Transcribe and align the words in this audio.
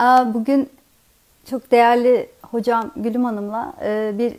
Bugün 0.00 0.68
çok 1.50 1.70
değerli 1.70 2.28
hocam 2.42 2.90
Gülüm 2.96 3.24
Hanım'la 3.24 3.74
e, 3.82 4.12
bir 4.18 4.34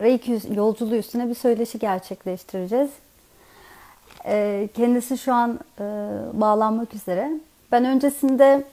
Reiki 0.00 0.40
yolculuğu 0.54 0.96
üstüne 0.96 1.28
bir 1.28 1.34
söyleşi 1.34 1.78
gerçekleştireceğiz. 1.78 2.90
E, 4.24 4.68
kendisi 4.74 5.18
şu 5.18 5.34
an 5.34 5.60
e, 5.80 5.84
bağlanmak 6.32 6.94
üzere. 6.94 7.30
Ben 7.72 7.84
öncesinde 7.84 8.64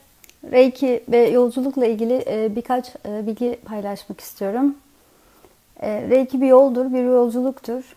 Reiki 0.51 1.03
ve 1.09 1.29
yolculukla 1.29 1.85
ilgili 1.85 2.25
birkaç 2.55 2.95
bilgi 3.05 3.59
paylaşmak 3.65 4.21
istiyorum. 4.21 4.75
Reiki 5.81 6.41
bir 6.41 6.47
yoldur, 6.47 6.93
bir 6.93 7.03
yolculuktur. 7.03 7.95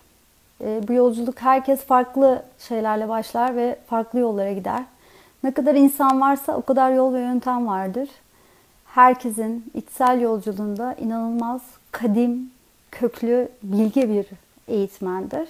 Bu 0.60 0.92
yolculuk 0.92 1.40
herkes 1.40 1.80
farklı 1.80 2.42
şeylerle 2.58 3.08
başlar 3.08 3.56
ve 3.56 3.78
farklı 3.86 4.18
yollara 4.18 4.52
gider. 4.52 4.84
Ne 5.44 5.54
kadar 5.54 5.74
insan 5.74 6.20
varsa 6.20 6.56
o 6.56 6.62
kadar 6.62 6.92
yol 6.92 7.14
ve 7.14 7.20
yöntem 7.20 7.66
vardır. 7.66 8.08
Herkesin 8.86 9.70
içsel 9.74 10.20
yolculuğunda 10.20 10.94
inanılmaz 10.94 11.62
kadim, 11.92 12.50
köklü, 12.90 13.48
bilge 13.62 14.08
bir 14.08 14.26
eğitmendir. 14.68 15.48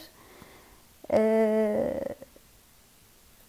Ee, 1.12 1.94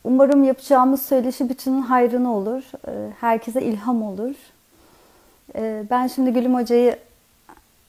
umarım 0.04 0.44
yapacağımız 0.44 1.02
söyleşi 1.02 1.50
bütünün 1.50 1.82
hayrına 1.82 2.34
olur. 2.34 2.64
Ee, 2.88 3.12
herkese 3.20 3.62
ilham 3.62 4.04
olur. 4.04 4.36
Ee, 5.56 5.84
ben 5.90 6.08
şimdi 6.08 6.34
Gülüm 6.34 6.56
Hoca'yı 6.56 7.00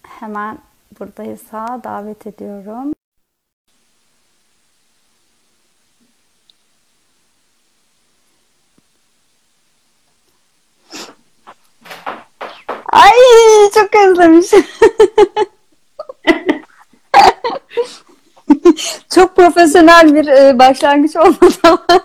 hemen 0.03 0.59
buradaysa 1.01 1.81
davet 1.85 2.27
ediyorum. 2.27 2.93
Ay 12.93 13.11
çok 13.75 13.89
özlemişim. 14.07 14.65
çok 19.15 19.37
profesyonel 19.37 20.15
bir 20.15 20.27
e, 20.27 20.59
başlangıç 20.59 21.17
olmadı 21.17 21.55
ama. 21.63 21.87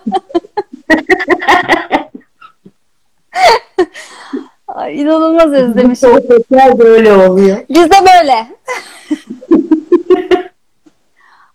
Ay, 4.67 5.01
inanılmaz 5.01 5.51
özlemişim. 5.51 6.09
Sohbetler 6.09 6.79
böyle 6.79 7.13
oluyor. 7.13 7.57
Biz 7.69 7.91
de 7.91 7.95
böyle. 8.01 8.47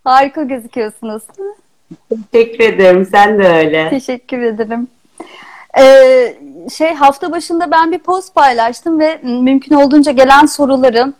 Harika 0.05 0.42
gözüküyorsunuz. 0.42 1.22
Teşekkür 2.33 2.64
ederim. 2.64 3.06
Sen 3.11 3.38
de 3.38 3.48
öyle. 3.48 3.91
Teşekkür 3.91 4.42
ederim. 4.42 4.88
Ee, 5.79 6.37
şey 6.77 6.95
hafta 6.95 7.33
başında 7.33 7.71
ben 7.71 7.93
bir 7.93 7.99
post 7.99 8.35
paylaştım 8.35 9.01
ve 9.01 9.21
mümkün 9.23 9.75
olduğunca 9.75 10.12
gelen 10.12 10.47
soruları 10.47 11.12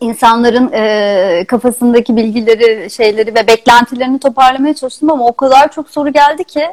insanların 0.00 0.70
e, 0.72 1.44
kafasındaki 1.48 2.16
bilgileri, 2.16 2.90
şeyleri 2.90 3.34
ve 3.34 3.46
beklentilerini 3.46 4.18
toparlamaya 4.18 4.74
çalıştım 4.74 5.10
ama 5.10 5.26
o 5.26 5.32
kadar 5.32 5.72
çok 5.72 5.90
soru 5.90 6.12
geldi 6.12 6.44
ki 6.44 6.68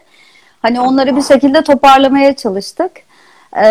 hani 0.62 0.82
onları 0.82 1.16
bir 1.16 1.24
şekilde 1.24 1.62
toparlamaya 1.62 2.36
çalıştık. 2.36 2.92
E, 3.58 3.66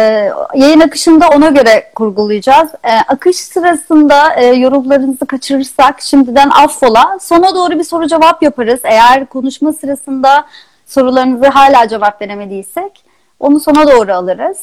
yayın 0.55 0.81
akışında 0.81 1.29
ona 1.29 1.49
göre 1.49 1.91
kurgulayacağız. 1.95 2.71
E, 2.85 2.93
akış 3.09 3.37
sırasında 3.37 4.35
e, 4.35 4.47
yorumlarınızı 4.47 5.27
kaçırırsak 5.27 6.03
şimdiden 6.03 6.51
affola. 6.51 7.19
Sona 7.21 7.55
doğru 7.55 7.79
bir 7.79 7.85
soru 7.85 8.07
cevap 8.07 8.43
yaparız. 8.43 8.81
Eğer 8.85 9.27
konuşma 9.27 9.73
sırasında 9.73 10.45
sorularınızı 10.87 11.49
hala 11.49 11.89
cevap 11.89 12.23
veremediysek 12.23 13.06
onu 13.41 13.61
sona 13.61 13.87
doğru 13.87 14.13
alırız. 14.13 14.59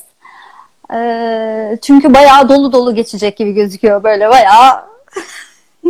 Ee, 0.94 1.78
çünkü 1.82 2.14
bayağı 2.14 2.50
dolu 2.50 2.72
dolu 2.72 2.96
geçecek 2.96 3.38
gibi 3.38 3.54
gözüküyor. 3.54 4.04
Böyle 4.04 4.30
bayağı 4.30 4.84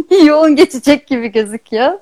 yoğun 0.26 0.56
geçecek 0.56 1.08
gibi 1.08 1.28
gözüküyor. 1.28 1.94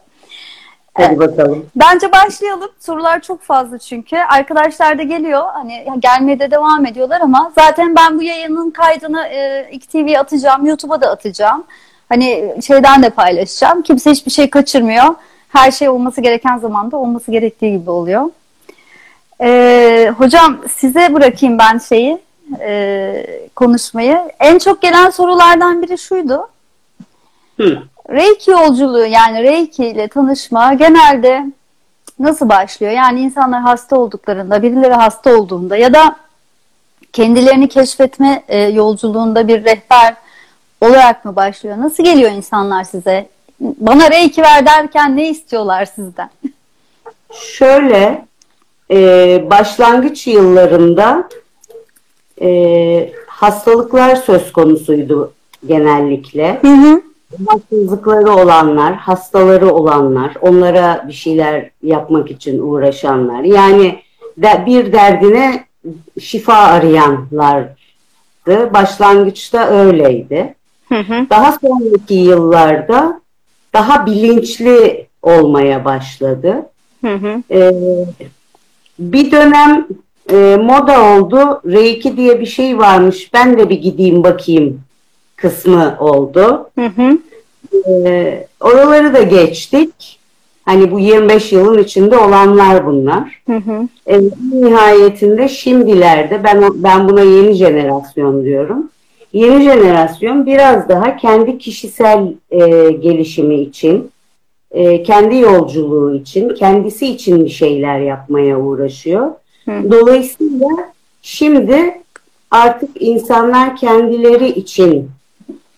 Hadi 0.93 1.19
bakalım. 1.19 1.65
Bence 1.75 2.11
başlayalım. 2.11 2.69
Sorular 2.79 3.21
çok 3.21 3.41
fazla 3.41 3.77
çünkü. 3.77 4.17
Arkadaşlar 4.17 4.97
da 4.97 5.03
geliyor. 5.03 5.43
Hani 5.53 5.85
gelmeye 5.99 6.39
de 6.39 6.51
devam 6.51 6.85
ediyorlar 6.85 7.21
ama 7.21 7.51
zaten 7.55 7.95
ben 7.95 8.17
bu 8.17 8.23
yayının 8.23 8.71
kaydını 8.71 9.27
e, 9.27 9.69
İKTV'ye 9.71 10.19
atacağım. 10.19 10.65
YouTube'a 10.65 11.01
da 11.01 11.09
atacağım. 11.11 11.63
Hani 12.09 12.55
şeyden 12.67 13.03
de 13.03 13.09
paylaşacağım. 13.09 13.81
Kimse 13.81 14.11
hiçbir 14.11 14.31
şey 14.31 14.49
kaçırmıyor. 14.49 15.15
Her 15.49 15.71
şey 15.71 15.89
olması 15.89 16.21
gereken 16.21 16.57
zamanda 16.57 16.97
olması 16.97 17.31
gerektiği 17.31 17.79
gibi 17.79 17.89
oluyor. 17.89 18.25
Ee, 19.41 20.13
hocam 20.17 20.61
size 20.75 21.13
bırakayım 21.13 21.57
ben 21.57 21.77
şeyi 21.77 22.17
e, 22.59 23.49
konuşmayı. 23.55 24.31
En 24.39 24.57
çok 24.57 24.81
gelen 24.81 25.09
sorulardan 25.09 25.81
biri 25.81 25.97
şuydu. 25.97 26.49
Hı. 27.57 27.83
Reiki 28.09 28.51
yolculuğu 28.51 29.05
yani 29.05 29.43
Reiki 29.43 29.85
ile 29.85 30.07
tanışma 30.07 30.73
genelde 30.73 31.45
nasıl 32.19 32.49
başlıyor? 32.49 32.91
Yani 32.91 33.19
insanlar 33.19 33.61
hasta 33.61 33.99
olduklarında, 33.99 34.63
birileri 34.63 34.93
hasta 34.93 35.37
olduğunda 35.37 35.77
ya 35.77 35.93
da 35.93 36.15
kendilerini 37.13 37.69
keşfetme 37.69 38.43
e, 38.47 38.59
yolculuğunda 38.59 39.47
bir 39.47 39.65
rehber 39.65 40.15
olarak 40.81 41.25
mı 41.25 41.35
başlıyor? 41.35 41.77
Nasıl 41.77 42.03
geliyor 42.03 42.31
insanlar 42.31 42.83
size? 42.83 43.29
Bana 43.59 44.11
Reiki 44.11 44.41
ver 44.41 44.65
derken 44.65 45.17
ne 45.17 45.29
istiyorlar 45.29 45.85
sizden? 45.85 46.29
Şöyle 47.33 48.25
e, 48.91 49.49
başlangıç 49.49 50.27
yıllarında 50.27 51.29
e, 52.41 53.13
hastalıklar 53.27 54.15
söz 54.15 54.51
konusuydu 54.51 55.33
genellikle. 55.67 56.59
Hı 56.61 56.67
hı. 56.67 57.01
Hastalıkları 57.47 58.31
olanlar, 58.31 58.93
hastaları 58.95 59.73
olanlar, 59.73 60.33
onlara 60.41 61.05
bir 61.07 61.13
şeyler 61.13 61.69
yapmak 61.83 62.31
için 62.31 62.59
uğraşanlar. 62.59 63.43
Yani 63.43 63.99
de, 64.37 64.63
bir 64.65 64.93
derdine 64.93 65.65
şifa 66.21 66.53
arayanlardı. 66.53 67.75
Başlangıçta 68.73 69.67
öyleydi. 69.67 70.55
Hı 70.89 70.99
hı. 70.99 71.29
Daha 71.29 71.51
sonraki 71.51 72.13
yıllarda 72.13 73.21
daha 73.73 74.05
bilinçli 74.05 75.07
olmaya 75.21 75.85
başladı. 75.85 76.69
Hı 77.01 77.13
hı. 77.13 77.43
Ee, 77.51 77.71
bir 78.99 79.31
dönem 79.31 79.87
e, 80.31 80.57
moda 80.61 81.03
oldu. 81.03 81.61
Reiki 81.65 82.17
diye 82.17 82.39
bir 82.39 82.45
şey 82.45 82.77
varmış. 82.77 83.33
Ben 83.33 83.57
de 83.57 83.69
bir 83.69 83.81
gideyim 83.81 84.23
bakayım 84.23 84.81
kısmı 85.35 85.97
oldu. 85.99 86.69
Hı 86.79 86.85
hı. 86.85 87.17
Ee, 87.87 88.47
oraları 88.59 89.13
da 89.13 89.21
geçtik. 89.21 90.19
Hani 90.65 90.91
bu 90.91 90.99
25 90.99 91.51
yılın 91.51 91.77
içinde 91.77 92.17
olanlar 92.17 92.85
bunlar. 92.85 93.41
Hı 93.45 93.55
hı. 93.55 93.87
E, 94.07 94.19
nihayetinde 94.51 95.49
şimdilerde 95.49 96.43
ben 96.43 96.63
ben 96.75 97.09
buna 97.09 97.21
yeni 97.21 97.53
jenerasyon 97.53 98.43
diyorum. 98.43 98.89
Yeni 99.33 99.63
jenerasyon 99.63 100.45
biraz 100.45 100.89
daha 100.89 101.17
kendi 101.17 101.57
kişisel 101.57 102.33
e, 102.51 102.91
gelişimi 102.91 103.61
için, 103.61 104.11
e, 104.71 105.03
kendi 105.03 105.37
yolculuğu 105.37 106.15
için, 106.15 106.49
kendisi 106.49 107.07
için 107.07 107.45
bir 107.45 107.49
şeyler 107.49 107.99
yapmaya 107.99 108.59
uğraşıyor. 108.59 109.31
Hı. 109.65 109.91
Dolayısıyla 109.91 110.67
şimdi 111.21 112.01
artık 112.51 112.89
insanlar 113.01 113.75
kendileri 113.75 114.47
için 114.47 115.09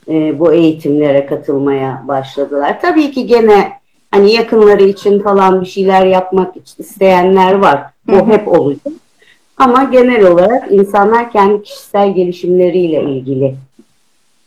e, 0.08 0.40
bu 0.40 0.54
eğitimlere 0.54 1.26
katılmaya 1.26 2.04
başladılar. 2.08 2.82
Tabii 2.82 3.12
ki 3.12 3.28
gene 3.28 3.72
hani 4.12 4.32
yakınları 4.32 4.84
için 4.84 5.20
falan 5.20 5.62
bir 5.62 5.66
şeyler 5.66 6.06
yapmak 6.06 6.56
isteyenler 6.80 7.54
var. 7.54 7.84
Bu 8.08 8.14
Hı 8.14 8.20
hı. 8.20 8.26
hep 8.26 8.48
olacak. 8.48 8.94
Ama 9.58 9.84
genel 9.84 10.26
olarak 10.26 10.72
insanlar 10.72 11.32
kendi 11.32 11.64
kişisel 11.64 12.14
gelişimleriyle 12.14 13.04
ilgili 13.04 13.56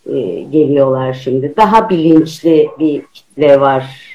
e, 0.06 0.40
geliyorlar 0.40 1.12
şimdi. 1.12 1.54
Daha 1.56 1.90
bilinçli 1.90 2.68
bir 2.78 3.02
kitle 3.14 3.60
var 3.60 4.05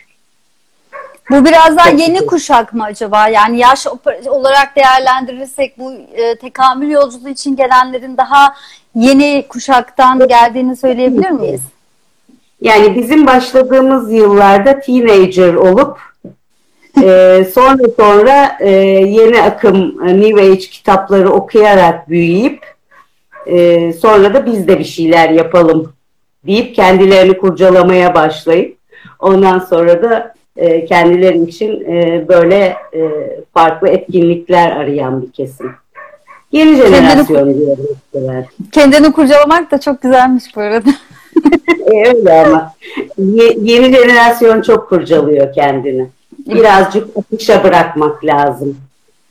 Bu 1.32 1.46
biraz 1.46 1.78
daha 1.78 1.90
yeni 1.90 2.26
kuşak 2.26 2.74
mı 2.74 2.84
acaba? 2.84 3.28
Yani 3.28 3.60
yaş 3.60 3.88
olarak 4.26 4.76
değerlendirirsek 4.76 5.80
bu 5.80 5.94
e, 5.94 6.36
tekamül 6.36 6.90
yolculuğu 6.90 7.30
için 7.30 7.56
gelenlerin 7.56 8.18
daha 8.18 8.54
yeni 8.96 9.46
kuşaktan 9.50 10.28
geldiğini 10.28 10.76
söyleyebilir 10.76 11.30
miyiz? 11.30 11.62
Yani 12.62 12.96
bizim 12.96 13.28
başladığımız 13.28 14.12
yıllarda 14.12 14.80
teenager 14.80 15.54
olup 15.54 16.00
e, 17.04 17.46
sonra 17.54 17.84
sonra 17.98 18.58
e, 18.60 18.70
yeni 18.90 19.42
akım 19.42 20.08
e, 20.08 20.22
New 20.22 20.42
Age 20.42 20.58
kitapları 20.58 21.30
okuyarak 21.30 22.10
büyüyüp 22.10 22.76
e, 23.46 23.94
sonra 23.94 24.34
da 24.34 24.46
biz 24.46 24.68
de 24.68 24.80
bir 24.80 24.84
şeyler 24.84 25.30
yapalım 25.30 25.94
deyip 26.48 26.76
kendilerini 26.76 27.38
kurcalamaya 27.38 28.16
başlayıp 28.16 28.78
ondan 29.20 29.60
sonra 29.60 30.04
da 30.04 30.34
e, 30.58 30.86
kendileri 30.86 31.44
için 31.44 31.82
e, 31.92 32.26
böyle 32.28 32.76
e, 32.94 33.02
farklı 33.54 33.88
etkinlikler 33.88 34.72
arayan 34.72 35.22
bir 35.22 35.32
kesim. 35.32 35.72
Yeni 36.52 36.76
jenerasyon 36.76 37.56
mesela. 38.14 38.46
Kendini 38.72 39.12
kurcalamak 39.12 39.72
da 39.72 39.80
çok 39.80 40.02
güzelmiş 40.02 40.56
bu 40.56 40.62
arada. 40.62 40.90
E, 41.92 42.08
öyle 42.08 42.42
ama 42.42 42.74
Ye- 43.18 43.58
yeni 43.62 43.96
jenerasyon 43.96 44.62
çok 44.62 44.90
kurcalıyor 44.90 45.54
kendini. 45.54 46.08
Birazcık 46.48 47.18
akışa 47.18 47.64
bırakmak 47.64 48.26
lazım. 48.26 48.78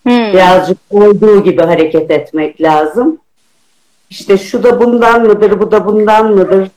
Hmm. 0.03 0.33
Birazcık 0.33 0.79
olduğu 0.91 1.45
gibi 1.45 1.63
hareket 1.63 2.11
etmek 2.11 2.63
lazım. 2.63 3.19
İşte 4.11 4.39
şu 4.39 4.63
da 4.63 4.81
bundan 4.81 5.27
mıdır, 5.27 5.61
bu 5.61 5.71
da 5.73 5.87
bundan 5.87 6.33
mıdır? 6.33 6.69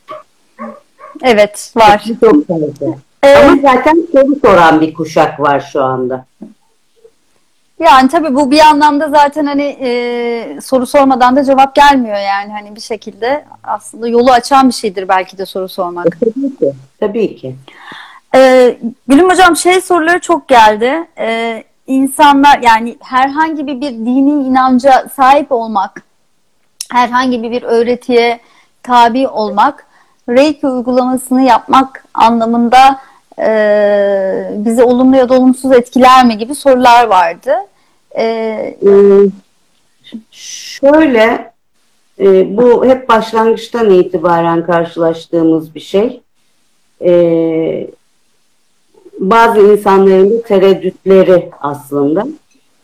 Evet 1.23 1.73
var. 1.75 2.03
Çok 2.21 2.47
fazla. 2.47 2.95
Ee, 3.23 3.35
Ama 3.35 3.61
zaten 3.61 4.07
soru 4.11 4.35
soran 4.45 4.81
bir 4.81 4.93
kuşak 4.93 5.39
var 5.39 5.69
şu 5.71 5.83
anda. 5.83 6.25
Yani 7.79 8.09
tabii 8.09 8.35
bu 8.35 8.51
bir 8.51 8.59
anlamda 8.59 9.09
zaten 9.09 9.45
hani 9.45 9.77
e, 9.81 10.61
soru 10.61 10.85
sormadan 10.85 11.35
da 11.35 11.43
cevap 11.43 11.75
gelmiyor 11.75 12.17
yani 12.17 12.51
hani 12.51 12.75
bir 12.75 12.81
şekilde 12.81 13.45
aslında 13.63 14.07
yolu 14.07 14.31
açan 14.31 14.67
bir 14.67 14.73
şeydir 14.73 15.07
belki 15.07 15.37
de 15.37 15.45
soru 15.45 15.69
sormak. 15.69 16.07
E, 16.07 16.09
tabii 16.19 16.55
ki. 16.57 16.73
Tabii 16.99 17.35
ki. 17.35 17.55
Ee, 18.35 18.77
Gülüm 19.07 19.29
Hocam 19.29 19.55
şey 19.55 19.81
soruları 19.81 20.19
çok 20.19 20.47
geldi. 20.47 21.07
Ee, 21.17 21.63
insanlar 21.87 22.59
yani 22.59 22.97
herhangi 23.01 23.67
bir, 23.67 23.81
bir 23.81 23.91
dini 23.91 24.47
inanca 24.47 25.07
sahip 25.15 25.51
olmak, 25.51 26.03
herhangi 26.91 27.43
bir, 27.43 27.51
bir 27.51 27.63
öğretiye 27.63 28.39
tabi 28.83 29.27
olmak, 29.27 29.87
Reiki 30.29 30.67
uygulamasını 30.67 31.41
yapmak 31.41 32.05
anlamında 32.13 32.99
e, 33.39 34.51
bizi 34.55 34.83
olumlu 34.83 35.15
ya 35.15 35.29
da 35.29 35.33
olumsuz 35.33 35.71
etkiler 35.71 36.25
mi 36.25 36.37
gibi 36.37 36.55
sorular 36.55 37.07
vardı. 37.07 37.51
Ee, 38.17 38.77
şöyle 40.31 41.51
e, 42.19 42.57
bu 42.57 42.85
hep 42.85 43.09
başlangıçtan 43.09 43.89
itibaren 43.89 44.65
karşılaştığımız 44.65 45.75
bir 45.75 45.79
şey. 45.79 46.21
Ee, 47.01 47.87
bazı 49.19 49.59
insanların 49.59 50.41
tereddütleri 50.47 51.51
aslında. 51.61 52.27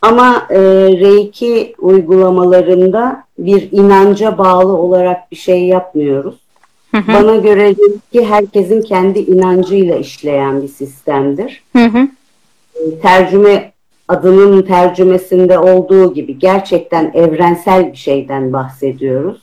Ama 0.01 0.47
e, 0.49 0.59
Reiki 0.99 1.75
uygulamalarında 1.79 3.23
bir 3.37 3.71
inanca 3.71 4.37
bağlı 4.37 4.77
olarak 4.77 5.31
bir 5.31 5.37
şey 5.37 5.65
yapmıyoruz. 5.65 6.35
Bana 6.93 7.35
göre 7.35 7.63
Reiki 7.63 8.25
herkesin 8.25 8.81
kendi 8.81 9.19
inancıyla 9.19 9.95
işleyen 9.95 10.61
bir 10.61 10.67
sistemdir. 10.67 11.63
hı 11.75 11.85
hı, 11.85 12.07
tercüme 13.01 13.71
adının 14.07 14.61
tercümesinde 14.61 15.59
olduğu 15.59 16.13
gibi 16.13 16.39
gerçekten 16.39 17.11
evrensel 17.13 17.91
bir 17.91 17.97
şeyden 17.97 18.53
bahsediyoruz. 18.53 19.41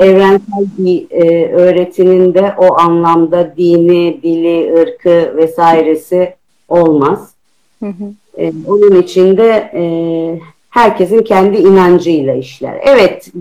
Evrensel 0.00 0.66
bir 0.78 1.06
e, 1.10 1.52
öğretinin 1.52 2.34
de 2.34 2.54
o 2.58 2.78
anlamda 2.78 3.56
dini, 3.56 4.22
dili, 4.22 4.74
ırkı 4.80 5.36
vesairesi 5.36 6.34
olmaz. 6.68 7.34
hı 7.80 7.86
hı. 7.86 8.12
E, 8.38 8.52
onun 8.66 9.02
için 9.02 9.36
de 9.36 9.70
e, 9.74 9.82
herkesin 10.74 11.22
kendi 11.22 11.56
inancıyla 11.56 12.34
işler. 12.34 12.80
Evet, 12.82 13.32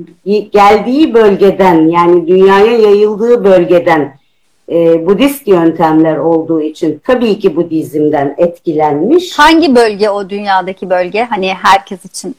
geldiği 0.52 1.14
bölgeden 1.14 1.88
yani 1.88 2.28
dünyaya 2.28 2.78
yayıldığı 2.78 3.44
bölgeden 3.44 4.18
e, 4.72 5.06
Budist 5.06 5.48
yöntemler 5.48 6.18
olduğu 6.18 6.62
için 6.62 7.02
tabii 7.08 7.40
ki 7.40 7.56
Budizm'den 7.56 8.36
etkilenmiş. 8.38 9.40
Hangi 9.40 9.76
bölge 9.76 10.10
o 10.10 10.30
dünyadaki 10.30 10.90
bölge? 10.90 11.24
Hani 11.24 11.54
herkes 11.54 12.06
için 12.06 12.36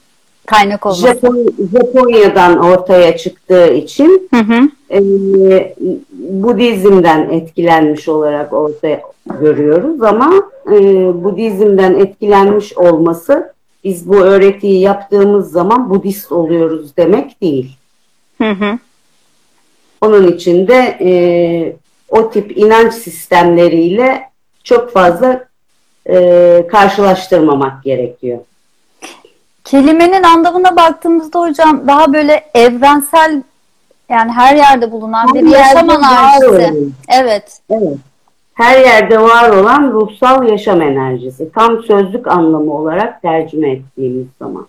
kaynak 0.47 0.87
olması. 0.87 1.07
Japon, 1.07 1.47
Japonya'dan 1.73 2.59
ortaya 2.59 3.17
çıktığı 3.17 3.73
için 3.75 4.29
Hı 4.35 4.41
hı. 4.41 4.69
e, 4.91 5.75
Budizm'den 6.19 7.31
etkilenmiş 7.31 8.09
olarak 8.09 8.53
ortaya 8.53 9.03
görüyoruz 9.41 10.03
ama 10.03 10.33
e, 10.67 10.75
Budizm'den 11.25 11.95
etkilenmiş 11.95 12.79
olması 12.79 13.54
biz 13.85 14.09
bu 14.09 14.17
öğretiyi 14.17 14.81
yaptığımız 14.81 15.53
zaman 15.53 15.91
Budist 15.91 16.33
oluyoruz 16.33 16.97
demek 16.97 17.41
değil. 17.41 17.77
Hı 18.39 18.51
hı. 18.51 18.79
Onun 20.01 20.29
için 20.29 20.69
de 20.69 20.99
e, 21.01 21.13
o 22.09 22.31
tip 22.31 22.59
inanç 22.59 22.95
sistemleriyle 22.95 24.31
çok 24.65 24.93
fazla 24.93 25.45
e, 26.09 26.67
karşılaştırmamak 26.71 27.85
gerekiyor. 27.85 28.39
Kelimenin 29.65 30.23
anlamına 30.23 30.77
baktığımızda 30.77 31.41
hocam 31.41 31.89
daha 31.89 32.13
böyle 32.13 32.51
evrensel 32.55 33.43
yani 34.09 34.33
her 34.33 34.57
yerde 34.57 34.93
bulunan 34.93 35.35
bir 35.35 35.47
yaşam 35.47 35.89
olan. 35.89 36.29
Evet. 36.43 36.73
Evet. 37.09 37.61
Her 38.55 38.81
yerde 38.81 39.21
var 39.21 39.51
olan 39.51 39.93
ruhsal 39.93 40.49
yaşam 40.49 40.83
enerjisi. 40.83 41.53
Tam 41.53 41.83
sözlük 41.85 42.27
anlamı 42.29 42.75
olarak 42.75 43.23
tercüme 43.23 43.71
ettiğimiz 43.71 44.27
zaman. 44.39 44.67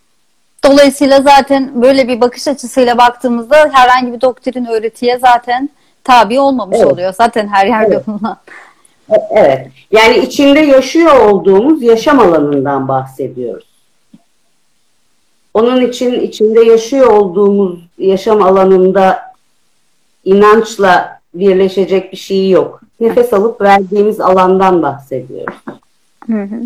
Dolayısıyla 0.65 1.21
zaten 1.21 1.81
böyle 1.81 2.07
bir 2.07 2.21
bakış 2.21 2.47
açısıyla 2.47 2.97
baktığımızda 2.97 3.69
herhangi 3.71 4.13
bir 4.13 4.21
doktrin 4.21 4.65
öğretiye 4.65 5.19
zaten 5.19 5.69
tabi 6.03 6.39
olmamış 6.39 6.77
Evet. 6.79 6.91
oluyor. 6.93 7.13
Zaten 7.13 7.47
her 7.47 7.65
yerde 7.67 7.93
Evet. 7.95 8.07
bulunan. 8.07 8.37
E- 9.11 9.27
Evet. 9.31 9.67
Yani 9.91 10.17
içinde 10.17 10.59
yaşıyor 10.59 11.19
olduğumuz 11.29 11.81
yaşam 11.83 12.19
alanından 12.19 12.87
bahsediyoruz. 12.87 13.65
Onun 15.53 15.81
için 15.81 16.19
içinde 16.19 16.63
yaşıyor 16.63 17.07
olduğumuz 17.07 17.79
yaşam 17.97 18.43
alanında 18.43 19.19
inançla 20.23 21.19
birleşecek 21.33 22.11
bir 22.11 22.17
şey 22.17 22.49
yok. 22.49 22.81
Nefes 22.99 23.33
alıp 23.33 23.61
verdiğimiz 23.61 24.21
alandan 24.21 24.81
bahsediyoruz. 24.81 25.55
Hı 26.27 26.41
hı. 26.41 26.61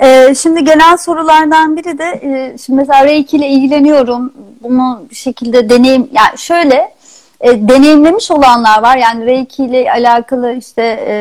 Ee, 0.00 0.34
şimdi 0.34 0.64
gelen 0.64 0.96
sorulardan 0.96 1.76
biri 1.76 1.98
de 1.98 2.20
e, 2.22 2.58
şimdi 2.58 2.76
mesela 2.76 3.04
Reiki 3.04 3.36
ile 3.36 3.48
ilgileniyorum. 3.48 4.32
Bunu 4.62 5.02
bir 5.10 5.14
şekilde 5.14 5.68
deneyim 5.68 6.08
yani 6.12 6.38
şöyle 6.38 6.92
e, 7.40 7.68
deneyimlemiş 7.68 8.30
olanlar 8.30 8.82
var. 8.82 8.96
Yani 8.96 9.26
Reiki 9.26 9.64
ile 9.64 9.92
alakalı 9.92 10.52
işte 10.52 10.82
e, 10.82 11.14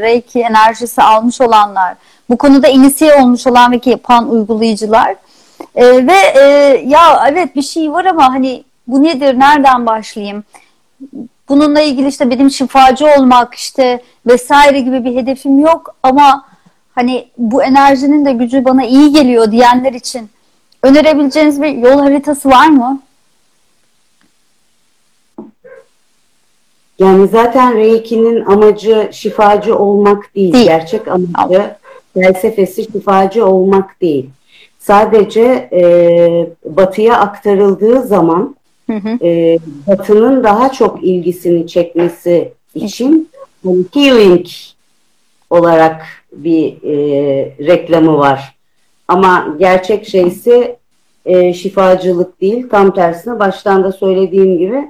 Reiki 0.00 0.40
enerjisi 0.40 1.02
almış 1.02 1.40
olanlar, 1.40 1.94
bu 2.30 2.36
konuda 2.36 2.68
inisiye 2.68 3.14
olmuş 3.14 3.46
olan 3.46 3.72
ve 3.72 3.80
yapan 3.84 4.30
uygulayıcılar. 4.30 5.14
E, 5.74 6.06
ve 6.06 6.16
e, 6.36 6.40
ya 6.86 7.24
evet 7.28 7.56
bir 7.56 7.62
şey 7.62 7.92
var 7.92 8.04
ama 8.04 8.34
hani 8.34 8.64
bu 8.86 9.02
nedir, 9.02 9.38
nereden 9.38 9.86
başlayayım? 9.86 10.44
Bununla 11.48 11.80
ilgili 11.80 12.08
işte 12.08 12.30
benim 12.30 12.50
şifacı 12.50 13.06
olmak 13.06 13.54
işte 13.54 14.02
vesaire 14.26 14.80
gibi 14.80 15.04
bir 15.04 15.16
hedefim 15.16 15.58
yok 15.58 15.94
ama 16.02 16.46
hani 16.94 17.28
bu 17.38 17.62
enerjinin 17.62 18.24
de 18.24 18.32
gücü 18.32 18.64
bana 18.64 18.84
iyi 18.84 19.12
geliyor 19.12 19.52
diyenler 19.52 19.92
için 19.92 20.30
önerebileceğiniz 20.82 21.62
bir 21.62 21.76
yol 21.76 21.98
haritası 21.98 22.48
var 22.50 22.68
mı? 22.68 23.00
Yani 26.98 27.28
zaten 27.28 27.74
Reiki'nin 27.76 28.44
amacı 28.44 29.08
şifacı 29.12 29.78
olmak 29.78 30.34
değil. 30.34 30.52
Değil. 30.52 30.64
Gerçek 30.64 31.08
amacı 31.08 31.76
felsefesi 32.14 32.84
şifacı 32.84 33.46
olmak 33.46 34.00
değil. 34.00 34.30
Sadece 34.78 35.68
e, 35.72 35.82
batıya 36.64 37.16
aktarıldığı 37.16 38.02
zaman 38.02 38.56
Hı 38.86 38.92
hı. 38.92 39.26
e, 39.26 39.58
batının 39.86 40.44
daha 40.44 40.72
çok 40.72 41.04
ilgisini 41.04 41.66
çekmesi 41.66 42.52
için 42.74 43.28
hani 43.64 43.84
healing 43.94 44.46
olarak 45.50 46.06
bir 46.32 46.82
e, 46.82 46.96
reklamı 47.66 48.18
var. 48.18 48.54
Ama 49.08 49.56
gerçek 49.58 50.08
şeysi 50.08 50.76
e, 51.26 51.52
şifacılık 51.52 52.40
değil. 52.40 52.68
Tam 52.70 52.94
tersine 52.94 53.38
baştan 53.38 53.84
da 53.84 53.92
söylediğim 53.92 54.58
gibi 54.58 54.88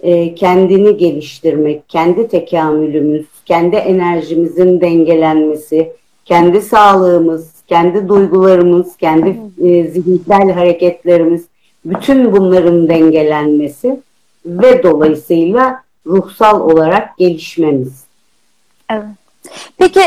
e, 0.00 0.34
kendini 0.34 0.96
geliştirmek, 0.96 1.88
kendi 1.88 2.28
tekamülümüz, 2.28 3.26
kendi 3.46 3.76
enerjimizin 3.76 4.80
dengelenmesi, 4.80 5.92
kendi 6.24 6.62
sağlığımız, 6.62 7.52
kendi 7.66 8.08
duygularımız, 8.08 8.96
kendi 8.96 9.36
e, 9.64 9.84
zihinsel 9.84 10.50
hareketlerimiz, 10.50 11.46
bütün 11.84 12.32
bunların 12.32 12.88
dengelenmesi 12.88 14.00
ve 14.46 14.82
dolayısıyla 14.82 15.82
ruhsal 16.06 16.60
olarak 16.60 17.18
gelişmemiz. 17.18 18.04
Evet. 18.90 19.04
Peki 19.78 20.02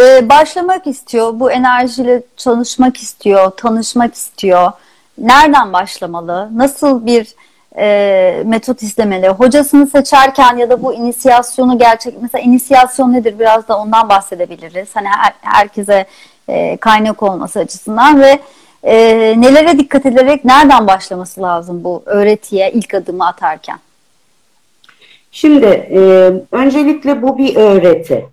e, 0.00 0.28
başlamak 0.28 0.86
istiyor, 0.86 1.40
bu 1.40 1.50
enerjiyle 1.50 2.22
çalışmak 2.36 2.96
istiyor, 2.96 3.50
tanışmak 3.50 4.14
istiyor. 4.14 4.72
Nereden 5.18 5.72
başlamalı? 5.72 6.48
Nasıl 6.58 7.06
bir 7.06 7.34
e, 7.76 8.42
metot 8.46 8.82
izlemeli? 8.82 9.28
Hocasını 9.28 9.86
seçerken 9.86 10.56
ya 10.56 10.70
da 10.70 10.82
bu 10.82 10.94
inisiyasyonu 10.94 11.78
gerçek, 11.78 12.14
mesela 12.22 12.42
inisiyasyon 12.42 13.12
nedir? 13.12 13.38
Biraz 13.38 13.68
da 13.68 13.78
ondan 13.78 14.08
bahsedebiliriz. 14.08 14.88
Hani 14.94 15.08
her- 15.08 15.34
herkese 15.40 16.06
e, 16.48 16.76
kaynak 16.76 17.22
olması 17.22 17.58
açısından 17.58 18.20
ve 18.20 18.38
e, 18.82 18.94
nelere 19.40 19.78
dikkat 19.78 20.06
ederek 20.06 20.44
nereden 20.44 20.86
başlaması 20.86 21.42
lazım 21.42 21.84
bu 21.84 22.02
öğretiye 22.06 22.72
ilk 22.72 22.94
adımı 22.94 23.26
atarken? 23.26 23.78
Şimdi 25.32 25.66
e, 25.66 26.00
öncelikle 26.52 27.22
bu 27.22 27.38
bir 27.38 27.56
öğreti. 27.56 28.26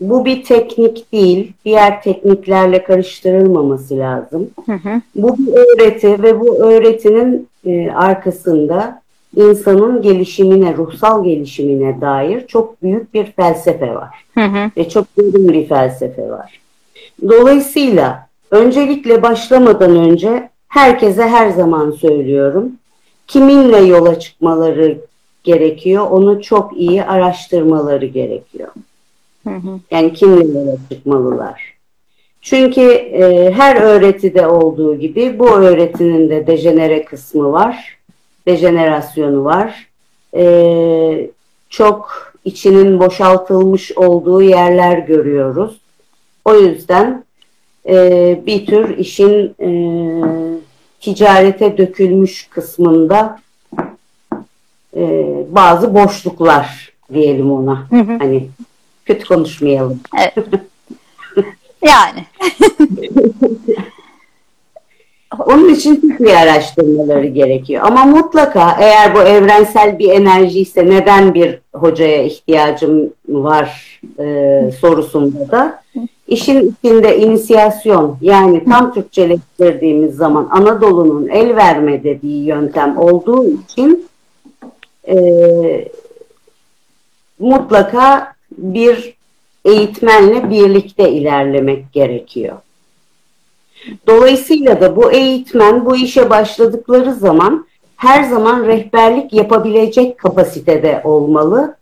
Bu 0.00 0.24
bir 0.24 0.44
teknik 0.44 1.12
değil, 1.12 1.52
diğer 1.64 2.02
tekniklerle 2.02 2.84
karıştırılmaması 2.84 3.98
lazım. 3.98 4.50
Hı 4.66 4.72
hı. 4.72 5.00
Bu 5.16 5.38
bir 5.38 5.52
öğreti 5.52 6.22
ve 6.22 6.40
bu 6.40 6.56
öğretinin 6.56 7.48
e, 7.66 7.90
arkasında 7.90 9.02
insanın 9.36 10.02
gelişimine, 10.02 10.76
ruhsal 10.76 11.24
gelişimine 11.24 12.00
dair 12.00 12.46
çok 12.46 12.82
büyük 12.82 13.14
bir 13.14 13.24
felsefe 13.24 13.94
var. 13.94 14.24
Hı 14.34 14.44
hı. 14.44 14.70
Ve 14.76 14.88
çok 14.88 15.06
derin 15.18 15.48
bir 15.48 15.68
felsefe 15.68 16.30
var. 16.30 16.60
Dolayısıyla 17.28 18.27
öncelikle 18.50 19.22
başlamadan 19.22 19.96
önce 19.96 20.50
herkese 20.68 21.22
her 21.22 21.50
zaman 21.50 21.90
söylüyorum. 21.90 22.72
Kiminle 23.26 23.78
yola 23.78 24.18
çıkmaları 24.18 24.98
gerekiyor, 25.44 26.10
onu 26.10 26.42
çok 26.42 26.76
iyi 26.76 27.04
araştırmaları 27.04 28.06
gerekiyor. 28.06 28.68
Hı 29.44 29.54
hı. 29.54 29.80
Yani 29.90 30.12
kimle 30.12 30.58
yola 30.58 30.76
çıkmalılar. 30.90 31.78
Çünkü 32.42 32.90
e, 32.92 33.50
her 33.52 33.76
öğretide 33.76 34.46
olduğu 34.46 34.94
gibi 34.98 35.38
bu 35.38 35.48
öğretinin 35.48 36.30
de 36.30 36.46
dejenere 36.46 37.04
kısmı 37.04 37.52
var. 37.52 37.98
Dejenerasyonu 38.46 39.44
var. 39.44 39.88
E, 40.36 41.30
çok 41.70 42.32
içinin 42.44 43.00
boşaltılmış 43.00 43.92
olduğu 43.92 44.42
yerler 44.42 44.98
görüyoruz. 44.98 45.80
O 46.44 46.54
yüzden 46.54 47.24
e, 47.88 48.40
bir 48.46 48.66
tür 48.66 48.98
işin 48.98 49.54
e, 49.60 49.70
ticarete 51.00 51.78
dökülmüş 51.78 52.48
kısmında 52.50 53.38
e, 54.96 55.34
bazı 55.50 55.94
boşluklar 55.94 56.92
diyelim 57.12 57.52
ona. 57.52 57.86
Hı 57.90 57.96
hı. 57.96 58.18
Hani 58.18 58.48
kötü 59.04 59.28
konuşmayalım. 59.28 60.00
Yani. 61.82 62.24
Onun 65.46 65.74
için 65.74 66.16
iyi 66.18 66.36
araştırmaları 66.36 67.26
gerekiyor. 67.26 67.82
Ama 67.86 68.04
mutlaka 68.04 68.76
eğer 68.80 69.14
bu 69.14 69.18
evrensel 69.18 69.98
bir 69.98 70.10
enerji 70.10 70.60
ise 70.60 70.86
neden 70.86 71.34
bir 71.34 71.58
hocaya 71.74 72.22
ihtiyacım 72.22 73.12
var 73.28 74.00
e, 74.18 74.24
sorusunda 74.80 75.50
da 75.50 75.82
işin 76.28 76.76
içinde 76.82 77.18
inisiyasyon 77.18 78.18
yani 78.20 78.64
tam 78.64 78.94
Türkçeleştirdiğimiz 78.94 80.16
zaman 80.16 80.48
Anadolu'nun 80.50 81.28
el 81.28 81.56
verme 81.56 82.04
dediği 82.04 82.44
yöntem 82.44 82.98
olduğu 82.98 83.46
için 83.50 84.08
e, 85.08 85.16
mutlaka 87.38 88.34
bir 88.58 89.14
eğitmenle 89.64 90.50
birlikte 90.50 91.10
ilerlemek 91.10 91.92
gerekiyor. 91.92 92.56
Dolayısıyla 94.06 94.80
da 94.80 94.96
bu 94.96 95.12
eğitmen 95.12 95.86
bu 95.86 95.96
işe 95.96 96.30
başladıkları 96.30 97.14
zaman 97.14 97.66
her 97.96 98.24
zaman 98.24 98.64
rehberlik 98.64 99.32
yapabilecek 99.32 100.18
kapasitede 100.18 101.00
olmalı. 101.04 101.76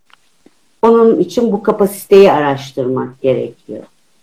Onun 0.83 1.19
için 1.19 1.53
bu 1.53 1.63
kapasiteyi 1.63 2.33
araştırmak 2.33 3.23
gerekiyor. 3.23 3.83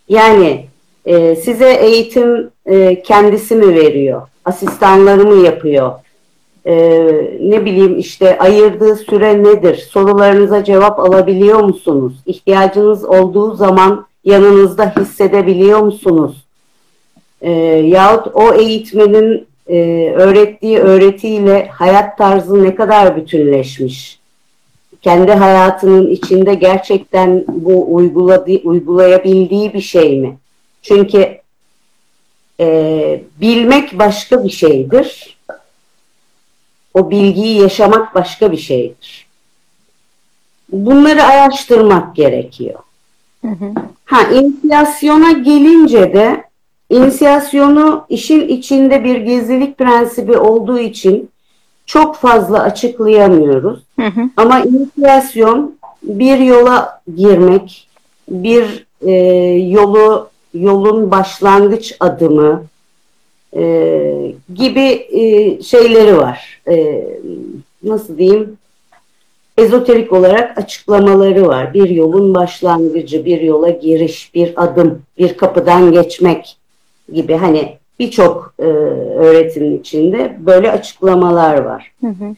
Yani 0.10 0.66
e, 1.06 1.36
size 1.36 1.74
eğitim 1.74 2.50
e, 2.66 3.02
kendisi 3.02 3.56
mi 3.56 3.76
veriyor? 3.76 4.22
Asistanları 4.46 5.26
mı 5.26 5.46
yapıyor? 5.46 5.92
E, 6.66 6.76
ne 7.42 7.66
bileyim 7.66 8.00
işte 8.00 8.40
ayırdığı 8.40 8.96
süre 8.96 9.44
nedir? 9.44 9.76
Sorularınıza 9.76 10.64
cevap 10.64 11.00
alabiliyor 11.00 11.60
musunuz? 11.60 12.14
İhtiyacınız 12.26 13.06
olduğu 13.06 13.56
zaman 13.56 14.06
yanınızda 14.26 14.94
hissedebiliyor 15.00 15.80
musunuz? 15.80 16.46
E, 17.42 17.52
yahut 17.86 18.28
o 18.34 18.54
eğitmenin 18.54 19.48
e, 19.68 20.10
öğrettiği 20.16 20.80
öğretiyle 20.80 21.68
hayat 21.68 22.18
tarzı 22.18 22.64
ne 22.64 22.76
kadar 22.76 23.16
bütünleşmiş? 23.16 24.23
Kendi 25.04 25.32
hayatının 25.32 26.08
içinde 26.08 26.54
gerçekten 26.54 27.44
bu 27.48 27.96
uyguladığı, 27.96 28.62
uygulayabildiği 28.64 29.74
bir 29.74 29.82
şey 29.82 30.20
mi? 30.20 30.38
Çünkü 30.82 31.38
e, 32.60 33.22
bilmek 33.42 34.00
başka 34.00 34.44
bir 34.44 34.50
şeydir. 34.50 35.38
O 36.94 37.12
bilgiyi 37.12 37.62
yaşamak 37.62 38.16
başka 38.16 38.52
bir 38.52 38.58
şeydir. 38.58 39.28
Bunları 40.72 41.24
araştırmak 41.24 42.16
gerekiyor. 42.16 42.80
Hı 43.42 43.48
hı. 43.48 43.74
Ha, 44.06 44.22
inisiyasyona 44.32 45.32
gelince 45.32 46.14
de 46.14 46.44
İnisiyasyonu 46.94 48.06
işin 48.10 48.48
içinde 48.48 49.04
bir 49.04 49.16
gizlilik 49.16 49.78
prensibi 49.78 50.38
olduğu 50.38 50.80
için 50.80 51.30
çok 51.86 52.16
fazla 52.16 52.62
açıklayamıyoruz. 52.62 53.80
Hı 54.00 54.06
hı. 54.06 54.22
Ama 54.38 54.60
inisiyasyon 54.60 55.76
bir 56.04 56.38
yola 56.38 57.02
girmek, 57.16 57.88
bir 58.30 58.86
e, 59.02 59.14
yolu 59.72 60.30
yolun 60.54 61.12
başlangıç 61.12 61.96
adımı 62.00 62.64
e, 63.56 64.34
gibi 64.56 65.08
e, 65.12 65.62
şeyleri 65.64 66.18
var. 66.18 66.62
E, 66.68 67.08
nasıl 67.84 68.18
diyeyim? 68.18 68.58
Ezoterik 69.58 70.14
olarak 70.14 70.58
açıklamaları 70.58 71.48
var. 71.48 71.74
Bir 71.74 71.90
yolun 71.90 72.36
başlangıcı, 72.36 73.26
bir 73.26 73.42
yola 73.42 73.70
giriş, 73.70 74.36
bir 74.36 74.64
adım, 74.64 75.02
bir 75.18 75.38
kapıdan 75.38 75.92
geçmek 75.92 76.58
gibi 77.14 77.36
hani 77.36 77.78
birçok 78.00 78.54
e, 78.60 78.64
öğretimin 79.18 79.80
içinde 79.80 80.38
böyle 80.40 80.72
açıklamalar 80.72 81.58
var. 81.58 81.92
Hı 82.02 82.08
hı. 82.08 82.36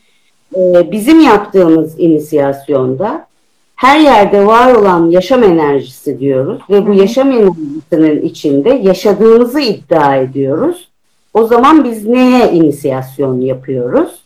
E, 0.59 0.91
bizim 0.91 1.19
yaptığımız 1.19 1.99
inisiyasyonda 1.99 3.27
her 3.75 3.99
yerde 3.99 4.45
var 4.45 4.75
olan 4.75 5.09
yaşam 5.09 5.43
enerjisi 5.43 6.19
diyoruz 6.19 6.61
ve 6.69 6.85
bu 6.85 6.89
Hı 6.89 6.93
hı. 6.93 6.99
yaşam 6.99 7.31
enerjisinin 7.31 8.21
içinde 8.21 8.69
yaşadığımızı 8.69 9.59
iddia 9.59 10.15
ediyoruz. 10.15 10.89
O 11.33 11.45
zaman 11.47 11.83
biz 11.83 12.05
neye 12.05 12.51
inisiyasyon 12.51 13.41
yapıyoruz? 13.41 14.23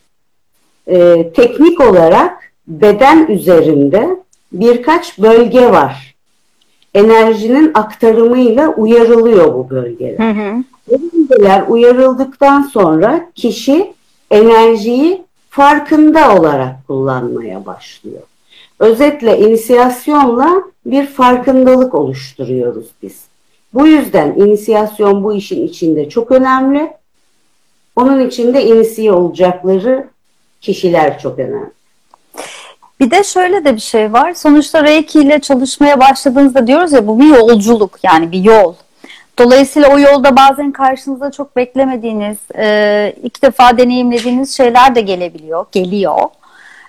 E, 0.86 1.30
teknik 1.32 1.80
olarak 1.80 2.52
beden 2.68 3.26
üzerinde 3.26 4.16
birkaç 4.52 5.18
bölge 5.18 5.70
var 5.70 6.10
enerjinin 6.94 7.70
aktarımıyla 7.74 8.68
uyarılıyor 8.68 9.54
bu 9.54 9.70
bölgeler. 9.70 10.18
Hı 10.18 10.40
hı. 10.40 10.64
Bu 10.90 11.00
bölgeler 11.30 11.64
uyarıldıktan 11.68 12.62
sonra 12.62 13.30
kişi 13.34 13.92
enerjiyi 14.30 15.22
farkında 15.50 16.34
olarak 16.34 16.86
kullanmaya 16.86 17.66
başlıyor. 17.66 18.22
Özetle 18.78 19.38
inisiyasyonla 19.38 20.62
bir 20.86 21.06
farkındalık 21.06 21.94
oluşturuyoruz 21.94 22.86
biz. 23.02 23.24
Bu 23.74 23.86
yüzden 23.86 24.34
inisiyasyon 24.36 25.24
bu 25.24 25.34
işin 25.34 25.66
içinde 25.66 26.08
çok 26.08 26.30
önemli. 26.30 26.92
Onun 27.96 28.26
içinde 28.26 28.64
inisiye 28.64 29.12
olacakları 29.12 30.08
kişiler 30.60 31.18
çok 31.18 31.38
önemli. 31.38 31.70
Bir 33.00 33.10
de 33.10 33.24
şöyle 33.24 33.64
de 33.64 33.74
bir 33.74 33.80
şey 33.80 34.12
var. 34.12 34.34
Sonuçta 34.34 34.84
Reiki 34.84 35.20
ile 35.20 35.38
çalışmaya 35.40 36.00
başladığınızda 36.00 36.66
diyoruz 36.66 36.92
ya 36.92 37.06
bu 37.06 37.20
bir 37.20 37.36
yolculuk 37.36 37.98
yani 38.02 38.32
bir 38.32 38.44
yol. 38.44 38.74
Dolayısıyla 39.40 39.94
o 39.94 39.98
yolda 39.98 40.36
bazen 40.36 40.72
karşınıza 40.72 41.30
çok 41.30 41.56
beklemediğiniz, 41.56 42.36
e, 42.56 43.14
ilk 43.22 43.42
defa 43.42 43.78
deneyimlediğiniz 43.78 44.56
şeyler 44.56 44.94
de 44.94 45.00
gelebiliyor, 45.00 45.66
geliyor. 45.72 46.18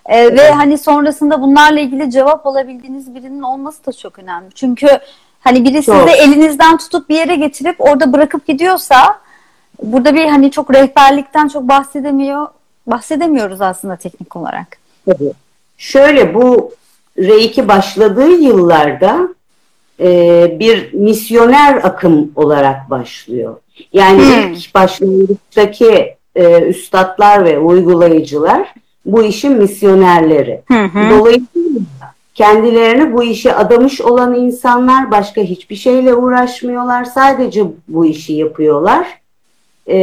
E, 0.05 0.36
Ve 0.36 0.51
hani 0.51 0.77
sonrasında 0.77 1.41
bunlarla 1.41 1.79
ilgili 1.79 2.12
cevap 2.12 2.48
alabildiğiniz 2.48 3.15
birinin 3.15 3.41
olması 3.41 3.86
da 3.86 3.91
çok 3.91 4.20
önemli. 4.20 4.50
Çünkü 4.55 4.88
hani 5.39 5.63
biri 5.63 5.84
Çok. 5.84 5.96
sizi 5.96 6.17
elinizden 6.17 6.77
tutup 6.77 7.10
bir 7.10 7.15
yere 7.15 7.36
getirip 7.36 7.75
orada 7.81 8.13
bırakıp 8.13 8.48
gidiyorsa 8.48 9.20
burada 9.84 10.15
bir 10.15 10.25
hani 10.25 10.51
çok 10.51 10.74
rehberlikten 10.74 11.48
çok 11.48 11.63
bahsedemiyor, 11.63 12.48
bahsedemiyoruz 12.88 13.62
aslında 13.62 13.96
teknik 13.96 14.36
olarak. 14.36 14.77
Tabii. 15.05 15.34
Şöyle 15.77 16.34
bu 16.34 16.72
Reiki 17.17 17.67
başladığı 17.67 18.31
yıllarda 18.31 19.27
e, 20.01 20.60
bir 20.60 20.93
misyoner 20.93 21.75
akım 21.84 22.31
olarak 22.36 22.89
başlıyor. 22.89 23.55
Yani 23.93 24.22
Hmm. 24.22 24.53
ilk 24.53 24.75
başlangıçtaki 24.75 26.15
e, 26.36 26.62
üstadlar 26.62 27.46
ve 27.46 27.60
uygulayıcılar 27.60 28.74
bu 29.05 29.24
işin 29.24 29.51
misyonerleri. 29.53 30.62
Hı 30.67 30.84
hı. 30.84 31.10
Dolayısıyla 31.10 31.81
kendilerini 32.36 33.13
bu 33.13 33.24
işe 33.24 33.55
adamış 33.55 34.01
olan 34.01 34.36
insanlar 34.36 35.12
başka 35.12 35.41
hiçbir 35.41 35.75
şeyle 35.75 36.13
uğraşmıyorlar. 36.13 37.05
Sadece 37.05 37.63
bu 37.88 38.05
işi 38.05 38.34
yapıyorlar. 38.34 39.22
e, 39.88 39.98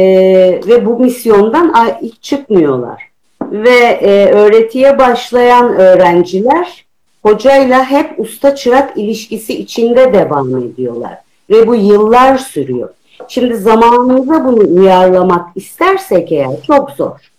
ve 0.67 0.85
bu 0.85 0.99
misyondan 0.99 1.73
hiç 2.01 2.13
çıkmıyorlar. 2.21 3.09
Ve 3.41 3.79
e, 4.01 4.31
öğretiye 4.31 4.97
başlayan 4.99 5.75
öğrenciler 5.75 6.85
hocayla 7.23 7.85
hep 7.91 8.19
usta 8.19 8.55
çırak 8.55 8.97
ilişkisi 8.97 9.59
içinde 9.59 10.13
devam 10.13 10.57
ediyorlar. 10.57 11.17
Ve 11.49 11.67
bu 11.67 11.75
yıllar 11.75 12.37
sürüyor. 12.37 12.89
Şimdi 13.27 13.57
zamanımıza 13.57 14.45
bunu 14.45 14.81
uyarlamak 14.81 15.47
istersek 15.55 16.31
eğer 16.31 16.61
çok 16.67 16.91
zor. 16.91 17.31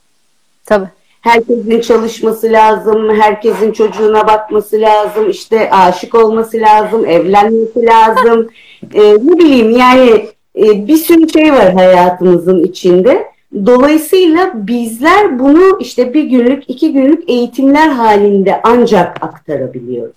Tabii. 0.66 0.88
Herkesin 1.20 1.80
çalışması 1.80 2.52
lazım, 2.52 3.20
herkesin 3.20 3.72
çocuğuna 3.72 4.26
bakması 4.26 4.80
lazım, 4.80 5.30
işte 5.30 5.70
aşık 5.70 6.14
olması 6.14 6.56
lazım, 6.56 7.06
evlenmesi 7.06 7.86
lazım. 7.86 8.48
Ee, 8.94 9.14
ne 9.14 9.38
bileyim 9.38 9.70
yani 9.70 10.26
e, 10.56 10.86
bir 10.88 10.96
sürü 10.96 11.28
şey 11.28 11.52
var 11.52 11.72
hayatımızın 11.72 12.64
içinde. 12.64 13.30
Dolayısıyla 13.54 14.50
bizler 14.54 15.38
bunu 15.38 15.78
işte 15.80 16.14
bir 16.14 16.24
günlük, 16.24 16.70
iki 16.70 16.92
günlük 16.92 17.30
eğitimler 17.30 17.88
halinde 17.88 18.60
ancak 18.64 19.24
aktarabiliyoruz. 19.24 20.14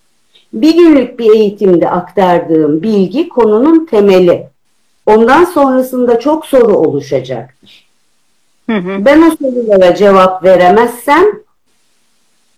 Bir 0.54 0.76
günlük 0.76 1.20
bir 1.20 1.32
eğitimde 1.32 1.90
aktardığım 1.90 2.84
bilgi 2.84 3.30
konunun 3.30 3.86
temeli. 3.86 4.48
Ondan 5.06 5.44
sonrasında 5.44 6.20
çok 6.20 6.46
soru 6.46 6.78
oluşacaktır. 6.78 7.88
Hı 8.70 8.78
hı. 8.78 9.06
Ben 9.06 9.22
o 9.22 9.36
sorulara 9.36 9.96
cevap 9.96 10.44
veremezsem 10.44 11.26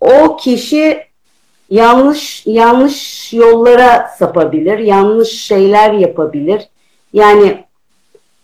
o 0.01 0.37
kişi 0.37 1.03
yanlış 1.69 2.43
yanlış 2.45 3.33
yollara 3.33 4.07
sapabilir, 4.19 4.79
yanlış 4.79 5.29
şeyler 5.29 5.93
yapabilir. 5.93 6.61
Yani 7.13 7.63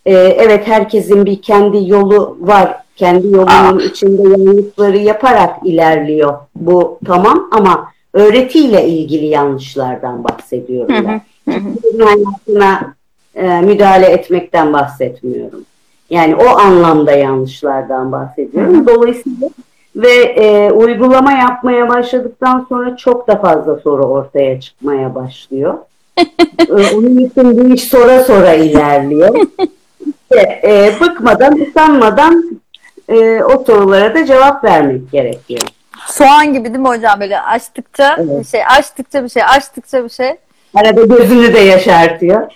e, 0.06 0.14
evet 0.14 0.68
herkesin 0.68 1.26
bir 1.26 1.42
kendi 1.42 1.90
yolu 1.90 2.38
var. 2.42 2.78
Kendi 2.96 3.28
yolunun 3.28 3.80
Aa. 3.80 3.82
içinde 3.82 4.22
yanlışları 4.22 4.98
yaparak 4.98 5.56
ilerliyor. 5.64 6.34
Bu 6.56 7.00
tamam 7.06 7.50
ama 7.52 7.92
öğretiyle 8.14 8.88
ilgili 8.88 9.26
yanlışlardan 9.26 10.24
bahsediyorum 10.24 10.96
ben. 11.08 11.22
Hı 11.54 11.60
hayatına 12.04 12.94
e, 13.36 13.62
müdahale 13.62 14.06
etmekten 14.06 14.74
bahsetmiyorum. 14.74 15.66
Yani 16.10 16.36
o 16.36 16.48
anlamda 16.48 17.12
yanlışlardan 17.12 18.12
bahsediyorum. 18.12 18.88
Dolayısıyla 18.88 19.50
ve 19.96 20.14
e, 20.14 20.72
uygulama 20.72 21.32
yapmaya 21.32 21.90
başladıktan 21.90 22.66
sonra 22.70 22.98
çok 22.98 23.28
da 23.28 23.42
fazla 23.42 23.80
soru 23.80 24.04
ortaya 24.04 24.62
çıkmaya 24.62 25.16
başlıyor. 25.16 25.74
onun 26.70 27.18
için 27.18 27.58
bu 27.58 27.74
iş 27.74 27.84
sonra 27.84 28.24
sonra 28.24 28.54
ilerliyor. 28.54 29.36
İşte, 30.06 30.62
e, 30.64 31.00
bıkmadan, 31.02 31.60
usanmadan 31.60 32.62
e, 33.10 33.44
o 33.44 33.64
sorulara 33.64 34.16
da 34.16 34.26
cevap 34.26 34.64
vermek 34.64 35.12
gerekiyor. 35.12 35.62
Soğan 36.08 36.54
gibi 36.54 36.66
değil 36.66 36.80
mi 36.80 36.88
hocam? 36.88 37.20
Böyle 37.20 37.42
açtıkça 37.42 38.16
evet. 38.20 38.40
bir 38.40 38.46
şey, 38.46 38.66
açtıkça 38.66 39.24
bir 39.24 39.30
şey, 39.30 39.44
açtıkça 39.44 40.04
bir 40.04 40.10
şey. 40.10 40.38
Arada 40.76 41.04
gözünü 41.04 41.54
de 41.54 41.60
yaşartıyor. 41.60 42.52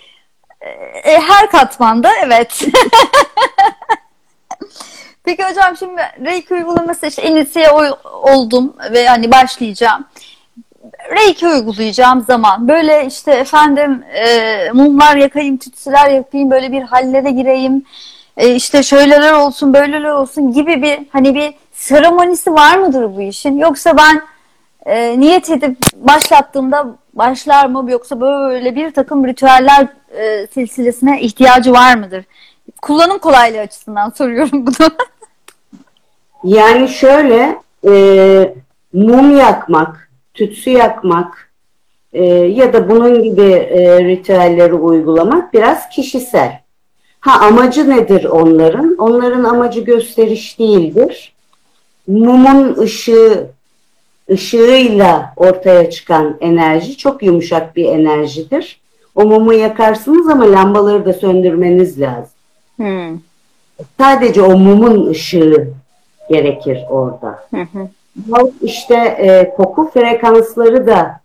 E, 1.04 1.20
her 1.20 1.50
katmanda 1.50 2.10
evet. 2.24 2.60
Peki 5.24 5.44
hocam 5.44 5.76
şimdi 5.76 6.02
Reiki 6.24 6.54
uygulaması 6.54 7.06
işte 7.06 7.22
inisiye 7.22 7.70
oldum 8.22 8.76
ve 8.92 9.06
hani 9.06 9.32
başlayacağım. 9.32 10.04
Reiki 11.10 11.48
uygulayacağım 11.48 12.24
zaman 12.24 12.68
böyle 12.68 13.06
işte 13.06 13.32
efendim 13.32 14.02
e, 14.14 14.70
mumlar 14.72 15.16
yakayım, 15.16 15.56
tütsüler 15.56 16.10
yapayım, 16.10 16.50
böyle 16.50 16.72
bir 16.72 16.82
hallere 16.82 17.30
gireyim. 17.30 17.84
E, 18.36 18.54
işte 18.54 18.82
şöyleler 18.82 19.32
olsun, 19.32 19.74
böyleler 19.74 20.10
olsun 20.10 20.52
gibi 20.52 20.82
bir 20.82 20.98
hani 21.12 21.34
bir 21.34 21.54
seremonisi 21.72 22.52
var 22.52 22.78
mıdır 22.78 23.16
bu 23.16 23.22
işin? 23.22 23.58
Yoksa 23.58 23.96
ben 23.96 24.22
e, 24.86 25.20
niyet 25.20 25.50
edip 25.50 25.76
başlattığımda 25.96 26.86
başlar 27.14 27.66
mı 27.66 27.90
yoksa 27.90 28.20
böyle 28.20 28.76
bir 28.76 28.90
takım 28.90 29.26
ritüeller 29.26 29.88
e, 30.18 30.46
silsilesine 30.46 31.20
ihtiyacı 31.20 31.72
var 31.72 31.94
mıdır? 31.94 32.24
Kullanım 32.82 33.18
kolaylığı 33.18 33.60
açısından 33.60 34.10
soruyorum 34.10 34.66
bunu. 34.66 34.90
yani 36.44 36.88
şöyle 36.88 37.58
e, 37.88 38.54
mum 38.92 39.36
yakmak, 39.36 40.05
tütsü 40.36 40.70
yakmak 40.70 41.50
e, 42.12 42.24
ya 42.34 42.72
da 42.72 42.90
bunun 42.90 43.22
gibi 43.22 43.52
e, 43.52 44.04
ritüelleri 44.04 44.74
uygulamak 44.74 45.52
biraz 45.52 45.88
kişisel. 45.88 46.60
Ha 47.20 47.46
amacı 47.46 47.90
nedir 47.90 48.24
onların? 48.24 48.96
Onların 48.98 49.44
amacı 49.44 49.80
gösteriş 49.80 50.58
değildir. 50.58 51.32
Mumun 52.06 52.78
ışığı 52.78 53.46
ışığıyla 54.30 55.32
ortaya 55.36 55.90
çıkan 55.90 56.36
enerji 56.40 56.96
çok 56.96 57.22
yumuşak 57.22 57.76
bir 57.76 57.84
enerjidir. 57.84 58.80
O 59.14 59.24
mumu 59.26 59.52
yakarsınız 59.52 60.28
ama 60.28 60.52
lambaları 60.52 61.04
da 61.04 61.12
söndürmeniz 61.12 62.00
lazım. 62.00 62.30
Hmm. 62.76 63.18
Sadece 63.98 64.42
o 64.42 64.58
mumun 64.58 65.06
ışığı 65.10 65.68
gerekir 66.30 66.78
orada. 66.90 67.46
Hı 67.54 67.60
hı. 67.60 67.88
İşte 68.62 68.94
e, 68.94 69.54
koku 69.56 69.90
frekansları 69.90 70.86
da 70.86 71.20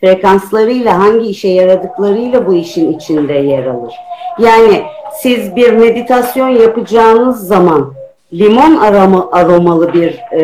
frekanslarıyla 0.00 0.98
hangi 0.98 1.26
işe 1.26 1.48
yaradıklarıyla 1.48 2.46
bu 2.46 2.54
işin 2.54 2.92
içinde 2.92 3.32
yer 3.32 3.66
alır. 3.66 3.94
Yani 4.38 4.82
siz 5.20 5.56
bir 5.56 5.72
meditasyon 5.72 6.48
yapacağınız 6.48 7.46
zaman 7.46 7.92
limon 8.32 8.76
aroma, 8.76 9.28
aromalı 9.32 9.92
bir 9.92 10.18
e, 10.32 10.40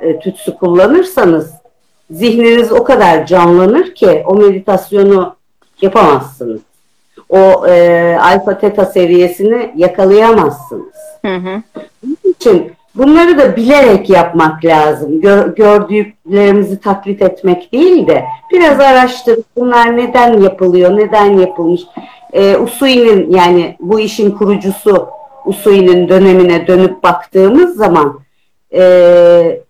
e, 0.00 0.18
tütsü 0.18 0.54
kullanırsanız 0.56 1.52
zihniniz 2.10 2.72
o 2.72 2.84
kadar 2.84 3.26
canlanır 3.26 3.94
ki 3.94 4.22
o 4.26 4.34
meditasyonu 4.34 5.36
yapamazsınız. 5.82 6.60
O 7.28 7.66
e, 7.66 8.16
alfa 8.22 8.58
teta 8.58 8.84
seviyesini 8.84 9.72
yakalayamazsınız. 9.76 10.94
Hı 11.24 11.34
hı. 11.34 11.62
Bunun 12.02 12.32
için 12.32 12.72
bunları 12.94 13.38
da 13.38 13.56
bilerek 13.56 14.10
yapmak 14.10 14.64
lazım. 14.64 15.20
Gör, 15.20 15.54
gördüklerimizi 15.56 16.80
taklit 16.80 17.22
etmek 17.22 17.72
değil 17.72 18.06
de 18.06 18.24
biraz 18.52 18.80
araştırıp 18.80 19.44
bunlar 19.56 19.96
neden 19.96 20.40
yapılıyor, 20.40 20.96
neden 20.96 21.38
yapılmış. 21.38 21.80
E, 22.32 22.56
Usui'nin 22.56 23.30
yani 23.30 23.76
bu 23.80 24.00
işin 24.00 24.30
kurucusu 24.30 25.08
Usui'nin 25.44 26.08
dönemine 26.08 26.66
dönüp 26.66 27.02
baktığımız 27.02 27.76
zaman 27.76 28.20
e, 28.74 29.60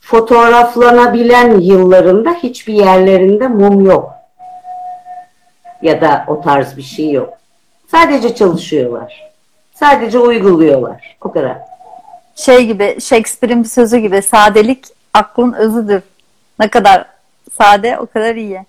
fotoğraflanabilen 0.00 1.60
yıllarında 1.60 2.34
hiçbir 2.42 2.74
yerlerinde 2.74 3.48
mum 3.48 3.86
yok. 3.86 4.12
Ya 5.82 6.00
da 6.00 6.24
o 6.28 6.40
tarz 6.40 6.76
bir 6.76 6.82
şey 6.82 7.10
yok. 7.10 7.28
Sadece 7.90 8.34
çalışıyorlar. 8.34 9.32
Sadece 9.74 10.18
uyguluyorlar. 10.18 11.16
O 11.20 11.32
kadar. 11.32 11.71
Şey 12.36 12.66
gibi 12.66 12.96
Shakespeare'in 13.00 13.64
bir 13.64 13.68
sözü 13.68 13.96
gibi 13.96 14.22
sadelik 14.22 14.84
aklın 15.14 15.52
özüdür. 15.52 16.02
Ne 16.60 16.68
kadar 16.68 17.04
sade 17.58 17.98
o 17.98 18.06
kadar 18.06 18.34
iyi. 18.34 18.60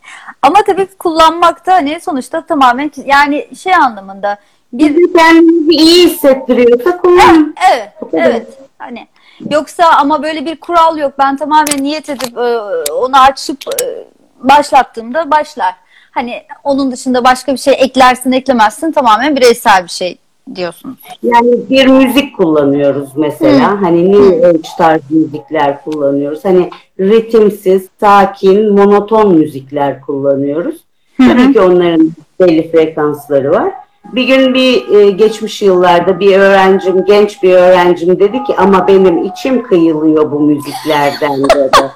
Ama 0.42 0.64
tabii 0.64 0.88
kullanmak 1.00 1.66
da 1.66 1.74
hani 1.74 2.00
sonuçta 2.02 2.46
tamamen 2.46 2.92
yani 3.06 3.48
şey 3.58 3.76
anlamında 3.76 4.38
bir 4.74 5.14
kendimizi 5.14 5.72
iyi 5.72 6.10
hissettiriyorsa 6.10 6.98
kullan. 6.98 7.56
Evet, 7.72 7.90
evet. 8.14 8.48
Hani 8.78 9.08
yoksa 9.50 9.86
ama 9.90 10.24
böyle 10.24 10.46
bir 10.46 10.60
kural 10.60 10.98
yok. 10.98 11.14
Ben 11.20 11.38
tamamen 11.38 11.84
niyet 11.84 12.10
edip 12.10 12.38
e, 12.38 12.58
onu 12.92 13.20
açıp 13.20 13.58
e, 13.68 14.08
başlattığımda 14.40 15.32
başlar. 15.32 15.76
Hani 16.12 16.44
onun 16.64 16.92
dışında 16.92 17.24
başka 17.24 17.54
bir 17.54 17.58
şey 17.58 17.74
eklersin 17.78 18.32
eklemezsin 18.32 18.92
tamamen 18.92 19.36
bireysel 19.36 19.84
bir 19.84 19.90
şey 19.90 20.18
diyorsun. 20.56 20.98
Yani 21.24 21.52
bir 21.70 21.88
müzik 21.88 22.38
kullanıyoruz 22.38 23.10
mesela. 23.16 23.72
Hmm. 23.72 23.84
Hani 23.84 24.12
New 24.12 24.48
Age 24.48 24.70
tarzı 24.78 25.04
müzikler 25.10 25.84
kullanıyoruz. 25.84 26.46
Hani 26.46 26.70
ritimsiz, 27.00 27.88
sakin, 28.00 28.74
monoton 28.74 29.36
müzikler 29.36 30.02
kullanıyoruz. 30.02 30.76
Tabii 31.18 31.54
ki 31.54 31.62
onların 31.62 32.12
belli 32.40 32.72
frekansları 32.72 33.52
var. 33.52 33.74
Bir 34.12 34.24
gün 34.24 34.54
bir 34.54 34.96
e, 34.96 35.12
geçmiş 35.12 35.62
yıllarda 35.62 36.20
bir 36.20 36.38
öğrencim, 36.38 37.06
genç 37.06 37.44
bir 37.44 37.54
öğrencim 37.54 38.20
dedi 38.20 38.44
ki 38.44 38.56
ama 38.58 38.88
benim 38.88 39.24
içim 39.24 39.64
kıyılıyor 39.64 40.32
bu 40.32 40.40
müziklerden 40.40 41.44
dedi. 41.44 41.78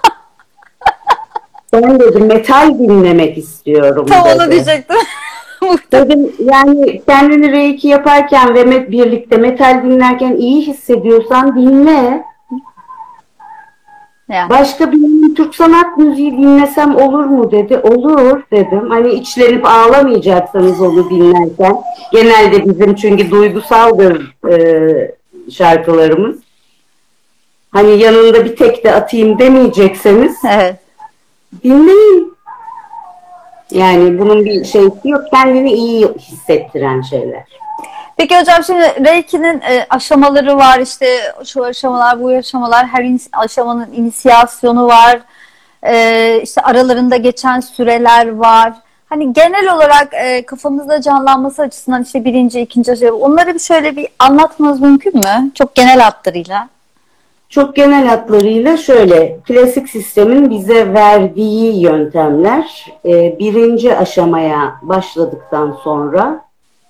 ben 1.73 1.99
dedim 1.99 2.25
metal 2.25 2.79
dinlemek 2.79 3.38
istiyorum 3.38 4.05
Tam 4.05 4.25
dedi. 4.25 4.43
onu 4.43 4.51
diyecektim. 4.51 4.97
Dedim 5.91 6.32
yani 6.39 7.01
kendini 7.06 7.51
reiki 7.51 7.88
yaparken 7.88 8.56
ve 8.56 8.63
met, 8.63 8.91
birlikte 8.91 9.38
metal 9.38 9.84
dinlerken 9.84 10.36
iyi 10.36 10.62
hissediyorsan 10.67 11.56
dinle. 11.56 12.23
Ya. 14.30 14.49
Başka 14.49 14.91
bir 14.91 15.36
Türk 15.36 15.56
sanat 15.56 15.97
müziği 15.97 16.32
dinlesem 16.32 16.95
olur 16.95 17.25
mu 17.25 17.51
dedi. 17.51 17.77
Olur 17.77 18.41
dedim. 18.51 18.89
Hani 18.89 19.13
içlenip 19.13 19.65
ağlamayacaksanız 19.65 20.82
onu 20.82 21.10
dinlerken. 21.10 21.77
Genelde 22.12 22.65
bizim 22.65 22.95
çünkü 22.95 23.32
duygusaldır 23.32 24.36
e, 24.49 25.15
şarkılarımız. 25.51 26.38
Hani 27.71 27.99
yanında 27.99 28.45
bir 28.45 28.56
tek 28.56 28.84
de 28.84 28.93
atayım 28.93 29.39
demeyecekseniz 29.39 30.38
Evet. 30.49 30.75
dinleyin. 31.63 32.37
Yani 33.71 34.19
bunun 34.19 34.45
bir 34.45 34.65
şeysi 34.65 35.10
yok. 35.10 35.23
Kendini 35.34 35.71
iyi 35.71 36.08
hissettiren 36.08 37.01
şeyler. 37.01 37.43
Peki 38.17 38.39
hocam 38.39 38.63
şimdi 38.63 38.82
Reiki'nin 38.82 39.62
e, 39.62 39.86
aşamaları 39.89 40.58
var 40.58 40.80
işte 40.80 41.08
şu 41.45 41.65
aşamalar 41.65 42.21
bu 42.21 42.30
aşamalar 42.30 42.88
her 42.88 43.06
aşamanın 43.34 43.93
inisiyasyonu 43.93 44.88
var 44.88 45.19
E, 45.84 46.39
işte 46.43 46.62
aralarında 46.62 47.17
geçen 47.17 47.60
süreler 47.60 48.36
var. 48.36 48.73
Hani 49.10 49.34
genel 49.34 49.73
olarak 49.75 50.13
e, 50.13 50.45
kafamızda 50.45 51.01
canlanması 51.01 51.62
açısından 51.62 52.03
işte 52.03 52.25
birinci, 52.25 52.62
ikinci 52.62 52.91
aşama 52.91 53.17
onları 53.17 53.53
bir 53.53 53.60
şöyle 53.60 53.95
bir 53.95 54.08
anlatmanız 54.19 54.82
mümkün 54.82 55.17
mü? 55.17 55.51
Çok 55.56 55.75
genel 55.75 55.99
hatlarıyla. 55.99 56.69
Çok 57.49 57.75
genel 57.75 58.07
hatlarıyla 58.07 58.77
şöyle, 58.77 59.39
klasik 59.47 59.89
sistemin 59.89 60.49
bize 60.49 60.93
verdiği 60.93 61.81
yöntemler 61.81 62.86
e, 63.05 63.39
birinci 63.39 63.97
aşamaya 63.97 64.75
başladıktan 64.81 65.77
sonra 65.83 66.41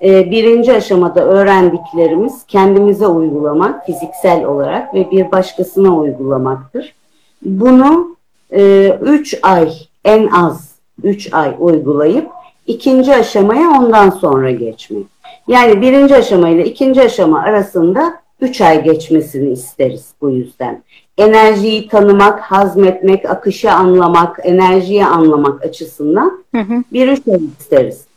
e, 0.02 0.32
birinci 0.32 0.74
aşamada 0.74 1.26
öğrendiklerimiz 1.26 2.44
kendimize 2.48 3.08
uygulamak 3.08 3.86
fiziksel 3.86 4.46
olarak 4.46 4.94
ve 4.94 5.12
bir 5.12 5.32
başkasına 5.32 5.98
uygulamaktır. 5.98 6.94
Bunu 7.42 8.18
3 8.52 9.40
ay 9.42 9.74
en 10.06 10.28
az 10.28 10.72
3 11.04 11.34
ay 11.34 11.56
uygulayıp 11.60 12.30
ikinci 12.68 13.16
aşamaya 13.16 13.70
ondan 13.70 14.10
sonra 14.10 14.52
geçmek. 14.52 15.06
Yani 15.48 15.82
birinci 15.82 16.16
aşama 16.16 16.50
ile 16.50 16.66
ikinci 16.66 17.02
aşama 17.02 17.40
arasında 17.40 18.14
3 18.42 18.62
ay 18.62 18.84
geçmesini 18.84 19.50
isteriz 19.52 20.06
bu 20.22 20.30
yüzden. 20.30 20.84
Enerjiyi 21.18 21.88
tanımak, 21.88 22.40
hazmetmek, 22.40 23.30
akışı 23.30 23.72
anlamak, 23.72 24.40
enerjiyi 24.44 25.06
anlamak 25.06 25.66
açısından 25.66 26.44
Hı 26.56 26.62
hı. 26.62 26.84
bir 26.94 27.08
üç 27.08 27.28
ay 27.28 27.40
isteriz. 27.60 28.08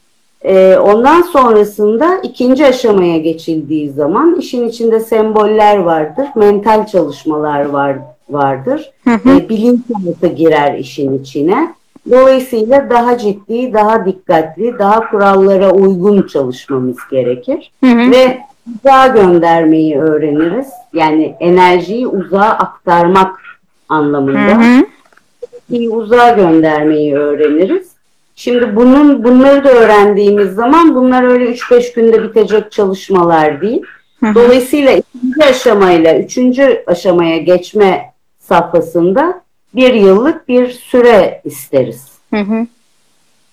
Ee, 0.44 0.76
ondan 0.76 1.22
sonrasında 1.22 2.16
ikinci 2.22 2.66
aşamaya 2.66 3.18
geçildiği 3.18 3.90
zaman 3.90 4.34
işin 4.34 4.68
içinde 4.68 5.00
semboller 5.00 5.76
vardır, 5.76 6.26
mental 6.36 6.86
çalışmalar 6.86 7.64
var 7.64 7.98
vardır, 8.30 8.90
Hı 9.04 9.10
hı. 9.10 9.30
e, 9.30 9.48
bilinçaltı 9.48 10.26
girer 10.26 10.78
işin 10.78 11.18
içine. 11.18 11.74
Dolayısıyla 12.10 12.90
daha 12.90 13.18
ciddi, 13.18 13.72
daha 13.72 14.06
dikkatli, 14.06 14.78
daha 14.78 15.10
kurallara 15.10 15.72
uygun 15.72 16.22
çalışmamız 16.26 16.96
gerekir 17.10 17.72
Hı 17.84 17.90
hı. 17.90 18.10
ve 18.10 18.38
uzağa 18.66 19.06
göndermeyi 19.06 19.98
öğreniriz. 19.98 20.68
Yani 20.92 21.36
enerjiyi 21.40 22.06
uzağa 22.06 22.40
aktarmak 22.40 23.40
anlamında 23.88 24.38
Hı 24.38 24.78
hı. 24.78 24.86
iyi 25.70 25.90
uzağa 25.90 26.30
göndermeyi 26.30 27.14
öğreniriz. 27.14 27.90
Şimdi 28.36 28.76
bunun 28.76 29.24
bunları 29.24 29.64
da 29.64 29.70
öğrendiğimiz 29.70 30.54
zaman 30.54 30.94
bunlar 30.94 31.22
öyle 31.22 31.44
3-5 31.44 31.94
günde 31.94 32.22
bitecek 32.22 32.72
çalışmalar 32.72 33.60
değil. 33.60 33.82
Hı 34.20 34.26
hı. 34.26 34.34
Dolayısıyla 34.34 34.92
ikinci 34.92 35.44
aşamayla 35.44 36.18
üçüncü 36.18 36.84
aşamaya 36.86 37.36
geçme 37.36 38.12
safhasında 38.38 39.42
bir 39.74 39.94
yıllık 39.94 40.48
bir 40.48 40.70
süre 40.70 41.40
isteriz. 41.44 42.08
Hı 42.34 42.40
hı. 42.40 42.66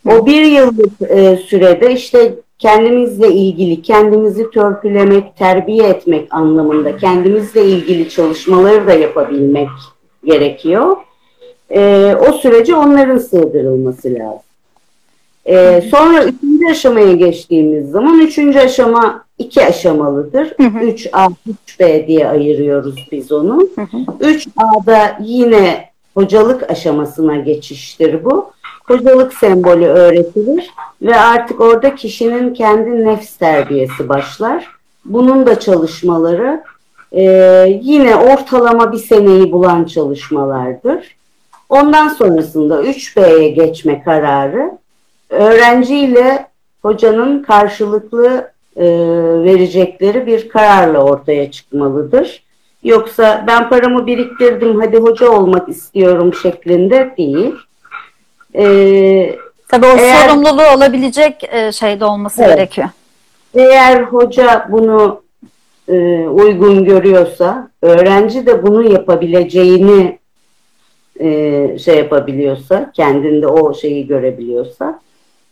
O 0.06 0.26
bir 0.26 0.44
yıllık 0.44 1.02
e, 1.02 1.38
sürede 1.38 1.94
işte 1.94 2.36
kendimizle 2.60 3.34
ilgili, 3.34 3.82
kendimizi 3.82 4.52
törpülemek, 4.52 5.38
terbiye 5.38 5.88
etmek 5.88 6.34
anlamında 6.34 6.98
kendimizle 6.98 7.66
ilgili 7.66 8.10
çalışmaları 8.10 8.88
da 8.88 8.94
yapabilmek 8.94 9.70
gerekiyor. 10.26 10.98
E, 11.70 12.16
o 12.30 12.34
sürece 12.34 12.76
onların 12.76 13.18
sığdırılması 13.18 14.14
lazım. 14.14 14.42
E, 15.46 15.82
sonra 15.92 16.24
üçüncü 16.24 16.66
aşamaya 16.72 17.14
geçtiğimiz 17.14 17.92
zaman 17.92 18.20
üçüncü 18.20 18.60
aşama 18.60 19.26
iki 19.38 19.66
aşamalıdır. 19.66 20.54
Hı 20.58 20.64
hı. 20.64 20.78
3A, 20.80 21.32
3B 21.68 22.08
diye 22.08 22.28
ayırıyoruz 22.28 23.08
biz 23.12 23.32
onu. 23.32 23.70
Hı 23.76 23.82
hı. 23.82 23.98
3A'da 24.22 25.18
yine 25.24 25.90
hocalık 26.14 26.72
aşamasına 26.72 27.36
geçiştir 27.36 28.26
bu. 28.26 28.52
Hocalık 28.88 29.34
sembolü 29.34 29.86
öğretilir 29.86 30.70
ve 31.02 31.16
artık 31.16 31.62
orada 31.62 31.96
kişinin 31.96 32.54
kendi 32.54 33.06
nefs 33.06 33.38
terbiyesi 33.38 34.10
başlar. 34.10 34.68
Bunun 35.06 35.46
da 35.46 35.60
çalışmaları 35.60 36.64
e, 37.12 37.24
yine 37.82 38.16
ortalama 38.16 38.92
bir 38.92 38.98
seneyi 38.98 39.52
bulan 39.52 39.84
çalışmalardır. 39.86 41.16
Ondan 41.70 42.08
sonrasında 42.08 42.84
3B'ye 42.84 43.50
geçme 43.50 44.04
kararı 44.04 44.72
öğrenciyle 45.30 46.48
hocanın 46.82 47.44
karşılıklı 47.44 48.52
e, 48.76 48.86
verecekleri 49.44 50.28
bir 50.28 50.50
kararla 50.50 51.04
ortaya 51.04 51.52
çıkmalıdır. 51.52 52.44
Yoksa 52.84 53.44
ben 53.48 53.70
paramı 53.70 54.08
biriktirdim 54.08 54.80
hadi 54.80 54.98
hoca 54.98 55.30
olmak 55.30 55.70
istiyorum 55.70 56.34
şeklinde 56.34 57.14
değil. 57.18 57.56
Ee, 58.56 59.36
Tabii 59.70 59.86
o 59.86 59.98
Eğer- 59.98 60.30
sorumluluğu 60.30 60.76
olabilecek 60.76 61.44
e, 61.54 61.72
şeyde 61.72 62.06
olması 62.06 62.44
Evet. 62.44 62.56
gerekiyor. 62.56 62.88
eğer 63.56 64.02
hoca 64.02 64.68
bunu 64.72 65.22
e, 65.88 65.94
uygun 66.28 66.86
görüyorsa, 66.86 67.72
öğrenci 67.82 68.46
de 68.46 68.64
bunu 68.64 68.92
yapabileceğini 68.94 70.20
e, 71.20 71.78
şey 71.80 71.98
yapabiliyorsa, 71.98 72.92
kendinde 72.96 73.48
o 73.48 73.74
şeyi 73.74 74.08
görebiliyorsa, 74.08 75.00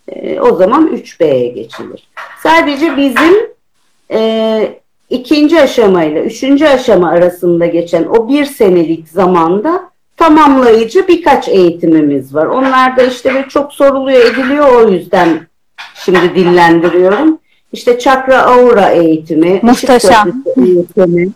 e, 0.08 0.40
o 0.40 0.56
zaman 0.56 0.88
3B'ye 0.88 1.48
geçilir. 1.48 2.08
Sadece 2.44 2.98
bizim 2.98 3.36
e, 4.12 4.80
ikinci 5.10 5.62
aşamayla 5.62 6.22
üçüncü 6.22 6.66
aşama 6.66 7.10
arasında 7.10 7.66
geçen 7.66 8.04
o 8.06 8.28
bir 8.30 8.46
senelik 8.46 9.10
zamanda 9.10 9.90
tamamlayıcı 10.18 11.08
birkaç 11.08 11.48
eğitimimiz 11.48 12.36
var. 12.36 12.46
Onlar 12.46 12.98
da 12.98 13.04
işte 13.04 13.34
böyle 13.34 13.48
çok 13.48 13.74
soruluyor 13.74 14.22
ediliyor 14.22 14.72
o 14.72 14.90
yüzden 14.90 15.48
şimdi 15.96 16.36
dillendiriyorum. 16.36 17.40
İşte 17.74 18.00
çakra 18.00 18.42
aura 18.42 18.90
eğitimi, 18.90 19.60
Muhteşem. 19.64 20.44
eğitimi, 20.58 21.30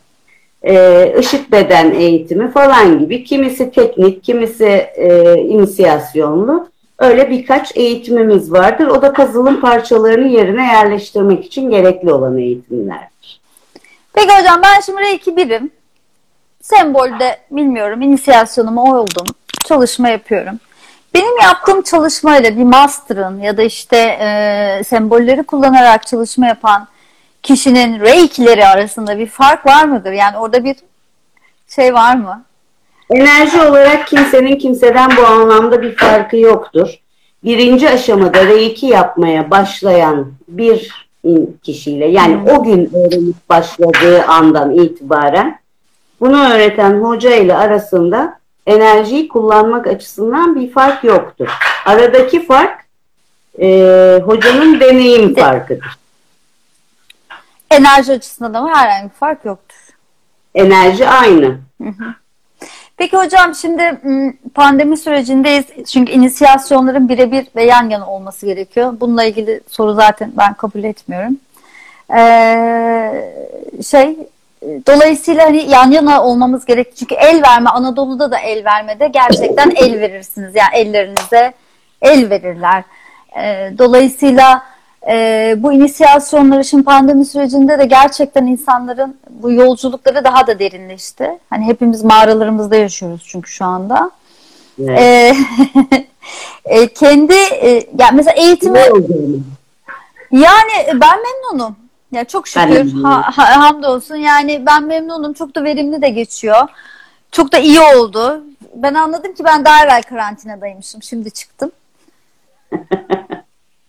e, 0.64 1.16
ışık 1.18 1.52
beden 1.52 1.92
eğitimi 1.92 2.52
falan 2.52 3.00
gibi. 3.00 3.24
Kimisi 3.24 3.72
teknik, 3.72 4.24
kimisi 4.24 4.66
e, 4.96 5.36
inisiyasyonlu. 5.38 6.70
Öyle 7.00 7.30
birkaç 7.30 7.78
eğitimimiz 7.78 8.52
vardır. 8.52 8.88
O 8.88 9.02
da 9.02 9.14
puzzle'ın 9.14 9.62
parçalarını 9.62 10.28
yerine 10.28 10.64
yerleştirmek 10.68 11.46
için 11.46 11.70
gerekli 11.70 12.14
olan 12.14 12.38
eğitimlerdir. 12.38 13.42
Peki 14.14 14.30
hocam 14.40 14.62
ben 14.64 14.82
şimdi 14.82 15.02
Reiki 15.02 15.38
birim. 15.38 15.72
Sembolde 16.70 17.40
bilmiyorum 17.52 18.02
inisiyasyonumu 18.02 18.94
oldum. 18.94 19.28
Çalışma 19.66 20.10
yapıyorum. 20.10 20.60
Benim 21.14 21.42
yaptığım 21.42 21.82
çalışmayla 21.82 22.58
bir 22.58 22.64
master'ın 22.64 23.40
ya 23.42 23.58
da 23.58 23.62
işte 23.64 23.98
e, 23.98 24.82
sembolleri 24.84 25.44
kullanarak 25.44 26.08
çalışma 26.08 26.48
yapan 26.48 26.88
kişinin 27.44 28.00
Reiki'leri 28.00 28.66
arasında 28.66 29.18
bir 29.18 29.28
fark 29.28 29.66
var 29.66 29.86
mıdır? 29.86 30.12
Yani 30.12 30.38
orada 30.38 30.64
bir 30.64 30.76
şey 31.68 31.94
var 31.94 32.16
mı? 32.16 32.44
Enerji 33.10 33.62
olarak 33.62 34.08
kimsenin 34.08 34.56
kimseden 34.56 35.12
bu 35.18 35.26
anlamda 35.26 35.82
bir 35.82 35.96
farkı 35.96 36.38
yoktur. 36.38 37.00
Birinci 37.44 37.90
aşamada 37.90 38.46
Reiki 38.46 38.86
yapmaya 38.86 39.52
başlayan 39.52 40.34
bir 40.48 41.08
kişiyle 41.64 42.06
yani 42.06 42.52
o 42.52 42.64
gün 42.64 42.90
öğrenip 42.94 43.50
başladığı 43.50 44.26
andan 44.26 44.72
itibaren 44.72 45.60
bunu 46.22 46.54
öğreten 46.54 47.02
hoca 47.02 47.36
ile 47.36 47.56
arasında 47.56 48.40
enerjiyi 48.68 49.28
kullanmak 49.28 49.88
açısından 49.88 50.56
bir 50.56 50.72
fark 50.72 51.04
yoktur. 51.04 51.48
Aradaki 51.86 52.46
fark 52.46 52.86
e, 53.62 53.68
hocanın 54.26 54.80
deneyim 54.80 55.36
De- 55.36 55.42
farkıdır. 55.42 55.98
Enerji 57.72 58.12
açısından 58.14 58.54
ama 58.54 58.76
herhangi 58.78 59.10
bir 59.10 59.16
fark 59.16 59.46
yoktur. 59.46 59.76
Enerji 60.56 61.08
aynı. 61.08 61.58
Peki 62.98 63.18
hocam 63.18 63.56
şimdi 63.56 64.02
pandemi 64.54 64.98
sürecindeyiz. 64.98 65.66
Çünkü 65.88 66.12
inisiyasyonların 66.12 67.10
birebir 67.10 67.48
ve 67.56 67.64
yan 67.64 67.90
yana 67.90 68.08
olması 68.08 68.46
gerekiyor. 68.46 68.94
Bununla 69.00 69.24
ilgili 69.24 69.62
soru 69.70 69.94
zaten 69.94 70.32
ben 70.38 70.54
kabul 70.54 70.84
etmiyorum. 70.84 71.38
Ee, 72.14 73.34
şey 73.88 74.18
dolayısıyla 74.62 75.46
hani 75.46 75.70
yan 75.70 75.92
yana 75.92 76.24
olmamız 76.24 76.66
gerek. 76.66 76.96
Çünkü 76.96 77.16
el 77.16 77.44
verme 77.44 77.70
Anadolu'da 77.70 78.32
da 78.32 78.40
el 78.40 78.66
vermede 78.66 79.08
gerçekten 79.08 79.72
el 79.76 80.00
verirsiniz. 80.00 80.56
Yani 80.56 80.76
ellerinize 80.76 81.54
el 82.02 82.30
verirler. 82.30 82.84
E, 83.42 83.74
dolayısıyla 83.78 84.64
e, 85.10 85.56
bu 85.58 85.74
inisiyasyonları 85.74 86.66
şimdi 86.66 86.84
pandemi 86.84 87.26
sürecinde 87.26 87.80
de 87.80 87.86
gerçekten 87.86 88.46
insanların 88.46 89.18
bu 89.30 89.52
yolculukları 89.52 90.24
daha 90.24 90.48
da 90.48 90.60
derinleşti. 90.60 91.40
Hani 91.50 91.66
hepimiz 91.66 92.04
mağaralarımızda 92.04 92.76
yaşıyoruz 92.76 93.26
çünkü 93.28 93.52
şu 93.52 93.66
anda. 93.66 94.12
Evet. 94.84 95.00
E, 95.00 95.36
e, 96.66 96.88
kendi 96.88 97.34
e, 97.34 97.70
yani 98.00 98.16
mesela 98.16 98.34
eğitimi 98.34 98.80
yani 100.32 100.88
ben 100.94 101.20
memnunum. 101.24 101.76
Ya 102.12 102.26
çok 102.26 102.48
şükür 102.48 102.92
ha, 103.04 103.38
ha- 103.38 103.62
hamdolsun. 103.62 104.16
Yani 104.16 104.66
ben 104.66 104.84
memnunum. 104.84 105.34
Çok 105.34 105.56
da 105.56 105.64
verimli 105.64 106.02
de 106.02 106.10
geçiyor. 106.10 106.68
Çok 107.32 107.52
da 107.52 107.58
iyi 107.58 107.80
oldu. 107.80 108.44
Ben 108.76 108.94
anladım 108.94 109.34
ki 109.34 109.44
ben 109.44 109.66
daha 109.66 109.86
evvel 109.86 110.04
karantinadaymışım. 110.04 111.04
Şimdi 111.04 111.32
çıktım. 111.32 111.72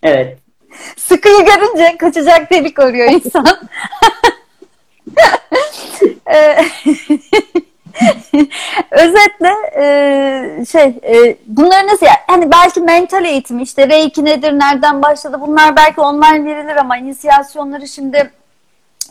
Evet. 0.03 0.39
Sıkıyı 0.97 1.45
görünce 1.45 1.97
kaçacak 1.99 2.51
delik 2.51 2.79
arıyor 2.79 3.11
insan. 3.11 3.47
Özetle 8.91 9.53
e, 9.77 10.65
şey 10.65 10.83
e, 11.03 11.37
bunları 11.47 11.87
nasıl 11.87 12.07
yani 12.07 12.19
hani 12.27 12.51
belki 12.51 12.81
mental 12.81 13.25
eğitim 13.25 13.59
işte 13.59 13.89
reiki 13.89 14.25
nedir 14.25 14.53
nereden 14.53 15.03
başladı 15.03 15.39
bunlar 15.47 15.77
belki 15.77 16.01
online 16.01 16.45
verilir 16.45 16.77
ama 16.77 16.97
inisiyasyonları 16.97 17.89
şimdi 17.89 18.31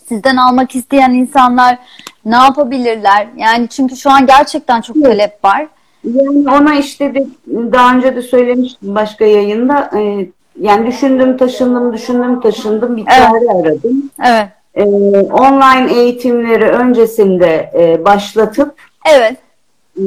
sizden 0.10 0.38
almak 0.38 0.76
isteyen 0.76 1.12
insanlar 1.12 1.78
ne 2.26 2.36
yapabilirler? 2.36 3.28
Yani 3.38 3.68
çünkü 3.68 3.98
şu 3.98 4.10
an 4.10 4.26
gerçekten 4.26 4.82
çok 4.82 5.04
talep 5.04 5.46
var. 5.46 5.68
Yani 6.04 6.50
ona 6.50 6.76
işte 6.76 7.16
de, 7.16 7.28
daha 7.48 7.96
önce 7.96 8.16
de 8.16 8.22
söylemiştim 8.22 8.96
başka 8.96 9.26
yayında. 9.26 9.92
e, 10.00 10.30
yani 10.60 10.88
düşündüm 10.88 11.38
taşındım 11.38 11.94
düşündüm 11.94 12.42
taşındım 12.42 12.98
bir 12.98 13.02
Evet. 13.08 13.30
çare 13.30 13.60
aradım. 13.60 14.10
Evet. 14.26 14.48
E, 14.80 14.84
online 15.20 15.94
eğitimleri 15.94 16.66
öncesinde 16.66 17.72
e, 17.80 18.06
başlatıp 18.06 18.74
Evet. 19.14 19.38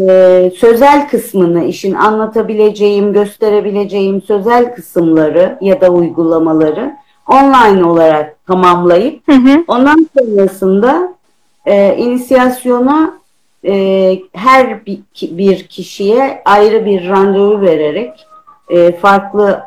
e, 0.08 0.50
sözel 0.56 1.08
kısmını 1.08 1.64
işin 1.64 1.94
anlatabileceğim, 1.94 3.12
gösterebileceğim 3.12 4.22
sözel 4.22 4.74
kısımları 4.74 5.58
ya 5.60 5.80
da 5.80 5.90
uygulamaları 5.90 6.96
online 7.28 7.84
olarak 7.84 8.46
tamamlayıp 8.46 9.28
Hı 9.28 9.32
hı. 9.32 9.64
ondan 9.68 10.06
sonrasında 10.18 11.14
e, 11.66 11.96
inisiyasyona 11.96 13.14
e, 13.64 14.18
her 14.32 14.86
bir, 14.86 15.00
bir 15.22 15.66
kişiye 15.66 16.42
ayrı 16.44 16.86
bir 16.86 17.08
randevu 17.08 17.60
vererek 17.60 18.26
e, 18.68 18.96
farklı 18.96 19.62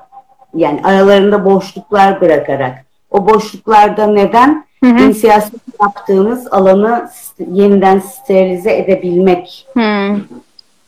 yani 0.56 0.82
aralarında 0.84 1.46
boşluklar 1.46 2.22
bırakarak 2.22 2.86
o 3.12 3.28
boşluklarda 3.28 4.08
neden 4.08 4.65
Hı 4.84 4.90
hı. 4.90 5.04
inisiyasyon 5.04 5.62
yaptığımız 5.82 6.48
alanı 6.54 7.10
yeniden 7.52 8.00
sterilize 8.00 8.78
edebilmek 8.78 9.68
Hı. 9.74 10.16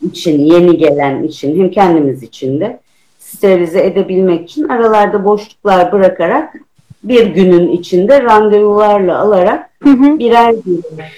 için, 0.02 0.40
yeni 0.40 0.76
gelen 0.76 1.22
için 1.22 1.60
hem 1.60 1.70
kendimiz 1.70 2.22
için 2.22 2.60
de 2.60 2.80
sterilize 3.18 3.86
edebilmek 3.86 4.50
için 4.50 4.68
aralarda 4.68 5.24
boşluklar 5.24 5.92
bırakarak 5.92 6.54
bir 7.02 7.26
günün 7.26 7.68
içinde 7.72 8.22
randevularla 8.22 9.18
alarak 9.18 9.70
Hı 9.82 9.90
hı. 9.90 10.18
birer 10.18 10.54
birer 10.66 11.12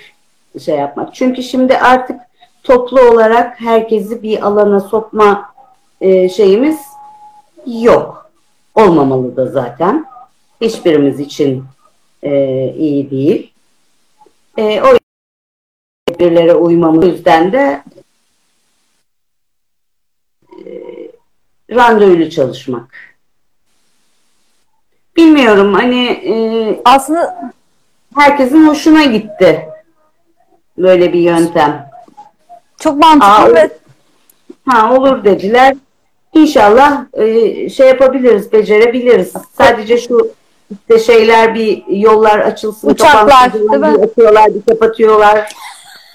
şey 0.65 0.77
yapmak. 0.77 1.15
Çünkü 1.15 1.43
şimdi 1.43 1.79
artık 1.79 2.21
toplu 2.63 3.01
olarak 3.01 3.61
herkesi 3.61 4.23
bir 4.23 4.47
alana 4.47 4.81
sokma 4.81 5.53
e, 6.01 6.29
şeyimiz 6.29 6.79
yok. 7.67 8.31
Olmamalı 8.75 9.37
da 9.37 9.47
zaten. 9.47 10.07
Hiçbirimiz 10.61 11.21
için 11.21 11.65
e, 12.23 12.31
iyi 12.79 13.11
değil. 13.11 13.53
E, 14.59 14.83
o 14.83 14.87
birbirlere 16.09 16.55
uymamız 16.55 17.07
yüzden 17.07 17.53
de 17.53 17.83
e, 20.67 20.71
randevulu 21.71 22.31
çalışmak. 22.31 22.95
Bilmiyorum 25.17 25.75
hani 25.75 26.07
e, 26.07 26.35
Aslında 26.85 27.53
herkesin 28.15 28.67
hoşuna 28.67 29.05
gitti 29.05 29.69
böyle 30.79 31.13
bir 31.13 31.21
yöntem. 31.21 31.91
çok 32.79 32.99
mantıklı 32.99 33.27
Aa, 33.27 33.55
ve 33.55 33.71
Ha 34.67 34.95
olur 34.95 35.25
dediler. 35.25 35.77
İnşallah 36.35 37.05
e, 37.13 37.69
şey 37.69 37.89
yapabiliriz, 37.89 38.53
becerebiliriz. 38.53 39.33
Sadece 39.59 39.99
şu 39.99 40.33
işte 40.71 40.99
şeyler 40.99 41.55
bir 41.55 41.83
yollar 41.89 42.39
açılsın, 42.39 42.91
Uçaklar, 42.91 43.53
değil 43.53 43.65
mi? 43.65 43.83
bir 43.83 44.03
açıyorlar, 44.03 44.47
bir 44.55 44.63
kapatıyorlar. 44.73 45.53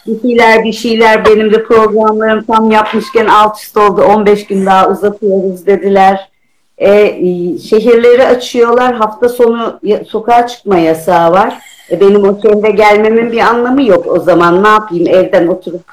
Bir 0.07 0.21
şeyler, 0.21 0.63
bir 0.63 0.73
şeyler 0.73 1.25
benim 1.25 1.53
de 1.53 1.63
programlarım 1.63 2.43
tam 2.43 2.71
yapmışken 2.71 3.25
alt 3.25 3.59
üst 3.59 3.77
oldu. 3.77 4.03
15 4.03 4.47
gün 4.47 4.65
daha 4.65 4.89
uzatıyoruz 4.89 5.65
dediler. 5.65 6.29
E, 6.77 6.91
e, 6.91 7.57
şehirleri 7.57 8.25
açıyorlar. 8.25 8.95
Hafta 8.95 9.29
sonu 9.29 9.79
sokağa 10.07 10.47
çıkma 10.47 10.77
yasağı 10.77 11.31
var. 11.31 11.59
E, 11.91 11.99
benim 11.99 12.23
o 12.23 12.41
şehre 12.41 12.71
gelmemin 12.71 13.31
bir 13.31 13.39
anlamı 13.39 13.83
yok 13.83 14.07
o 14.07 14.19
zaman. 14.19 14.63
Ne 14.63 14.67
yapayım 14.67 15.07
evden 15.07 15.47
oturup 15.47 15.83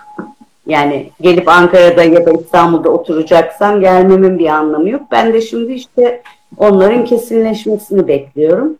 yani 0.67 1.11
gelip 1.21 1.49
Ankara'da 1.49 2.03
ya 2.03 2.27
da 2.27 2.31
İstanbul'da 2.31 2.91
oturacaksam 2.91 3.81
gelmemin 3.81 4.39
bir 4.39 4.47
anlamı 4.47 4.89
yok. 4.89 5.03
Ben 5.11 5.33
de 5.33 5.41
şimdi 5.41 5.73
işte 5.73 6.23
onların 6.57 7.05
kesinleşmesini 7.05 8.09
bekliyorum. 8.09 8.77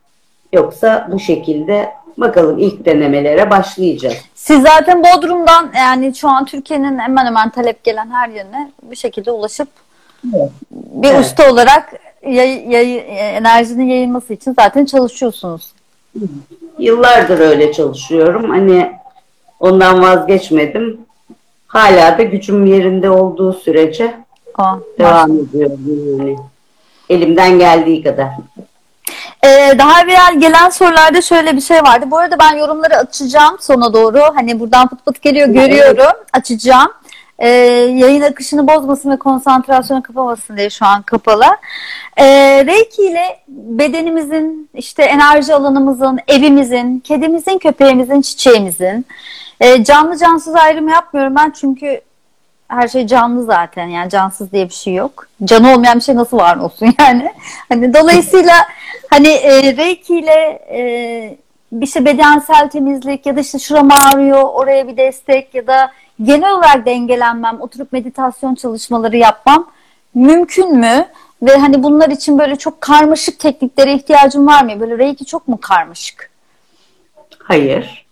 Yoksa 0.53 1.09
bu 1.13 1.19
şekilde 1.21 1.93
bakalım 2.17 2.59
ilk 2.59 2.85
denemelere 2.85 3.51
başlayacağız. 3.51 4.15
siz 4.35 4.63
zaten 4.63 5.03
Bodrum'dan 5.03 5.71
yani 5.77 6.15
şu 6.15 6.29
an 6.29 6.45
Türkiye'nin 6.45 6.99
hemen 6.99 7.27
hemen 7.27 7.51
talep 7.51 7.85
gelen 7.85 8.11
her 8.11 8.29
yerine 8.29 8.71
bir 8.83 8.97
şekilde 8.97 9.31
ulaşıp 9.31 9.69
Evet. 10.37 10.51
bir 10.71 11.09
Evet. 11.09 11.21
usta 11.21 11.53
olarak 11.53 11.93
yay, 12.27 12.65
yay- 12.69 13.37
enerjinin 13.37 13.89
yayılması 13.89 14.33
için 14.33 14.55
zaten 14.61 14.85
çalışıyorsunuz. 14.85 15.73
Yıllardır 16.79 17.39
öyle 17.39 17.73
çalışıyorum. 17.73 18.51
Hani 18.51 18.93
ondan 19.61 20.03
vazgeçmedim. 20.03 21.01
Hala 21.67 22.19
da 22.19 22.23
gücüm 22.23 22.67
yerinde 22.67 23.11
olduğu 23.11 23.53
sürece 23.53 24.15
Aa, 24.59 24.77
devam 24.99 25.31
ediyorum 25.39 25.81
yani. 26.19 26.37
Elimden 27.13 27.59
geldiği 27.59 28.03
kadar. 28.03 28.29
Ee, 29.45 29.79
daha 29.79 30.01
evvel 30.03 30.41
gelen 30.41 30.71
sorularda 30.71 31.23
şöyle 31.23 31.57
bir 31.57 31.61
şey 31.61 31.83
vardı. 31.83 32.07
Bu 32.11 32.19
arada 32.19 32.39
ben 32.39 32.57
yorumları 32.57 32.97
açacağım 32.97 33.57
sona 33.61 33.93
doğru. 33.93 34.21
Hani 34.35 34.61
buradan 34.61 34.89
pıt 34.89 35.05
pıt 35.05 35.23
geliyor 35.23 35.49
görüyorum. 35.49 36.13
Açacağım. 36.33 36.93
Ee, 37.39 37.49
yayın 37.49 38.23
akışını 38.23 38.69
bozmasın 38.69 39.11
ve 39.11 39.17
konsantrasyonu 39.17 40.03
kapamasın 40.03 40.57
diye 40.57 40.71
şu 40.71 40.87
an 40.87 41.03
kapalı. 41.03 41.45
Ee, 42.17 42.27
Reiki 42.67 43.03
ile 43.03 43.41
bedenimizin, 43.49 44.71
işte 44.75 45.03
enerji 45.03 45.55
alanımızın, 45.55 46.19
evimizin, 46.29 46.99
kedimizin, 46.99 47.59
köpeğimizin, 47.59 48.23
çiçeğimizin 48.23 49.07
e, 49.61 49.85
canlı 49.85 50.19
cansız 50.19 50.55
ayrımı 50.55 50.91
yapmıyorum 50.91 51.37
ben 51.37 51.51
çünkü 51.61 52.01
her 52.73 52.89
şey 52.89 53.07
canlı 53.07 53.45
zaten 53.45 53.87
yani 53.87 54.11
cansız 54.11 54.53
diye 54.53 54.69
bir 54.69 54.75
şey 54.75 54.95
yok. 54.95 55.27
Canı 55.45 55.73
olmayan 55.73 55.97
bir 55.97 56.05
şey 56.05 56.15
nasıl 56.15 56.37
var 56.37 56.57
olsun 56.57 56.87
yani. 56.99 57.33
Hani 57.69 57.95
dolayısıyla 57.95 58.55
hani 59.11 59.29
e, 59.29 59.77
Reiki 59.77 60.19
ile 60.19 60.63
e, 60.71 60.83
bir 61.73 61.87
şey 61.87 62.05
bedensel 62.05 62.69
temizlik 62.69 63.27
ya 63.27 63.37
da 63.37 63.41
işte 63.41 63.59
şuram 63.59 63.89
ağrıyor 63.93 64.43
oraya 64.43 64.89
bir 64.89 64.97
destek 64.97 65.55
ya 65.55 65.67
da 65.67 65.93
genel 66.23 66.53
olarak 66.53 66.87
dengelenmem, 66.87 67.61
oturup 67.61 67.93
meditasyon 67.93 68.55
çalışmaları 68.55 69.17
yapmam 69.17 69.71
mümkün 70.15 70.79
mü? 70.79 71.07
Ve 71.43 71.57
hani 71.57 71.83
bunlar 71.83 72.09
için 72.09 72.39
böyle 72.39 72.57
çok 72.57 72.81
karmaşık 72.81 73.39
tekniklere 73.39 73.95
ihtiyacım 73.95 74.47
var 74.47 74.65
mı? 74.65 74.81
Böyle 74.81 74.99
Reiki 74.99 75.25
çok 75.25 75.49
mu 75.49 75.59
karmaşık? 75.61 76.31
Hayır. 77.39 78.07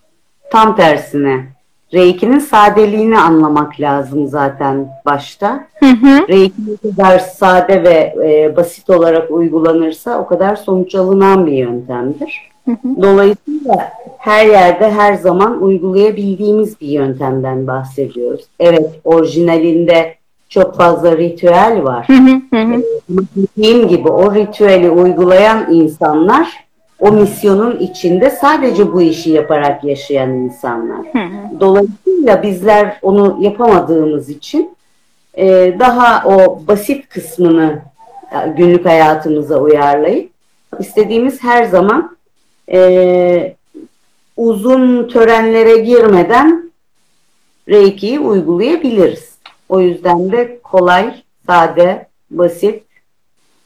Tam 0.52 0.76
tersine. 0.76 1.59
Reiki'nin 1.94 2.38
sadeliğini 2.38 3.18
anlamak 3.18 3.80
lazım 3.80 4.26
zaten 4.26 4.88
başta. 5.06 5.66
Hı 5.78 5.86
hı. 5.86 6.28
Reiki 6.28 6.54
ne 6.66 6.90
kadar 6.90 7.18
sade 7.18 7.82
ve 7.82 8.14
e, 8.28 8.56
basit 8.56 8.90
olarak 8.90 9.30
uygulanırsa 9.30 10.18
o 10.18 10.26
kadar 10.26 10.56
sonuç 10.56 10.94
alınan 10.94 11.46
bir 11.46 11.52
yöntemdir. 11.52 12.50
Dolayısıyla 13.02 13.92
her 14.18 14.46
yerde 14.46 14.90
her 14.90 15.14
zaman 15.14 15.62
uygulayabildiğimiz 15.62 16.80
bir 16.80 16.88
yöntemden 16.88 17.66
bahsediyoruz. 17.66 18.44
Evet 18.60 19.00
orijinalinde 19.04 20.14
çok 20.48 20.76
fazla 20.76 21.16
ritüel 21.16 21.80
var. 21.82 22.08
Hı 22.08 22.12
hı 22.12 22.40
hı 22.50 22.62
hı. 22.62 22.82
Dediğim 23.56 23.88
gibi 23.88 24.08
o 24.08 24.34
ritüeli 24.34 24.90
uygulayan 24.90 25.72
insanlar 25.72 26.64
o 27.00 27.12
misyonun 27.12 27.78
içinde 27.78 28.30
sadece 28.30 28.92
bu 28.92 29.02
işi 29.02 29.30
yaparak 29.30 29.84
yaşayan 29.84 30.30
insanlar. 30.30 31.06
Dolayısıyla 31.60 32.42
bizler 32.42 32.98
onu 33.02 33.38
yapamadığımız 33.40 34.28
için 34.28 34.76
e, 35.34 35.76
daha 35.78 36.28
o 36.28 36.62
basit 36.68 37.08
kısmını 37.08 37.82
e, 38.32 38.48
günlük 38.56 38.86
hayatımıza 38.86 39.58
uyarlayıp 39.58 40.30
istediğimiz 40.78 41.42
her 41.42 41.64
zaman 41.64 42.16
e, 42.72 43.54
uzun 44.36 45.08
törenlere 45.08 45.76
girmeden 45.76 46.70
Reiki'yi 47.68 48.20
uygulayabiliriz. 48.20 49.38
O 49.68 49.80
yüzden 49.80 50.32
de 50.32 50.58
kolay, 50.62 51.14
sade, 51.46 52.06
basit 52.30 52.82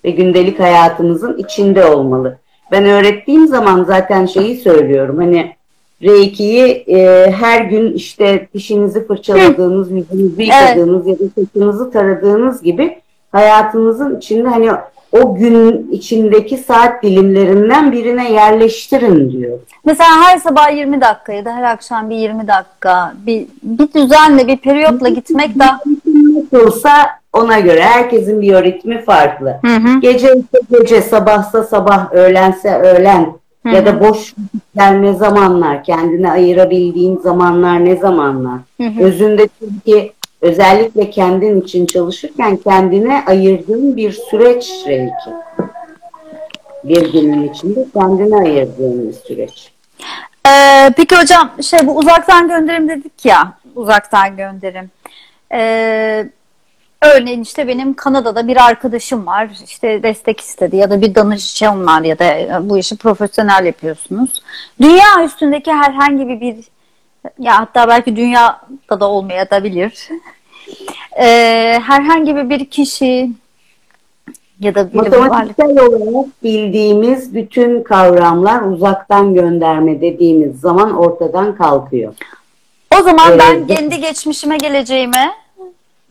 ve 0.04 0.10
gündelik 0.10 0.60
hayatımızın 0.60 1.36
içinde 1.36 1.84
olmalı. 1.84 2.38
Ben 2.70 2.84
öğrettiğim 2.84 3.46
zaman 3.46 3.84
zaten 3.84 4.26
şeyi 4.26 4.56
söylüyorum. 4.56 5.16
Hani 5.16 5.54
Reiki'yi 6.02 6.84
e, 6.88 7.30
her 7.30 7.64
gün 7.64 7.92
işte 7.92 8.48
dişinizi 8.54 9.06
fırçaladığınız, 9.06 9.90
yüzünüzü 9.90 10.42
yıkadığınız 10.42 11.06
ya 11.06 11.18
da 11.18 11.24
saçınızı 11.34 11.90
taradığınız 11.90 12.62
gibi 12.62 12.98
hayatınızın 13.32 14.18
içinde 14.18 14.48
hani 14.48 14.70
o 15.20 15.34
gün 15.34 15.90
içindeki 15.92 16.56
saat 16.56 17.02
dilimlerinden 17.02 17.92
birine 17.92 18.32
yerleştirin 18.32 19.30
diyor. 19.30 19.58
Mesela 19.84 20.10
her 20.22 20.38
sabah 20.38 20.76
20 20.76 21.00
dakika 21.00 21.32
ya 21.32 21.44
da 21.44 21.56
her 21.56 21.62
akşam 21.62 22.10
bir 22.10 22.16
20 22.16 22.48
dakika 22.48 23.14
bir, 23.26 23.46
bir 23.62 23.92
düzenle 23.92 24.46
bir 24.46 24.56
periyotla 24.56 25.08
gitmek 25.08 25.58
daha 25.58 25.80
Nasılsa 26.52 26.90
ona 27.32 27.60
göre 27.60 27.82
herkesin 27.82 28.40
biyoritmi 28.40 29.04
farklı. 29.04 29.56
Hı 29.64 29.76
hı. 29.76 30.00
Gece 30.00 30.26
ise 30.26 30.60
gece, 30.70 31.02
sabahsa 31.02 31.64
sabah, 31.64 32.12
öğlense 32.12 32.74
öğlen 32.74 33.32
ya 33.72 33.86
da 33.86 34.00
boş 34.00 34.34
ne 34.76 35.12
zamanlar, 35.12 35.84
kendine 35.84 36.30
ayırabildiğin 36.30 37.18
zamanlar 37.18 37.84
ne 37.84 37.96
zamanlar. 37.96 38.58
Özünde 39.00 39.48
çünkü 39.58 40.10
özellikle 40.44 41.10
kendin 41.10 41.60
için 41.60 41.86
çalışırken 41.86 42.56
kendine 42.56 43.24
ayırdığın 43.26 43.96
bir 43.96 44.12
süreç 44.12 44.72
reiki. 44.86 45.30
Bir 46.84 47.12
günün 47.12 47.52
içinde 47.52 47.86
kendine 47.94 48.36
ayırdığın 48.36 49.08
bir 49.08 49.12
süreç. 49.12 49.72
Ee, 50.48 50.90
peki 50.96 51.16
hocam 51.16 51.50
şey 51.62 51.86
bu 51.86 51.96
uzaktan 51.96 52.48
gönderim 52.48 52.88
dedik 52.88 53.24
ya 53.24 53.52
uzaktan 53.74 54.36
gönderim. 54.36 54.90
Ee, 55.52 56.28
örneğin 57.02 57.42
işte 57.42 57.68
benim 57.68 57.94
Kanada'da 57.94 58.48
bir 58.48 58.64
arkadaşım 58.64 59.26
var 59.26 59.50
işte 59.64 60.02
destek 60.02 60.40
istedi 60.40 60.76
ya 60.76 60.90
da 60.90 61.00
bir 61.00 61.14
danışçım 61.14 61.86
var 61.86 62.02
ya 62.02 62.18
da 62.18 62.24
e, 62.24 62.58
bu 62.60 62.78
işi 62.78 62.96
profesyonel 62.96 63.66
yapıyorsunuz. 63.66 64.42
Dünya 64.80 65.24
üstündeki 65.24 65.72
herhangi 65.72 66.28
bir, 66.28 66.56
ya 67.38 67.60
hatta 67.60 67.88
belki 67.88 68.16
dünyada 68.16 69.00
da 69.00 69.08
olmayabilir. 69.08 70.08
Ee, 71.20 71.80
herhangi 71.82 72.50
bir, 72.50 72.64
kişi 72.64 73.30
ya 74.60 74.74
da. 74.74 74.88
Matematiksel 74.92 75.78
olarak 75.78 76.26
bildiğimiz 76.42 77.34
bütün 77.34 77.82
kavramlar 77.82 78.62
uzaktan 78.62 79.34
gönderme 79.34 80.00
dediğimiz 80.00 80.60
zaman 80.60 80.96
ortadan 80.96 81.56
kalkıyor. 81.56 82.14
O 83.00 83.02
zaman 83.02 83.38
ben 83.38 83.54
Evet. 83.56 83.66
kendi 83.66 84.00
geçmişime 84.00 84.56
geleceğime 84.56 85.30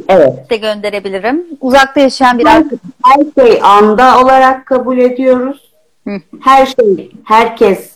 Evet. 0.09 0.49
de 0.49 0.57
gönderebilirim. 0.57 1.45
Uzakta 1.61 1.99
yaşayan 1.99 2.39
bir 2.39 2.45
Her, 2.45 2.63
her 3.03 3.43
şey 3.43 3.59
anda 3.63 4.21
olarak 4.21 4.65
kabul 4.65 4.97
ediyoruz. 4.97 5.71
Hı. 6.07 6.11
Her 6.41 6.65
şey, 6.65 7.11
herkes 7.25 7.91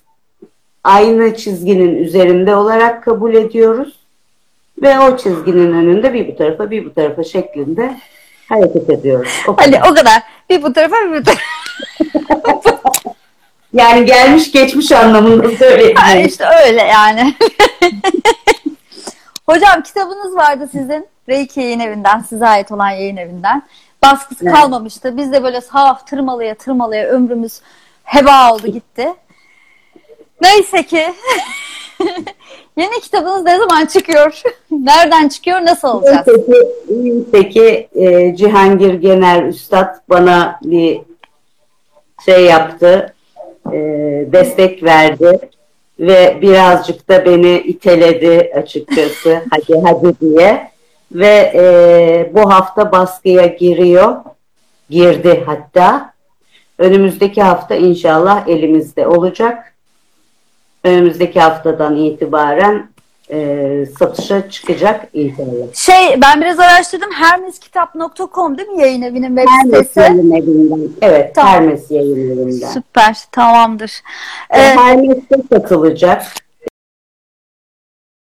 aynı 0.84 1.36
çizginin 1.36 1.96
üzerinde 1.96 2.56
olarak 2.56 3.04
kabul 3.04 3.34
ediyoruz. 3.34 4.07
Ve 4.81 4.99
o 4.99 5.17
çizginin 5.17 5.73
önünde 5.73 6.13
bir 6.13 6.27
bu 6.27 6.37
tarafa 6.37 6.71
bir 6.71 6.85
bu 6.85 6.93
tarafa 6.93 7.23
şeklinde 7.23 7.97
hareket 8.49 8.89
ediyoruz. 8.89 9.31
O 9.47 9.55
kadar. 9.55 9.71
Hani 9.79 9.91
o 9.91 9.95
kadar. 9.95 10.23
Bir 10.49 10.63
bu 10.63 10.73
tarafa 10.73 10.95
bir 10.95 11.19
bu 11.19 11.23
tarafa. 11.23 11.41
Yani 13.73 14.05
gelmiş 14.05 14.51
geçmiş 14.51 14.91
anlamında 14.91 15.47
Ha, 15.47 15.51
söyleyebilirim. 15.59 16.27
işte 16.27 16.45
öyle 16.65 16.81
yani. 16.81 17.33
Hocam 19.45 19.83
kitabınız 19.83 20.35
vardı 20.35 20.69
sizin. 20.71 21.07
Reiki 21.29 21.59
yayın 21.61 21.79
evinden, 21.79 22.19
size 22.19 22.47
ait 22.47 22.71
olan 22.71 22.89
yayın 22.89 23.17
evinden. 23.17 23.63
Baskısı 24.03 24.45
Evet. 24.45 24.53
kalmamıştı. 24.55 25.17
Biz 25.17 25.31
de 25.31 25.43
böyle 25.43 25.61
saf 25.61 26.07
tırmalaya 26.07 26.55
tırmalaya 26.55 27.07
ömrümüz 27.07 27.61
heba 28.03 28.53
oldu 28.53 28.67
gitti. 28.67 29.13
Neyse 30.41 30.83
ki 30.83 31.13
yeni 32.77 33.01
kitabınız 33.01 33.43
ne 33.43 33.57
zaman 33.57 33.86
çıkıyor? 33.86 34.41
Nereden 34.71 35.27
çıkıyor? 35.27 35.62
Nasıl 35.62 35.88
olacak? 35.88 36.25
Peki, 36.25 37.23
peki 37.31 37.88
e, 37.95 38.36
Cihangir 38.36 38.93
Genel 38.93 39.43
Üstad 39.43 39.95
bana 40.10 40.60
bir 40.63 41.01
şey 42.25 42.45
yaptı, 42.45 43.13
e, 43.73 43.77
destek 44.31 44.83
verdi 44.83 45.39
ve 45.99 46.38
birazcık 46.41 47.10
da 47.10 47.25
beni 47.25 47.57
iteledi 47.57 48.51
açıkçası 48.55 49.41
hadi 49.51 49.81
hadi 49.81 50.19
diye 50.19 50.71
ve 51.12 51.51
e, 51.55 52.31
bu 52.33 52.53
hafta 52.53 52.91
baskıya 52.91 53.45
giriyor, 53.45 54.15
girdi 54.89 55.43
hatta. 55.45 56.13
Önümüzdeki 56.77 57.41
hafta 57.41 57.75
inşallah 57.75 58.47
elimizde 58.47 59.07
olacak. 59.07 59.73
Önümüzdeki 60.91 61.39
haftadan 61.39 61.95
itibaren 61.95 62.89
e, 63.32 63.86
satışa 64.00 64.50
çıkacak 64.50 65.08
inşallah. 65.13 65.73
Şey 65.73 66.21
ben 66.21 66.41
biraz 66.41 66.60
araştırdım. 66.60 67.12
Hermeskitap.com 67.12 68.58
değil 68.58 68.69
mi 68.69 68.82
yayın 68.82 69.02
evinin 69.02 69.28
web 69.36 69.47
Hermes 69.47 69.88
sitesi? 69.88 70.00
yayın 70.00 70.32
evinden. 70.32 70.89
Evet, 71.02 71.36
Tamam. 71.36 71.52
Hermes 71.54 71.91
yayın 71.91 72.32
evinden. 72.38 72.67
Süper, 72.67 73.17
tamamdır. 73.32 74.02
Ve 74.54 74.58
Ee, 74.58 74.62
Hermes'te 74.62 75.36
satılacak. 75.52 76.23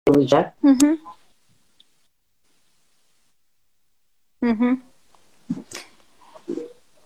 Satılacak. 0.09 0.55
hı 0.62 0.68
hı. 0.68 0.98
Hı 4.44 4.51
hı. 4.51 4.77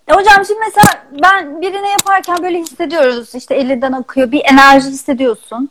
E 0.09 0.13
hocam 0.13 0.45
şimdi 0.47 0.61
mesela 0.61 1.05
ben 1.23 1.61
birine 1.61 1.91
yaparken 1.91 2.37
böyle 2.43 2.59
hissediyoruz. 2.59 3.35
İşte 3.35 3.55
elinden 3.55 3.93
akıyor. 3.93 4.33
Bir 4.33 4.43
enerji 4.45 4.89
hissediyorsun. 4.89 5.71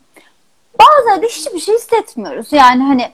Bazen 0.79 1.21
de 1.21 1.27
hiçbir 1.27 1.59
şey 1.59 1.75
hissetmiyoruz. 1.75 2.47
Yani 2.53 2.83
hani 2.83 3.11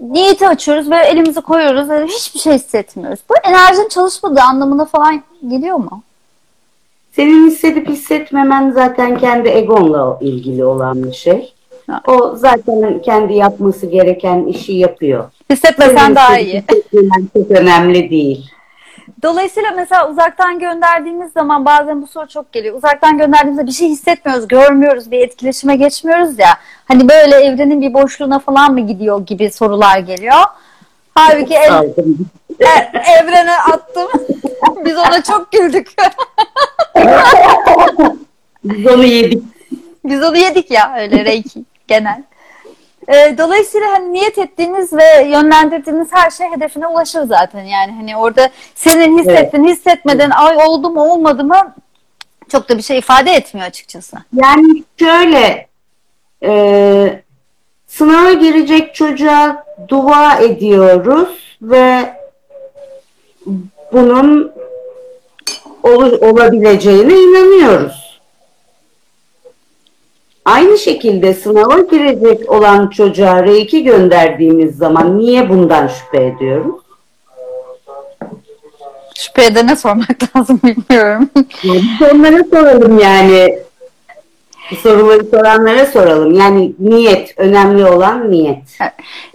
niyeti 0.00 0.48
açıyoruz 0.48 0.90
ve 0.90 0.96
elimizi 0.96 1.40
koyuyoruz 1.40 1.88
ve 1.90 2.06
hiçbir 2.06 2.40
şey 2.40 2.52
hissetmiyoruz. 2.52 3.20
Bu 3.30 3.34
enerjinin 3.44 3.88
çalışmadığı 3.88 4.40
anlamına 4.40 4.84
falan 4.84 5.22
geliyor 5.48 5.76
mu? 5.76 6.02
Senin 7.12 7.50
hissedip 7.50 7.88
hissetmemen 7.88 8.70
zaten 8.70 9.18
kendi 9.18 9.48
egonla 9.48 10.18
ilgili 10.20 10.64
olan 10.64 11.04
bir 11.04 11.12
şey. 11.12 11.54
O 12.06 12.36
zaten 12.36 13.02
kendi 13.02 13.34
yapması 13.34 13.86
gereken 13.86 14.44
işi 14.44 14.72
yapıyor. 14.72 15.30
Hissetmesen 15.50 15.96
Senin 15.96 16.14
daha 16.16 16.38
iyi. 16.38 16.54
hissetmemen 16.54 17.28
çok 17.36 17.50
önemli 17.50 18.10
değil. 18.10 18.50
Dolayısıyla 19.22 19.70
mesela 19.76 20.10
uzaktan 20.10 20.58
gönderdiğimiz 20.58 21.32
zaman 21.32 21.64
bazen 21.64 22.02
bu 22.02 22.06
soru 22.06 22.28
çok 22.28 22.52
geliyor. 22.52 22.76
Uzaktan 22.76 23.18
gönderdiğimizde 23.18 23.66
bir 23.66 23.72
şey 23.72 23.88
hissetmiyoruz, 23.88 24.48
görmüyoruz, 24.48 25.10
bir 25.10 25.20
etkileşime 25.20 25.76
geçmiyoruz 25.76 26.38
ya. 26.38 26.48
Hani 26.84 27.08
böyle 27.08 27.34
evrenin 27.36 27.80
bir 27.80 27.94
boşluğuna 27.94 28.38
falan 28.38 28.72
mı 28.72 28.80
gidiyor 28.80 29.26
gibi 29.26 29.50
sorular 29.50 29.98
geliyor. 29.98 30.42
Halbuki 31.14 31.54
ev- 31.54 31.92
e- 32.60 33.12
evrene 33.20 33.54
attım. 33.58 34.08
Biz 34.84 34.96
ona 34.96 35.22
çok 35.22 35.52
güldük. 35.52 35.94
Biz 38.64 38.86
onu 38.86 39.04
yedik. 39.04 39.42
Biz 40.04 40.22
onu 40.22 40.36
yedik 40.36 40.70
ya 40.70 40.94
öyle 40.98 41.24
reiki 41.24 41.64
genel. 41.88 42.22
Ee, 43.08 43.34
dolayısıyla 43.38 43.90
hani 43.90 44.12
niyet 44.12 44.38
ettiğiniz 44.38 44.92
ve 44.92 45.22
yönlendirdiğiniz 45.28 46.08
her 46.12 46.30
şey 46.30 46.46
hedefine 46.50 46.86
ulaşır 46.86 47.22
zaten. 47.22 47.62
Yani 47.64 47.92
hani 47.92 48.16
orada 48.16 48.50
senin 48.74 49.18
hissettin, 49.18 49.64
hissetmeden 49.64 50.30
ay 50.30 50.56
oldu 50.56 50.90
mu 50.90 51.12
olmadı 51.12 51.44
mı 51.44 51.74
çok 52.48 52.68
da 52.68 52.76
bir 52.76 52.82
şey 52.82 52.98
ifade 52.98 53.30
etmiyor 53.32 53.66
açıkçası. 53.68 54.16
Yani 54.34 54.84
şöyle 54.98 55.68
e, 56.42 57.22
sınava 57.86 58.32
girecek 58.32 58.94
çocuğa 58.94 59.64
dua 59.88 60.38
ediyoruz 60.38 61.56
ve 61.62 62.14
bunun 63.92 64.52
ol- 65.82 66.20
olabileceğine 66.30 67.12
inanıyoruz. 67.14 68.07
Aynı 70.48 70.78
şekilde 70.78 71.34
sınava 71.34 71.80
girecek 71.80 72.50
olan 72.50 72.88
çocuğa 72.88 73.42
reiki 73.42 73.84
gönderdiğimiz 73.84 74.76
zaman 74.76 75.18
niye 75.18 75.48
bundan 75.48 75.86
şüphe 75.86 76.26
ediyoruz? 76.26 76.74
Şüphe 79.18 79.44
edene 79.44 79.76
sormak 79.76 80.16
lazım 80.36 80.60
bilmiyorum. 80.64 81.30
Biz 81.64 81.82
onlara 82.14 82.44
soralım 82.44 82.98
yani. 82.98 83.58
Bu 84.70 84.76
soruları 84.76 85.24
soranlara 85.24 85.86
soralım. 85.86 86.32
Yani 86.34 86.72
niyet, 86.78 87.34
önemli 87.36 87.84
olan 87.84 88.30
niyet. 88.30 88.78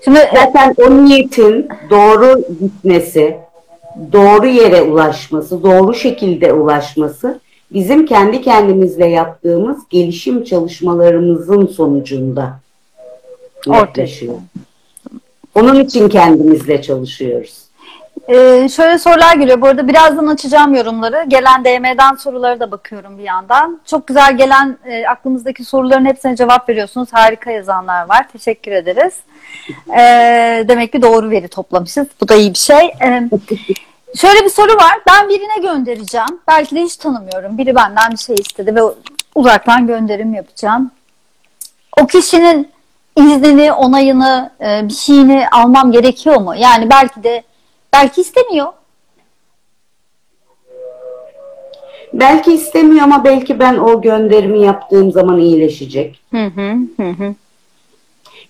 Şimdi 0.05 0.19
Zaten 0.33 0.75
o 0.77 1.05
niyetin 1.05 1.69
doğru 1.89 2.41
gitmesi, 2.59 3.37
doğru 4.11 4.47
yere 4.47 4.81
ulaşması, 4.81 5.63
doğru 5.63 5.93
şekilde 5.93 6.53
ulaşması 6.53 7.39
bizim 7.73 8.05
kendi 8.05 8.41
kendimizle 8.41 9.07
yaptığımız 9.07 9.77
gelişim 9.89 10.43
çalışmalarımızın 10.43 11.67
sonucunda 11.67 12.59
Ortaya. 13.67 14.07
Onun 15.55 15.79
için 15.79 16.09
kendimizle 16.09 16.81
çalışıyoruz. 16.81 17.63
Ee, 18.27 18.69
şöyle 18.69 18.97
sorular 18.97 19.35
geliyor. 19.35 19.61
Bu 19.61 19.67
arada 19.67 19.87
birazdan 19.87 20.27
açacağım 20.27 20.75
yorumları. 20.75 21.25
Gelen 21.27 21.65
DM'den 21.65 22.15
sorulara 22.15 22.59
da 22.59 22.71
bakıyorum 22.71 23.17
bir 23.17 23.23
yandan. 23.23 23.79
Çok 23.85 24.07
güzel 24.07 24.37
gelen 24.37 24.77
e, 24.85 25.07
aklımızdaki 25.07 25.65
soruların 25.65 26.05
hepsine 26.05 26.35
cevap 26.35 26.69
veriyorsunuz. 26.69 27.09
Harika 27.11 27.51
yazanlar 27.51 28.09
var. 28.09 28.27
Teşekkür 28.33 28.71
ederiz. 28.71 29.13
Ee, 29.97 30.65
demek 30.67 30.91
ki 30.91 31.01
doğru 31.01 31.29
veri 31.29 31.47
toplamışız. 31.47 32.07
Bu 32.21 32.27
da 32.27 32.35
iyi 32.35 32.53
bir 32.53 32.59
şey. 32.59 32.93
Ee, 33.01 33.29
şöyle 34.15 34.45
bir 34.45 34.49
soru 34.49 34.75
var. 34.75 34.99
Ben 35.07 35.29
birine 35.29 35.57
göndereceğim. 35.61 36.39
Belki 36.47 36.75
de 36.75 36.81
hiç 36.81 36.95
tanımıyorum. 36.95 37.57
Biri 37.57 37.75
benden 37.75 38.11
bir 38.11 38.17
şey 38.17 38.35
istedi 38.35 38.75
ve 38.75 38.81
uzaktan 39.35 39.87
gönderim 39.87 40.33
yapacağım. 40.33 40.91
O 42.01 42.07
kişinin 42.07 42.71
iznini, 43.15 43.71
onayını, 43.71 44.51
e, 44.61 44.87
bir 44.87 44.93
şeyini 44.93 45.47
almam 45.51 45.91
gerekiyor 45.91 46.41
mu? 46.41 46.55
Yani 46.55 46.89
belki 46.89 47.23
de 47.23 47.43
belki 47.93 48.21
istemiyor. 48.21 48.73
Belki 52.13 52.53
istemiyor 52.53 53.03
ama 53.03 53.23
belki 53.23 53.59
ben 53.59 53.77
o 53.77 54.01
gönderimi 54.01 54.59
yaptığım 54.59 55.11
zaman 55.11 55.39
iyileşecek. 55.39 56.19
Hı 56.31 56.45
hı 56.45 56.71
hı 56.97 57.09
hı. 57.09 57.35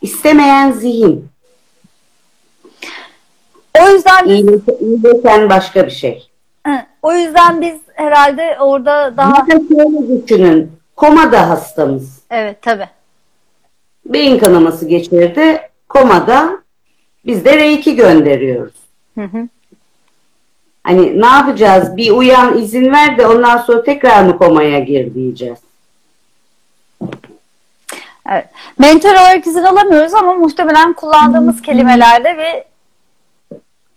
İstemeyen 0.02 0.72
zihin. 0.72 1.33
O 3.80 3.90
yüzden 3.90 4.26
iyileşen 4.26 5.50
başka 5.50 5.86
bir 5.86 5.92
şey. 5.92 6.30
O 7.02 7.14
yüzden 7.14 7.62
biz 7.62 7.76
herhalde 7.94 8.58
orada 8.60 9.18
daha 9.18 9.48
Bir 9.48 9.52
de 9.54 9.60
şöyle 9.68 10.24
düşünün. 10.28 10.72
Komada 10.96 11.50
hastamız. 11.50 12.20
evet 12.30 12.62
tabi. 12.62 12.90
Beyin 14.06 14.40
kanaması 14.40 14.86
geçirdi. 14.88 15.62
Komada 15.90 16.50
biz 17.26 17.46
de 17.46 17.58
reiki 17.58 17.96
gönderiyoruz. 17.96 18.74
Hı 19.18 19.24
hı. 19.24 19.48
Hani 20.84 21.22
ne 21.22 21.26
yapacağız? 21.28 21.98
Bir 21.98 22.12
uyan 22.12 22.58
izin 22.58 22.92
ver 22.94 23.18
de 23.18 23.28
ondan 23.28 23.58
sonra 23.58 23.84
tekrar 23.84 24.24
mı 24.24 24.38
komaya 24.38 24.80
gir 24.80 25.14
diyeceğiz. 25.14 25.60
Evet. 28.32 28.46
Mentor 28.80 29.10
olarak 29.10 29.48
izin 29.48 29.64
alamıyoruz 29.64 30.14
ama 30.14 30.34
muhtemelen 30.34 30.94
kullandığımız 30.94 31.62
kelimelerde 31.62 32.38
ve 32.38 32.66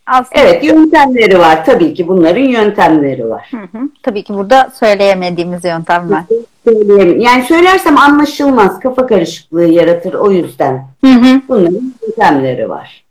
aslında 0.07 0.41
Evet 0.41 0.65
yöntemleri 0.65 1.39
var. 1.39 1.65
Tabii 1.65 1.95
ki 1.95 2.09
bunların 2.09 2.43
yöntemleri 2.45 3.29
var. 3.29 3.49
Hı 3.51 3.79
hı. 3.79 3.89
tabii 4.03 4.25
ki 4.25 4.35
burada 4.35 4.71
söyleyemediğimiz 4.75 5.65
yöntemler. 5.65 6.23
Söyleyeyim. 6.65 7.21
Yani 7.21 7.45
söylersem 7.45 7.99
anlaşılmaz. 7.99 8.81
Kafa 8.81 9.07
karışıklığı 9.07 9.65
yaratır 9.67 10.15
o 10.15 10.31
yüzden. 10.31 10.87
Hı 11.05 11.11
hı. 11.11 11.41
Bunların 11.49 11.95
yöntemleri 12.03 12.69
var. 12.69 13.05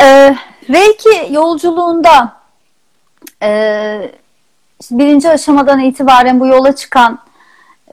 Ee, 0.00 0.36
Reiki 0.70 1.32
yolculuğunda 1.32 2.32
e, 3.42 4.10
birinci 4.90 5.30
aşamadan 5.30 5.80
itibaren 5.80 6.40
bu 6.40 6.46
yola 6.46 6.76
çıkan 6.76 7.18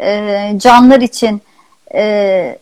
e, 0.02 0.52
canlar 0.58 1.02
için 1.02 1.42
e, 1.94 2.60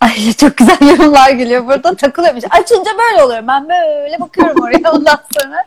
Ay 0.00 0.32
çok 0.40 0.56
güzel 0.56 0.78
yorumlar 0.80 1.30
geliyor 1.30 1.66
burada 1.66 1.94
takılıyormuş. 1.94 2.44
Açınca 2.50 2.90
böyle 2.98 3.22
oluyor. 3.22 3.42
Ben 3.48 3.68
böyle 3.68 4.20
bakıyorum 4.20 4.62
oraya 4.62 4.92
ondan 4.92 5.18
sonra. 5.40 5.64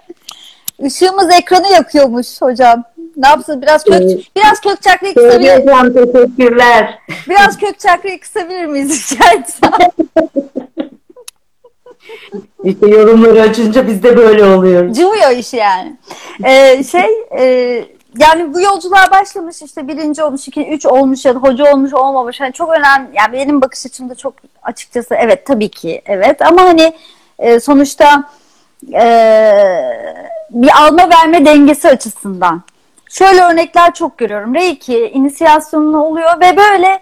Işığımız 0.80 1.30
ekranı 1.32 1.68
yakıyormuş 1.72 2.42
hocam. 2.42 2.84
Ne 3.18 3.28
yapsın? 3.28 3.62
Biraz 3.62 3.84
kök, 3.84 4.02
biraz 4.36 4.62
kök 4.62 4.82
çakrayı 4.82 5.14
kısabilir, 5.14 5.32
Söyleyeceğim 5.32 6.14
teşekkürler. 6.14 7.00
biraz 7.30 7.58
kök 7.58 7.80
çakrayı 7.80 8.20
kısabilir 8.20 8.66
miyiz 8.66 9.12
rica 9.12 9.32
etsem? 9.32 9.72
İşte 12.64 12.88
yorumları 12.88 13.42
açınca 13.42 13.88
biz 13.88 14.04
de 14.04 14.18
böyle 14.18 14.46
oluyoruz. 14.46 14.98
Cıvıyor 14.98 15.32
iş 15.32 15.54
yani. 15.54 15.98
Ee, 16.44 16.84
şey 16.84 17.08
e, 17.40 17.86
yani 18.20 18.54
bu 18.54 18.62
yolculuğa 18.62 19.12
başlamış 19.12 19.62
işte 19.62 19.88
birinci 19.88 20.24
olmuş, 20.24 20.48
iki, 20.48 20.68
üç 20.68 20.86
olmuş 20.86 21.26
ya 21.26 21.36
da 21.36 21.40
hoca 21.40 21.74
olmuş 21.74 21.94
olmamış. 21.94 22.42
Hani 22.42 22.54
çok 22.54 22.70
önemli. 22.70 23.10
Yani 23.14 23.34
benim 23.34 23.62
bakış 23.62 23.86
açımda 23.86 24.16
çok 24.16 24.34
açıkçası 24.64 25.16
evet 25.16 25.46
tabii 25.46 25.70
ki 25.70 26.02
evet 26.06 26.42
ama 26.42 26.62
hani 26.62 26.94
e, 27.40 27.60
sonuçta 27.60 28.24
e, 28.94 29.04
bir 30.50 30.70
alma 30.82 31.10
verme 31.10 31.46
dengesi 31.46 31.90
açısından. 31.90 32.62
Şöyle 33.10 33.42
örnekler 33.42 33.94
çok 33.94 34.18
görüyorum. 34.18 34.56
Reiki 34.56 34.98
inisiyasyonlu 34.98 36.04
oluyor 36.04 36.40
ve 36.40 36.58
böyle 36.58 37.00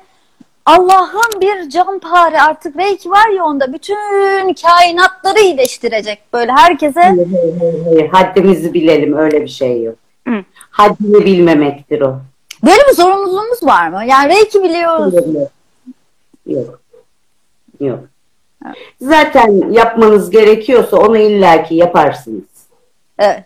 Allah'ın 0.65 1.41
bir 1.41 1.69
canpare 1.69 2.41
artık 2.41 2.77
Reiki 2.77 3.11
var 3.11 3.29
ya 3.29 3.45
onda 3.45 3.73
bütün 3.73 4.53
kainatları 4.53 5.39
iyileştirecek. 5.39 6.33
Böyle 6.33 6.51
herkese. 6.51 7.15
Haddimizi 8.11 8.73
bilelim 8.73 9.17
öyle 9.17 9.41
bir 9.41 9.47
şey 9.47 9.83
yok. 9.83 9.95
Haddini 10.79 11.25
bilmemektir 11.25 12.01
o. 12.01 12.19
böyle 12.65 12.81
bir 12.89 12.95
zorunluluğumuz 12.95 13.63
var 13.63 13.87
mı? 13.87 14.03
Yani 14.05 14.29
Reiki 14.29 14.63
biliyoruz. 14.63 15.13
Yok. 15.13 15.51
Yok. 16.45 16.79
Yok. 17.79 17.99
Zaten 19.01 19.71
yapmanız 19.71 20.29
gerekiyorsa 20.29 20.97
onu 20.97 21.17
illaki 21.17 21.75
yaparsınız. 21.75 22.43
Evet. 23.19 23.43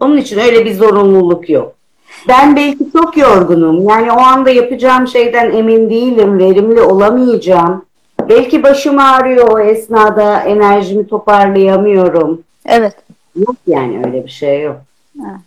Onun 0.00 0.16
için 0.16 0.38
öyle 0.38 0.64
bir 0.64 0.74
zorunluluk 0.74 1.50
yok. 1.50 1.74
Ben 2.28 2.56
belki 2.56 2.92
çok 2.92 3.16
yorgunum. 3.16 3.88
Yani 3.88 4.12
o 4.12 4.18
anda 4.18 4.50
yapacağım 4.50 5.08
şeyden 5.08 5.50
emin 5.50 5.90
değilim. 5.90 6.38
Verimli 6.38 6.80
olamayacağım. 6.80 7.84
Belki 8.28 8.62
başım 8.62 8.98
ağrıyor 8.98 9.50
o 9.50 9.58
esnada. 9.58 10.40
Enerjimi 10.40 11.06
toparlayamıyorum. 11.06 12.42
Evet. 12.66 12.94
Yok 13.36 13.56
yani 13.66 14.02
öyle 14.06 14.24
bir 14.24 14.30
şey 14.30 14.62
yok. 14.62 14.76
Evet. 15.20 15.40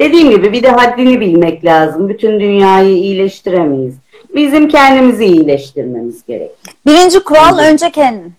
Dediğim 0.00 0.30
gibi 0.30 0.52
bir 0.52 0.62
de 0.62 0.68
haddini 0.68 1.20
bilmek 1.20 1.64
lazım. 1.64 2.08
Bütün 2.08 2.40
dünyayı 2.40 2.96
iyileştiremeyiz. 2.96 3.94
Bizim 4.34 4.68
kendimizi 4.68 5.24
iyileştirmemiz 5.24 6.26
gerek. 6.26 6.50
Birinci 6.86 7.20
kural 7.20 7.58
önce 7.58 7.90
kendin. 7.90 8.32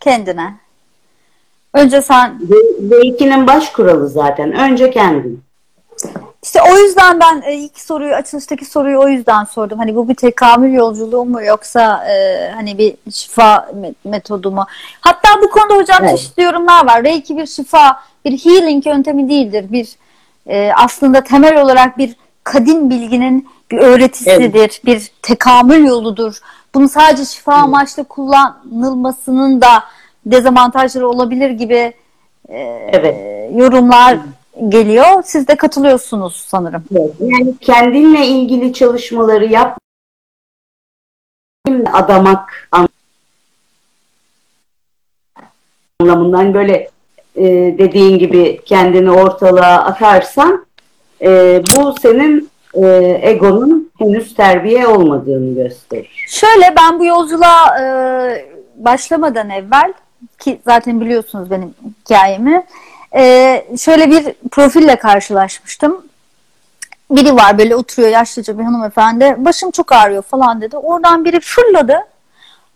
Kendine. 0.00 0.54
Önce 1.72 2.02
sen. 2.02 2.38
Ve 2.80 3.46
baş 3.46 3.72
kuralı 3.72 4.08
zaten. 4.08 4.52
Önce 4.52 4.90
kendin. 4.90 5.42
İşte 6.42 6.60
o 6.72 6.76
yüzden 6.76 7.20
ben 7.20 7.42
e, 7.46 7.54
ilk 7.54 7.80
soruyu, 7.80 8.14
açılıştaki 8.14 8.64
soruyu 8.64 8.98
o 8.98 9.08
yüzden 9.08 9.44
sordum. 9.44 9.78
Hani 9.78 9.96
bu 9.96 10.08
bir 10.08 10.14
tekamül 10.14 10.72
yolculuğu 10.72 11.24
mu 11.24 11.42
yoksa 11.42 12.06
e, 12.06 12.50
hani 12.54 12.78
bir 12.78 12.94
şifa 13.12 13.56
me- 13.56 13.94
metodu 14.04 14.50
mu? 14.50 14.66
Hatta 15.00 15.28
bu 15.42 15.50
konuda 15.50 15.74
hocam 15.74 15.98
Evet. 16.00 16.10
çeşitli 16.10 16.42
yorumlar 16.42 16.86
var. 16.86 17.04
Reiki 17.04 17.36
bir 17.36 17.46
şifa, 17.46 18.00
bir 18.24 18.38
healing 18.38 18.86
yöntemi 18.86 19.28
değildir. 19.28 19.66
Bir 19.72 19.96
e, 20.46 20.72
aslında 20.76 21.24
temel 21.24 21.62
olarak 21.62 21.98
bir 21.98 22.16
kadim 22.44 22.90
bilginin 22.90 23.48
bir 23.70 23.78
öğretisidir. 23.78 24.80
Bir 24.84 25.10
tekamül 25.22 25.86
yoludur. 25.86 26.38
Bunu 26.74 26.88
sadece 26.88 27.24
şifa 27.24 27.54
amaçlı 27.54 28.04
kullanılmasının 28.04 29.60
da 29.60 29.84
dezavantajları 30.26 31.08
olabilir 31.08 31.50
gibi 31.50 31.92
e, 32.48 32.58
Evet. 32.92 33.16
yorumlar 33.54 34.18
geliyor. 34.68 35.22
Siz 35.24 35.48
de 35.48 35.56
katılıyorsunuz 35.56 36.44
sanırım. 36.48 36.84
Evet, 36.96 37.10
Yani 37.20 37.54
kendinle 37.60 38.26
ilgili 38.26 38.72
çalışmaları 38.72 39.46
yap 39.46 39.78
adamak 41.92 42.68
anlamından 46.00 46.54
böyle 46.54 46.90
e, 47.36 47.44
dediğin 47.78 48.18
gibi 48.18 48.60
kendini 48.64 49.10
ortalığa 49.10 49.84
atarsan 49.84 50.66
e, 51.22 51.62
bu 51.76 51.94
senin 52.02 52.50
e, 52.74 53.18
egonun 53.22 53.90
henüz 53.98 54.34
terbiye 54.34 54.86
olmadığını 54.86 55.54
gösterir. 55.54 56.24
Şöyle 56.28 56.74
ben 56.78 56.98
bu 56.98 57.04
yolculuğa 57.04 57.80
e, 57.80 57.86
başlamadan 58.76 59.50
evvel 59.50 59.92
ki 60.38 60.60
zaten 60.64 61.00
biliyorsunuz 61.00 61.50
benim 61.50 61.74
hikayemi 62.00 62.64
e, 63.16 63.64
şöyle 63.78 64.10
bir 64.10 64.34
profille 64.50 64.96
karşılaşmıştım. 64.96 66.06
Biri 67.10 67.34
var 67.36 67.58
böyle 67.58 67.76
oturuyor 67.76 68.08
yaşlıca 68.08 68.58
bir 68.58 68.64
hanımefendi 68.64 69.34
başım 69.38 69.70
çok 69.70 69.92
ağrıyor 69.92 70.22
falan 70.22 70.60
dedi. 70.60 70.76
Oradan 70.76 71.24
biri 71.24 71.40
fırladı. 71.40 71.96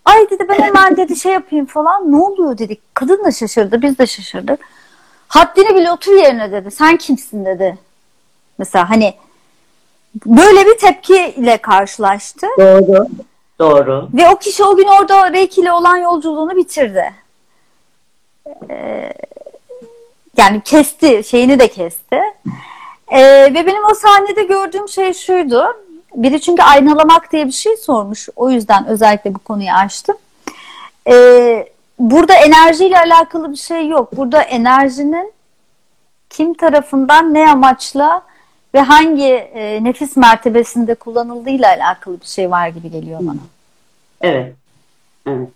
Ay 0.04 0.30
dedi 0.30 0.48
ben 0.48 0.58
hemen 0.58 0.96
dedi 0.96 1.16
şey 1.16 1.32
yapayım 1.32 1.66
falan. 1.66 2.12
Ne 2.12 2.16
oluyor 2.16 2.58
dedik. 2.58 2.94
Kadın 2.94 3.24
da 3.24 3.32
şaşırdı 3.32 3.82
biz 3.82 3.98
de 3.98 4.06
şaşırdık. 4.06 4.60
Haddini 5.28 5.74
bile 5.74 5.92
otur 5.92 6.12
yerine 6.12 6.52
dedi. 6.52 6.70
Sen 6.70 6.96
kimsin 6.96 7.44
dedi. 7.44 7.78
Mesela 8.58 8.90
hani 8.90 9.14
böyle 10.26 10.66
bir 10.66 10.78
tepkiyle 10.78 11.56
karşılaştı. 11.56 12.46
Doğru. 12.58 13.06
Doğru. 13.58 14.08
Ve 14.14 14.28
o 14.28 14.36
kişi 14.36 14.64
o 14.64 14.76
gün 14.76 14.88
orada 15.00 15.32
Reiki 15.32 15.60
ile 15.60 15.72
olan 15.72 15.96
yolculuğunu 15.96 16.56
bitirdi. 16.56 17.14
Ee, 18.70 19.12
yani 20.36 20.60
kesti, 20.64 21.24
şeyini 21.24 21.58
de 21.58 21.68
kesti. 21.68 22.20
Ee, 23.08 23.54
ve 23.54 23.66
benim 23.66 23.84
o 23.84 23.94
sahnede 23.94 24.42
gördüğüm 24.42 24.88
şey 24.88 25.12
şuydu. 25.14 25.76
Biri 26.14 26.40
çünkü 26.40 26.62
aynalamak 26.62 27.32
diye 27.32 27.46
bir 27.46 27.52
şey 27.52 27.76
sormuş. 27.76 28.28
O 28.36 28.50
yüzden 28.50 28.86
özellikle 28.86 29.34
bu 29.34 29.38
konuyu 29.38 29.70
açtım. 29.70 30.16
Ee, 31.08 31.68
burada 31.98 32.34
enerjiyle 32.34 32.98
alakalı 32.98 33.52
bir 33.52 33.56
şey 33.56 33.88
yok. 33.88 34.16
Burada 34.16 34.42
enerjinin 34.42 35.32
kim 36.30 36.54
tarafından 36.54 37.34
ne 37.34 37.50
amaçla 37.50 38.22
ve 38.74 38.80
hangi 38.80 39.28
e, 39.32 39.84
nefis 39.84 40.16
mertebesinde 40.16 40.94
kullanıldığıyla 40.94 41.68
alakalı 41.68 42.20
bir 42.20 42.26
şey 42.26 42.50
var 42.50 42.68
gibi 42.68 42.90
geliyor 42.90 43.20
bana. 43.22 43.40
Evet. 44.20 44.54
Evet. 45.26 45.48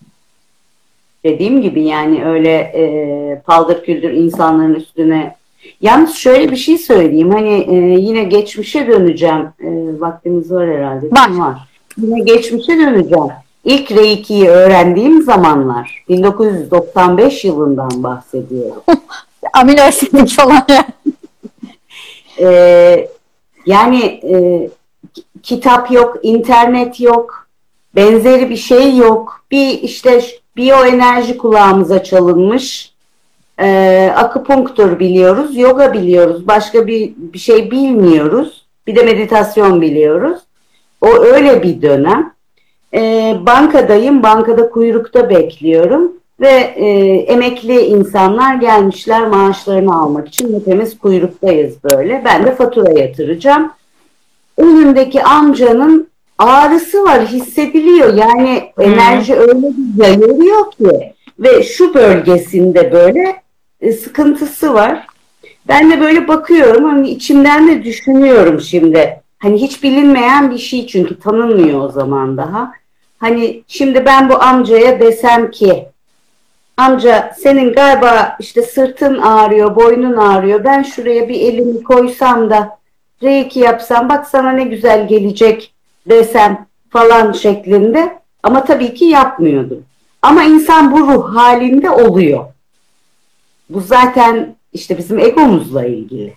Dediğim 1.24 1.62
gibi 1.62 1.84
yani 1.84 2.24
öyle 2.24 2.50
e, 2.50 3.40
paldır 3.40 3.84
küldür 3.84 4.10
insanların 4.10 4.74
üstüne. 4.74 5.36
Yalnız 5.80 6.14
şöyle 6.14 6.50
bir 6.50 6.56
şey 6.56 6.78
söyleyeyim. 6.78 7.30
Hani 7.30 7.66
e, 7.68 7.74
yine 8.00 8.24
geçmişe 8.24 8.86
döneceğim. 8.86 9.48
E, 9.60 10.00
vaktimiz 10.00 10.52
var 10.52 10.68
herhalde. 10.68 11.10
Var. 11.10 11.38
Var. 11.38 11.68
Yine 11.98 12.20
geçmişe 12.20 12.72
döneceğim. 12.72 13.28
İlk 13.64 13.92
Reiki'yi 13.92 14.48
öğrendiğim 14.48 15.22
zamanlar 15.22 16.04
1995 16.08 17.44
yılından 17.44 18.02
bahsediyorum. 18.02 18.82
Amino 19.52 19.82
asitlik 19.82 20.28
falan 20.30 20.64
yani. 20.68 20.84
Ee, 22.40 23.08
yani 23.66 24.04
e, 24.04 24.70
kitap 25.42 25.90
yok, 25.90 26.16
internet 26.22 27.00
yok, 27.00 27.48
benzeri 27.96 28.50
bir 28.50 28.56
şey 28.56 28.96
yok. 28.96 29.44
Bir 29.50 29.68
işte 29.82 30.20
biyoenerji 30.56 31.38
kulağımıza 31.38 32.02
çalınmış. 32.04 32.93
Ee, 33.60 34.12
akupunktur 34.16 34.98
biliyoruz, 34.98 35.56
yoga 35.56 35.92
biliyoruz, 35.92 36.46
başka 36.46 36.86
bir, 36.86 37.12
bir 37.16 37.38
şey 37.38 37.70
bilmiyoruz. 37.70 38.66
Bir 38.86 38.96
de 38.96 39.02
meditasyon 39.02 39.80
biliyoruz. 39.80 40.38
O 41.00 41.08
öyle 41.08 41.62
bir 41.62 41.82
dönem. 41.82 42.32
Ee, 42.94 43.36
bankadayım, 43.46 44.22
bankada 44.22 44.70
kuyrukta 44.70 45.30
bekliyorum 45.30 46.12
ve 46.40 46.72
e, 46.76 46.86
emekli 47.16 47.80
insanlar 47.80 48.54
gelmişler 48.54 49.26
maaşlarını 49.26 50.02
almak 50.02 50.28
için 50.28 50.60
hepimiz 50.60 50.98
kuyruktayız 50.98 51.84
böyle. 51.84 52.22
Ben 52.24 52.46
de 52.46 52.54
fatura 52.54 53.00
yatıracağım. 53.00 53.72
Önümdeki 54.56 55.22
amcanın 55.22 56.08
ağrısı 56.38 57.04
var 57.04 57.26
hissediliyor 57.26 58.14
yani 58.14 58.62
enerji 58.78 59.34
öyle 59.34 59.62
bir 59.62 60.04
yayılıyor 60.04 60.70
ki 60.70 61.14
ve 61.38 61.62
şu 61.62 61.94
bölgesinde 61.94 62.92
böyle 62.92 63.43
e, 63.84 63.92
sıkıntısı 63.92 64.74
var. 64.74 65.06
Ben 65.68 65.90
de 65.90 66.00
böyle 66.00 66.28
bakıyorum 66.28 66.84
hani 66.84 67.10
içimden 67.10 67.68
de 67.68 67.84
düşünüyorum 67.84 68.60
şimdi. 68.60 69.20
Hani 69.38 69.62
hiç 69.62 69.82
bilinmeyen 69.82 70.50
bir 70.50 70.58
şey 70.58 70.86
çünkü 70.86 71.20
tanınmıyor 71.20 71.80
o 71.80 71.88
zaman 71.88 72.36
daha. 72.36 72.72
Hani 73.18 73.62
şimdi 73.68 74.06
ben 74.06 74.28
bu 74.28 74.42
amcaya 74.42 75.00
desem 75.00 75.50
ki 75.50 75.86
amca 76.76 77.34
senin 77.38 77.72
galiba 77.72 78.36
işte 78.40 78.62
sırtın 78.62 79.18
ağrıyor, 79.18 79.76
boynun 79.76 80.16
ağrıyor. 80.16 80.64
Ben 80.64 80.82
şuraya 80.82 81.28
bir 81.28 81.40
elimi 81.40 81.82
koysam 81.82 82.50
da 82.50 82.78
reiki 83.22 83.60
yapsam 83.60 84.08
bak 84.08 84.26
sana 84.26 84.52
ne 84.52 84.64
güzel 84.64 85.08
gelecek 85.08 85.74
desem 86.08 86.66
falan 86.90 87.32
şeklinde. 87.32 88.18
Ama 88.42 88.64
tabii 88.64 88.94
ki 88.94 89.04
yapmıyordum. 89.04 89.82
Ama 90.22 90.44
insan 90.44 90.92
bu 90.92 90.98
ruh 90.98 91.36
halinde 91.36 91.90
oluyor. 91.90 92.53
Bu 93.68 93.80
zaten 93.80 94.54
işte 94.72 94.98
bizim 94.98 95.18
egomuzla 95.18 95.84
ilgili. 95.84 96.34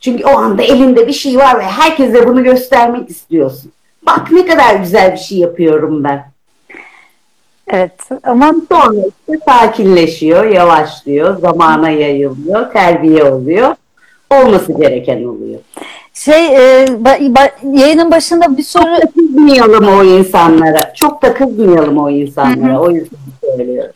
Çünkü 0.00 0.24
o 0.24 0.38
anda 0.38 0.62
elinde 0.62 1.06
bir 1.06 1.12
şey 1.12 1.36
var 1.36 1.58
ve 1.58 1.62
herkese 1.62 2.28
bunu 2.28 2.44
göstermek 2.44 3.10
istiyorsun. 3.10 3.72
Bak 4.06 4.32
ne 4.32 4.46
kadar 4.46 4.74
güzel 4.74 5.12
bir 5.12 5.18
şey 5.18 5.38
yapıyorum 5.38 6.04
ben. 6.04 6.30
Evet 7.68 8.00
ama 8.22 8.54
Sonra 8.68 9.02
işte 9.06 9.44
sakinleşiyor, 9.48 10.44
yavaşlıyor, 10.44 11.38
zamana 11.38 11.90
yayılıyor, 11.90 12.72
terbiye 12.72 13.24
oluyor. 13.24 13.74
Olması 14.30 14.72
gereken 14.72 15.24
oluyor. 15.24 15.60
Şey 16.16 16.46
e, 16.46 16.84
ba- 16.84 17.32
ba- 17.32 17.80
yayının 17.80 18.10
başında 18.10 18.56
bir 18.56 18.62
soru 18.62 18.84
Çok 18.84 19.02
da 19.02 19.10
kızmayalım 19.12 19.88
o 19.88 20.04
insanlara. 20.04 20.94
Çok 20.94 21.22
da 21.22 21.34
kızmayalım 21.34 21.98
o 21.98 22.10
insanlara. 22.10 22.80
O 22.80 22.90
yüzden 22.90 23.18
söylüyorum. 23.40 23.92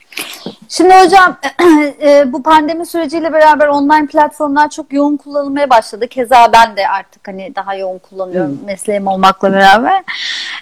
Şimdi 0.68 0.95
hocam 0.95 1.37
e, 2.03 2.33
bu 2.33 2.43
pandemi 2.43 2.87
süreciyle 2.87 3.33
beraber 3.33 3.68
online 3.68 4.07
platformlar 4.07 4.71
çok 4.71 4.93
yoğun 4.93 5.16
kullanılmaya 5.16 5.71
başladı. 5.71 6.09
Keza 6.09 6.53
ben 6.53 6.77
de 6.77 6.89
artık 6.89 7.29
hani 7.29 7.53
daha 7.57 7.75
yoğun 7.75 7.99
kullanıyorum 7.99 8.61
mesleğim 8.66 9.07
olmakla 9.07 9.53
beraber. 9.53 10.03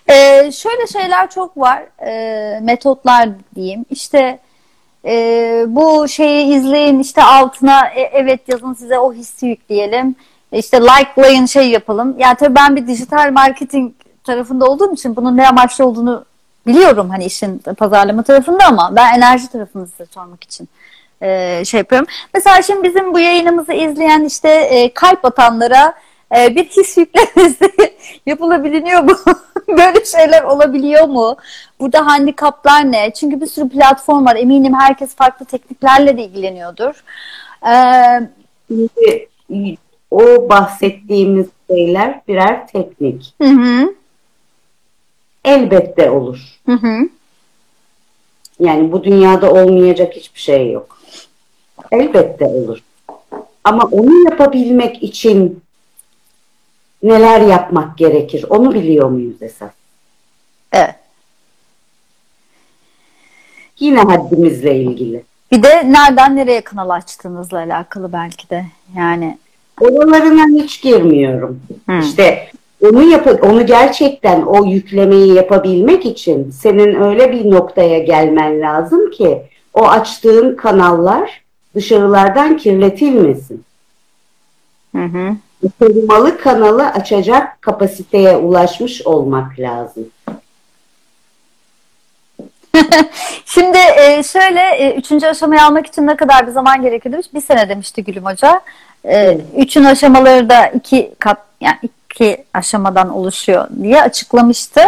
E, 0.09 0.53
şöyle 0.53 0.87
şeyler 0.87 1.31
çok 1.31 1.57
var. 1.57 1.83
E, 2.07 2.61
metotlar 2.61 3.29
diyeyim. 3.55 3.85
İşte 3.91 4.39
e, 5.05 5.65
bu 5.69 6.09
şeyi 6.09 6.55
izleyin 6.55 6.99
işte 6.99 7.23
altına 7.23 7.87
e, 7.87 8.01
evet 8.01 8.41
yazın 8.49 8.75
size 8.75 8.99
o 8.99 9.13
hissi 9.13 9.47
yükleyelim. 9.47 10.17
İşte 10.53 10.81
likelayın 10.81 11.47
şey 11.47 11.71
yapalım. 11.71 12.15
Yani 12.19 12.37
tabii 12.37 12.55
ben 12.55 12.77
bir 12.77 12.87
dijital 12.87 13.33
marketing 13.33 13.93
tarafında 14.25 14.65
olduğum 14.67 14.93
için 14.95 15.17
bunun 15.17 15.37
ne 15.37 15.49
amaçlı 15.49 15.87
olduğunu 15.87 16.25
biliyorum 16.67 17.11
hani 17.11 17.25
işin 17.25 17.59
pazarlama 17.59 18.23
tarafında 18.23 18.67
ama 18.67 18.93
ben 18.97 19.15
enerji 19.15 19.49
tarafını 19.49 19.87
size 19.87 20.07
sormak 20.07 20.45
için 20.45 20.69
e, 21.23 21.63
şey 21.65 21.79
yapıyorum. 21.79 22.09
Mesela 22.35 22.63
şimdi 22.63 22.89
bizim 22.89 23.15
bu 23.15 23.19
yayınımızı 23.19 23.73
izleyen 23.73 24.25
işte 24.25 24.49
e, 24.49 24.95
kalp 24.95 25.25
atanlara 25.25 25.95
e, 26.37 26.57
bir 26.57 26.65
his 26.65 26.97
yüklemesi 26.97 27.73
yapılabiliyor 28.27 29.03
mu? 29.03 29.13
Böyle 29.69 30.05
şeyler 30.05 30.43
olabiliyor 30.43 31.09
mu? 31.09 31.37
Burada 31.81 32.07
handikaplar 32.07 32.93
ne? 32.93 33.13
Çünkü 33.15 33.41
bir 33.41 33.47
sürü 33.47 33.69
platform 33.69 34.27
var. 34.27 34.37
Eminim 34.37 34.75
herkes 34.75 35.15
farklı 35.15 35.47
tekniklerle 35.47 36.19
de 36.19 36.23
ilgileniyordur. 36.23 37.05
Ee, 37.67 38.29
o 40.11 40.49
bahsettiğimiz 40.49 41.47
şeyler 41.71 42.21
birer 42.29 42.67
teknik. 42.67 43.35
hı 43.43 43.49
hı, 43.49 43.95
Elbette 45.45 46.11
olur. 46.11 46.41
hı 46.67 46.73
hı. 46.73 47.09
Yani 48.61 48.93
bu 48.93 49.05
dünyada 49.05 49.53
olmayacak 49.53 50.13
hiçbir 50.17 50.41
şey 50.41 50.71
yok. 50.73 50.99
Elbette 51.93 52.45
olur. 52.45 52.79
Ama 53.65 53.85
onu 53.85 54.25
yapabilmek 54.31 55.03
için 55.03 55.63
neler 57.03 57.41
yapmak 57.41 57.99
gerekir? 57.99 58.45
Onu 58.51 58.75
biliyor 58.75 59.09
muyuz 59.09 59.43
esas? 59.43 59.71
Evet. 60.73 60.95
Yine 63.79 64.01
haddimizle 64.01 64.77
ilgili. 64.81 65.25
Bir 65.53 65.63
de 65.63 65.93
nereden 65.93 66.37
nereye 66.37 66.61
kanal 66.61 66.91
açtığınızla 66.91 67.59
alakalı 67.59 68.13
belki 68.13 68.51
de. 68.51 68.67
Yani 68.97 69.39
Oralarına 69.81 70.63
hiç 70.63 70.83
girmiyorum. 70.83 71.61
Hmm. 71.87 72.01
İşte 72.01 72.49
onu 72.81 73.03
yap 73.03 73.45
onu 73.45 73.67
gerçekten 73.67 74.43
o 74.43 74.65
yüklemeyi 74.65 75.35
yapabilmek 75.35 76.07
için 76.07 76.51
senin 76.51 77.03
öyle 77.03 77.33
bir 77.33 77.51
noktaya 77.51 77.99
gelmen 77.99 78.61
lazım 78.61 79.11
ki 79.11 79.43
o 79.75 79.87
açtığın 79.87 80.57
kanallar 80.57 81.43
dışarılardan 81.75 82.57
kirletilmesin. 82.57 83.65
hı 84.97 85.05
hı. 85.05 85.37
korumalı 85.81 86.39
kanalı 86.39 86.87
açacak 86.87 87.63
kapasiteye 87.63 88.37
ulaşmış 88.37 89.03
olmak 89.07 89.59
lazım. 89.59 90.07
Şimdi 93.45 93.79
e, 93.79 94.23
şöyle 94.23 94.61
e, 94.61 94.95
üçüncü 94.95 95.27
aşamayı 95.27 95.63
almak 95.63 95.87
için 95.87 96.07
ne 96.07 96.17
kadar 96.17 96.47
bir 96.47 96.53
zaman 96.53 96.83
gerekir 96.83 97.13
demiş. 97.13 97.27
Bir 97.35 97.41
sene 97.41 97.69
demişti 97.69 98.05
Gülüm 98.05 98.25
Hoca. 98.25 98.61
E, 99.09 99.39
üçün 99.57 99.85
aşamaları 99.85 100.49
da 100.51 100.67
iki 100.67 101.15
kat 101.19 101.39
yani 101.61 101.79
iki 101.83 102.45
aşamadan 102.55 103.11
oluşuyor 103.11 103.69
diye 103.83 104.03
açıklamıştı. 104.03 104.81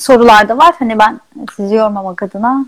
Sorularda 0.00 0.58
var. 0.58 0.74
Hani 0.78 0.98
ben 0.98 1.20
sizi 1.56 1.74
yormamak 1.74 2.22
adına 2.22 2.64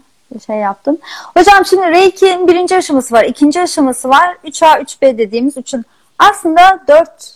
şey 0.47 0.57
yaptım. 0.57 0.99
Hocam 1.37 1.67
şimdi 1.67 1.83
Reiki'nin 1.91 2.49
birinci 2.49 2.77
aşaması 2.77 3.15
var. 3.15 3.25
ikinci 3.25 3.61
aşaması 3.61 4.09
var. 4.09 4.37
3A, 4.45 4.81
3B 4.81 5.19
dediğimiz 5.19 5.57
üçün 5.57 5.85
aslında 6.19 6.81
dört 6.89 7.33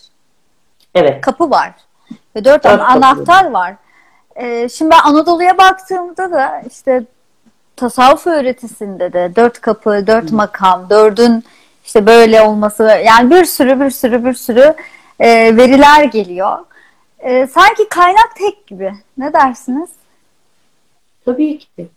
Evet. 0.95 1.21
kapı 1.21 1.49
var. 1.49 1.71
Ve 2.35 2.45
dört, 2.45 2.63
Dört 2.63 2.65
an- 2.65 2.77
kapı. 2.79 2.91
anahtar 2.91 3.51
var. 3.51 3.75
Ee, 4.35 4.69
şimdi 4.69 4.91
ben 4.91 4.99
Anadolu'ya 4.99 5.57
baktığımda 5.57 6.31
da 6.31 6.61
işte 6.71 7.03
tasavvuf 7.75 8.27
öğretisinde 8.27 9.13
de 9.13 9.35
dört 9.35 9.61
kapı, 9.61 10.07
dört 10.07 10.31
makam, 10.31 10.89
dördün 10.89 11.43
işte 11.85 12.05
böyle 12.05 12.41
olması 12.41 12.83
yani 12.83 13.31
bir 13.31 13.45
sürü 13.45 13.79
bir 13.79 13.89
sürü 13.89 14.25
bir 14.25 14.33
sürü 14.33 14.73
e, 15.19 15.57
veriler 15.57 16.03
geliyor. 16.03 16.57
e, 17.19 17.47
sanki 17.47 17.89
kaynak 17.89 18.35
tek 18.35 18.67
gibi. 18.67 18.93
Ne 19.17 19.33
dersiniz? 19.33 19.89
Tabii 21.25 21.57
ki. 21.57 21.87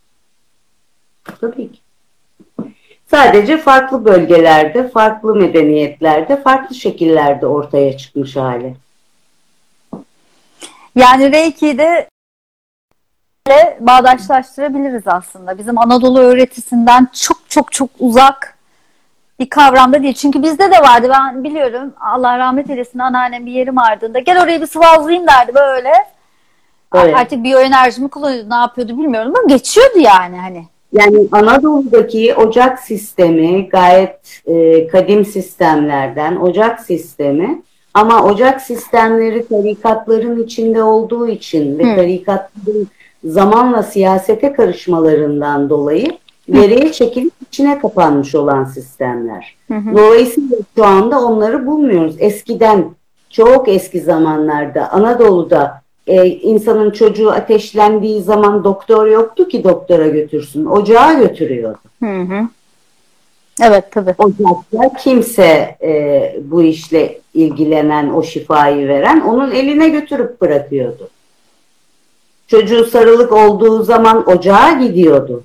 Tabii 1.40 1.72
ki. 1.72 1.78
Sadece 3.10 3.58
farklı 3.58 4.04
bölgelerde, 4.04 4.88
farklı 4.88 5.34
medeniyetlerde, 5.34 6.42
farklı 6.42 6.74
şekillerde 6.74 7.46
ortaya 7.46 7.96
çıkmış 7.96 8.36
hali. 8.36 8.76
Yani 10.96 11.32
Reiki'de 11.32 12.08
bağdaşlaştırabiliriz 13.80 15.02
aslında. 15.06 15.58
Bizim 15.58 15.78
Anadolu 15.78 16.18
öğretisinden 16.18 17.08
çok 17.12 17.38
çok 17.48 17.72
çok 17.72 17.90
uzak 17.98 18.57
bir 19.40 19.50
kavramda 19.50 20.02
değil. 20.02 20.14
Çünkü 20.14 20.42
bizde 20.42 20.70
de 20.70 20.80
vardı. 20.82 21.08
Ben 21.10 21.44
biliyorum 21.44 21.92
Allah 22.00 22.38
rahmet 22.38 22.70
eylesin 22.70 22.98
anneannem 22.98 23.46
bir 23.46 23.52
yerim 23.52 23.78
ardında. 23.78 24.18
Gel 24.18 24.42
orayı 24.42 24.60
bir 24.60 24.66
sıvazlayayım 24.66 25.26
derdi 25.26 25.54
böyle. 25.54 25.92
Evet. 26.94 27.14
Artık 27.16 27.44
biyoenerjimi 27.44 28.08
kullanıyordu. 28.08 28.50
Ne 28.50 28.54
yapıyordu 28.54 28.98
bilmiyorum 28.98 29.32
ama 29.38 29.48
geçiyordu 29.48 29.98
yani 29.98 30.36
hani. 30.36 30.64
Yani 30.92 31.28
Anadolu'daki 31.32 32.34
ocak 32.34 32.78
sistemi 32.78 33.68
gayet 33.68 34.40
e, 34.46 34.86
kadim 34.86 35.24
sistemlerden 35.24 36.36
ocak 36.36 36.80
sistemi 36.80 37.62
ama 37.94 38.24
ocak 38.24 38.60
sistemleri 38.60 39.48
tarikatların 39.48 40.44
içinde 40.44 40.82
olduğu 40.82 41.28
için 41.28 41.78
ve 41.78 41.92
Hı. 41.92 41.96
tarikatların 41.96 42.88
zamanla 43.24 43.82
siyasete 43.82 44.52
karışmalarından 44.52 45.70
dolayı 45.70 46.18
geriye 46.52 46.92
çekilip 46.92 47.32
içine 47.48 47.78
kapanmış 47.78 48.34
olan 48.34 48.64
sistemler. 48.64 49.56
Hı 49.68 49.74
hı. 49.74 49.96
Dolayısıyla 49.96 50.56
şu 50.76 50.84
anda 50.84 51.20
onları 51.20 51.66
bulmuyoruz. 51.66 52.16
Eskiden 52.18 52.84
çok 53.30 53.68
eski 53.68 54.00
zamanlarda 54.00 54.92
Anadolu'da 54.92 55.82
e, 56.06 56.26
insanın 56.26 56.90
çocuğu 56.90 57.30
ateşlendiği 57.30 58.22
zaman 58.22 58.64
doktor 58.64 59.06
yoktu 59.06 59.48
ki 59.48 59.64
doktora 59.64 60.08
götürsün. 60.08 60.64
Ocağa 60.64 61.12
götürüyordu. 61.12 61.78
Hı 62.02 62.20
hı. 62.20 62.48
Evet 63.62 63.84
tabii. 63.90 64.14
Ocakta 64.18 64.96
kimse 64.98 65.76
e, 65.82 66.36
bu 66.44 66.62
işle 66.62 67.20
ilgilenen, 67.34 68.08
o 68.08 68.22
şifayı 68.22 68.88
veren 68.88 69.20
onun 69.20 69.50
eline 69.50 69.88
götürüp 69.88 70.40
bırakıyordu. 70.40 71.08
Çocuğu 72.46 72.84
sarılık 72.84 73.32
olduğu 73.32 73.82
zaman 73.82 74.28
ocağa 74.28 74.72
gidiyordu. 74.72 75.42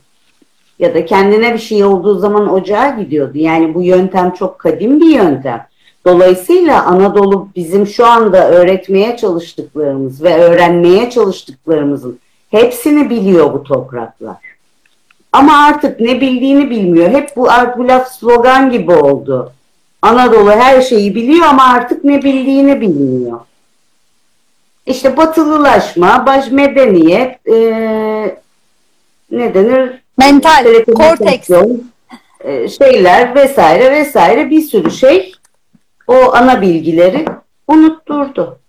Ya 0.79 0.93
da 0.93 1.05
kendine 1.05 1.53
bir 1.53 1.59
şey 1.59 1.83
olduğu 1.83 2.19
zaman 2.19 2.53
ocağa 2.53 2.89
gidiyordu. 2.89 3.37
Yani 3.37 3.73
bu 3.73 3.81
yöntem 3.81 4.31
çok 4.31 4.59
kadim 4.59 4.99
bir 5.01 5.09
yöntem. 5.09 5.67
Dolayısıyla 6.05 6.85
Anadolu 6.85 7.47
bizim 7.55 7.87
şu 7.87 8.05
anda 8.05 8.49
öğretmeye 8.49 9.17
çalıştıklarımız 9.17 10.23
ve 10.23 10.35
öğrenmeye 10.37 11.09
çalıştıklarımızın 11.09 12.19
hepsini 12.51 13.09
biliyor 13.09 13.53
bu 13.53 13.63
topraklar. 13.63 14.37
Ama 15.31 15.65
artık 15.65 15.99
ne 15.99 16.21
bildiğini 16.21 16.69
bilmiyor. 16.69 17.09
Hep 17.09 17.35
bu, 17.35 17.47
bu 17.77 17.87
laf 17.87 18.11
slogan 18.11 18.71
gibi 18.71 18.91
oldu. 18.91 19.53
Anadolu 20.01 20.51
her 20.51 20.81
şeyi 20.81 21.15
biliyor 21.15 21.45
ama 21.45 21.63
artık 21.63 22.03
ne 22.03 22.23
bildiğini 22.23 22.81
bilmiyor. 22.81 23.39
İşte 24.85 25.17
batılılaşma, 25.17 26.25
baş 26.25 26.51
medeniyet, 26.51 27.47
ee, 27.47 28.37
ne 29.31 29.53
denir? 29.53 30.02
Mental, 30.17 30.83
korteks. 30.95 31.49
e, 32.39 32.67
şeyler 32.69 33.35
vesaire 33.35 33.91
vesaire 33.91 34.49
bir 34.49 34.61
sürü 34.61 34.91
şey 34.91 35.33
o 36.07 36.33
ana 36.33 36.61
bilgileri 36.61 37.25
unutturdu. 37.67 38.59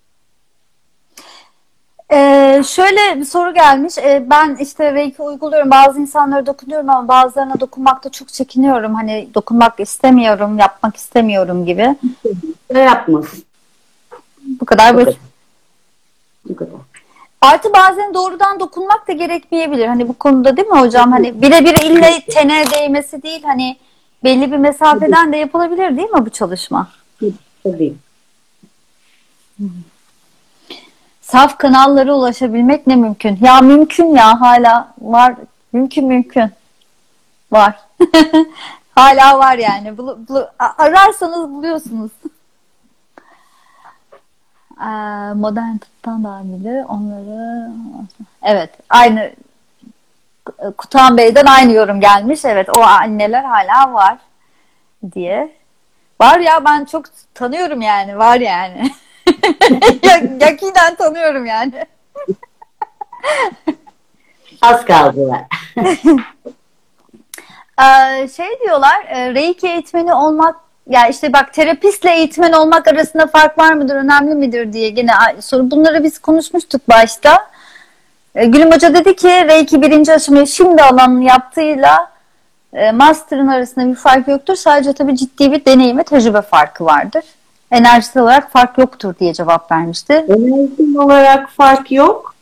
Ee, 2.12 2.62
şöyle 2.66 3.20
bir 3.20 3.24
soru 3.24 3.54
gelmiş. 3.54 3.98
Ee, 3.98 4.26
ben 4.30 4.56
işte 4.60 4.94
Reiki 4.94 5.22
uyguluyorum. 5.22 5.70
Bazı 5.70 6.00
insanlara 6.00 6.46
dokunuyorum 6.46 6.90
ama 6.90 7.08
bazılarına 7.08 7.60
dokunmakta 7.60 8.10
çok 8.10 8.28
çekiniyorum. 8.28 8.94
Hani 8.94 9.28
dokunmak 9.34 9.80
istemiyorum, 9.80 10.58
yapmak 10.58 10.96
istemiyorum 10.96 11.66
gibi. 11.66 11.96
Ne 12.72 12.80
yapmasın? 12.80 13.44
Bu 14.60 14.64
kadar 14.64 14.96
basit. 14.96 15.06
kadar. 15.06 15.18
Bu 16.48 16.56
kadar. 16.56 16.93
Artı 17.44 17.72
bazen 17.72 18.14
doğrudan 18.14 18.60
dokunmak 18.60 19.08
da 19.08 19.12
gerekmeyebilir. 19.12 19.86
Hani 19.86 20.08
bu 20.08 20.12
konuda 20.14 20.56
değil 20.56 20.68
mi 20.68 20.78
hocam? 20.80 21.12
Hani 21.12 21.42
birebir 21.42 21.74
ille 21.90 22.20
tene 22.20 22.64
değmesi 22.70 23.22
değil. 23.22 23.42
Hani 23.44 23.76
belli 24.24 24.52
bir 24.52 24.56
mesafeden 24.56 25.32
de 25.32 25.36
yapılabilir 25.36 25.96
değil 25.96 26.10
mi 26.10 26.26
bu 26.26 26.30
çalışma? 26.30 26.88
Tabii. 27.64 27.94
Saf 31.22 31.58
kanallara 31.58 32.14
ulaşabilmek 32.14 32.86
ne 32.86 32.96
mümkün? 32.96 33.38
Ya 33.42 33.60
mümkün 33.60 34.14
ya 34.14 34.40
hala 34.40 34.94
var. 35.00 35.34
Mümkün 35.72 36.06
mümkün. 36.06 36.50
Var. 37.52 37.80
hala 38.94 39.38
var 39.38 39.58
yani. 39.58 39.98
Bulu, 39.98 40.18
bulu- 40.28 40.50
ararsanız 40.78 41.50
buluyorsunuz. 41.50 42.10
Ee, 44.80 44.84
modern 45.34 45.76
tıptan 45.76 46.24
da 46.24 46.40
biri 46.44 46.84
onları 46.84 47.70
evet 48.42 48.70
aynı 48.90 49.32
Kutan 50.78 51.16
Bey'den 51.16 51.46
aynı 51.46 51.72
yorum 51.72 52.00
gelmiş. 52.00 52.44
Evet 52.44 52.68
o 52.78 52.80
anneler 52.82 53.44
hala 53.44 53.92
var 53.94 54.18
diye. 55.14 55.52
Var 56.20 56.38
ya 56.38 56.64
ben 56.64 56.84
çok 56.84 57.04
tanıyorum 57.34 57.82
yani. 57.82 58.18
Var 58.18 58.40
yani. 58.40 58.90
Ya- 60.02 60.22
Yakinen 60.40 60.94
tanıyorum 60.94 61.46
yani. 61.46 61.86
Az 64.62 64.84
kaldılar. 64.84 65.40
Ee, 67.80 68.28
şey 68.28 68.60
diyorlar 68.60 69.04
e, 69.08 69.34
Reiki 69.34 69.68
eğitmeni 69.68 70.14
olmak 70.14 70.56
ya 70.88 71.08
işte 71.08 71.32
bak 71.32 71.54
terapistle 71.54 72.14
eğitmen 72.14 72.52
olmak 72.52 72.88
arasında 72.88 73.26
fark 73.26 73.58
var 73.58 73.72
mıdır 73.72 73.96
önemli 73.96 74.34
midir 74.34 74.72
diye 74.72 75.06
a- 75.12 75.42
soru 75.42 75.70
bunları 75.70 76.04
biz 76.04 76.18
konuşmuştuk 76.18 76.88
başta. 76.88 77.48
E, 78.34 78.46
Gülüm 78.46 78.72
Hoca 78.72 78.94
dedi 78.94 79.16
ki 79.16 79.28
Reiki 79.28 79.82
birinci 79.82 80.12
aşamayı 80.12 80.46
şimdi 80.46 80.82
alanın 80.82 81.20
yaptığıyla 81.20 82.10
e, 82.72 82.90
master'ın 82.92 83.48
arasında 83.48 83.86
bir 83.90 83.94
fark 83.94 84.28
yoktur. 84.28 84.56
Sadece 84.56 84.92
tabii 84.92 85.16
ciddi 85.16 85.52
bir 85.52 85.64
deneyim 85.64 85.98
ve 85.98 86.02
tecrübe 86.02 86.42
farkı 86.42 86.84
vardır. 86.84 87.24
Enerjisel 87.70 88.22
olarak 88.22 88.50
fark 88.52 88.78
yoktur 88.78 89.14
diye 89.20 89.32
cevap 89.32 89.72
vermişti. 89.72 90.12
Enerjik 90.12 91.00
olarak 91.00 91.50
fark 91.50 91.92
yok. 91.92 92.34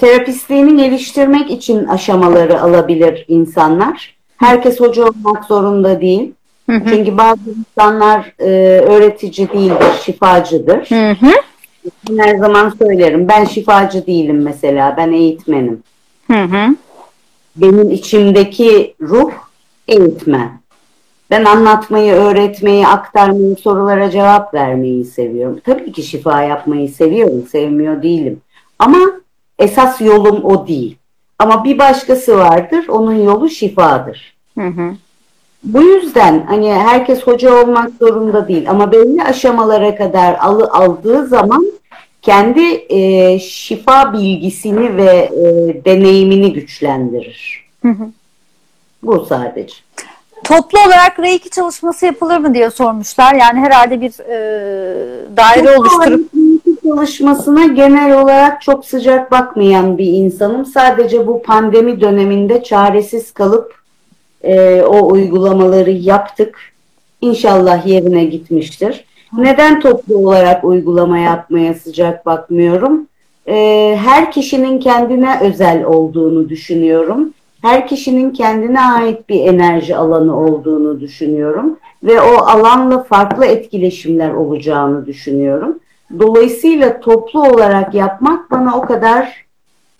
Terapistliğini 0.00 0.76
geliştirmek 0.82 1.50
için 1.50 1.86
aşamaları 1.86 2.60
alabilir 2.62 3.24
insanlar. 3.28 4.16
Herkes 4.36 4.80
hoca 4.80 5.04
olmak 5.04 5.44
zorunda 5.44 6.00
değil. 6.00 6.34
Hı 6.70 6.76
hı. 6.76 6.88
Çünkü 6.88 7.18
bazı 7.18 7.40
insanlar 7.50 8.32
e, 8.38 8.48
öğretici 8.80 9.48
değildir, 9.52 9.92
şifacıdır. 10.04 10.90
Hı 10.90 11.10
hı. 11.10 11.32
Ben 12.10 12.18
her 12.18 12.38
zaman 12.38 12.74
söylerim. 12.78 13.28
Ben 13.28 13.44
şifacı 13.44 14.06
değilim 14.06 14.42
mesela. 14.42 14.94
Ben 14.96 15.12
eğitmenim. 15.12 15.82
Hı 16.26 16.42
hı. 16.42 16.76
Benim 17.56 17.90
içimdeki 17.90 18.94
ruh 19.00 19.30
eğitmen. 19.88 20.60
Ben 21.30 21.44
anlatmayı, 21.44 22.12
öğretmeyi, 22.12 22.86
aktarmayı, 22.86 23.56
sorulara 23.56 24.10
cevap 24.10 24.54
vermeyi 24.54 25.04
seviyorum. 25.04 25.60
Tabii 25.64 25.92
ki 25.92 26.02
şifa 26.02 26.42
yapmayı 26.42 26.88
seviyorum, 26.88 27.46
sevmiyor 27.46 28.02
değilim. 28.02 28.40
Ama 28.78 28.98
esas 29.58 30.00
yolum 30.00 30.44
o 30.44 30.68
değil. 30.68 30.96
Ama 31.38 31.64
bir 31.64 31.78
başkası 31.78 32.38
vardır, 32.38 32.88
onun 32.88 33.14
yolu 33.14 33.48
şifadır. 33.50 34.36
Hı 34.58 34.66
hı. 34.66 34.94
Bu 35.64 35.82
yüzden 35.82 36.46
hani 36.46 36.72
herkes 36.72 37.22
hoca 37.22 37.62
olmak 37.62 37.90
zorunda 38.00 38.48
değil 38.48 38.70
ama 38.70 38.92
belli 38.92 39.22
aşamalara 39.22 39.96
kadar 39.96 40.36
alı, 40.40 40.70
aldığı 40.72 41.26
zaman 41.26 41.72
kendi 42.22 42.86
e, 42.88 43.38
şifa 43.38 44.12
bilgisini 44.12 44.96
ve 44.96 45.30
e, 45.32 45.84
deneyimini 45.84 46.52
güçlendirir. 46.52 47.64
Hı 47.82 47.88
hı. 47.88 48.08
Bu 49.02 49.26
sadece. 49.28 49.74
Toplu 50.44 50.78
olarak 50.86 51.18
Reiki 51.18 51.50
çalışması 51.50 52.06
yapılır 52.06 52.38
mı 52.38 52.54
diye 52.54 52.70
sormuşlar. 52.70 53.34
Yani 53.34 53.60
herhalde 53.60 54.00
bir 54.00 54.20
e, 54.20 55.36
daire 55.36 55.78
oluşturup 55.78 56.30
Eğitim 56.34 56.76
çalışmasına 56.88 57.66
genel 57.66 58.22
olarak 58.22 58.62
çok 58.62 58.86
sıcak 58.86 59.30
bakmayan 59.30 59.98
bir 59.98 60.06
insanım. 60.06 60.66
Sadece 60.66 61.26
bu 61.26 61.42
pandemi 61.42 62.00
döneminde 62.00 62.62
çaresiz 62.62 63.32
kalıp 63.32 63.77
e, 64.42 64.82
o 64.82 65.12
uygulamaları 65.12 65.90
yaptık. 65.90 66.58
İnşallah 67.20 67.86
yerine 67.86 68.24
gitmiştir. 68.24 69.04
Neden 69.32 69.80
toplu 69.80 70.16
olarak 70.16 70.64
uygulama 70.64 71.18
yapmaya 71.18 71.74
sıcak 71.74 72.26
bakmıyorum? 72.26 73.06
E, 73.48 73.54
her 74.00 74.32
kişinin 74.32 74.80
kendine 74.80 75.40
özel 75.40 75.84
olduğunu 75.84 76.48
düşünüyorum. 76.48 77.34
Her 77.62 77.88
kişinin 77.88 78.30
kendine 78.30 78.80
ait 78.80 79.28
bir 79.28 79.40
enerji 79.40 79.96
alanı 79.96 80.40
olduğunu 80.40 81.00
düşünüyorum 81.00 81.78
ve 82.02 82.20
o 82.20 82.36
alanla 82.36 83.02
farklı 83.02 83.46
etkileşimler 83.46 84.30
olacağını 84.30 85.06
düşünüyorum. 85.06 85.78
Dolayısıyla 86.18 87.00
toplu 87.00 87.42
olarak 87.42 87.94
yapmak 87.94 88.50
bana 88.50 88.76
o 88.76 88.80
kadar 88.80 89.46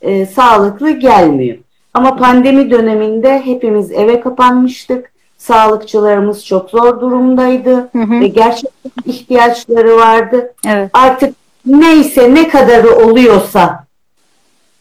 e, 0.01 0.27
sağlıklı 0.27 0.91
gelmiyor. 0.91 1.57
Ama 1.99 2.17
pandemi 2.17 2.71
döneminde 2.71 3.41
hepimiz 3.45 3.93
eve 3.93 4.21
kapanmıştık. 4.21 5.13
Sağlıkçılarımız 5.39 6.47
çok 6.47 6.71
zor 6.71 7.01
durumdaydı 7.01 7.75
Hı 7.75 7.99
hı. 7.99 8.21
ve 8.21 8.27
gerçekten 8.27 9.13
ihtiyaçları 9.13 9.97
vardı. 9.97 10.55
Evet. 10.67 10.91
Artık 10.93 11.35
neyse 11.67 12.35
ne 12.35 12.49
kadarı 12.49 12.97
oluyorsa 12.97 13.85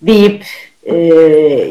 deyip 0.02 0.46
e, 0.84 0.96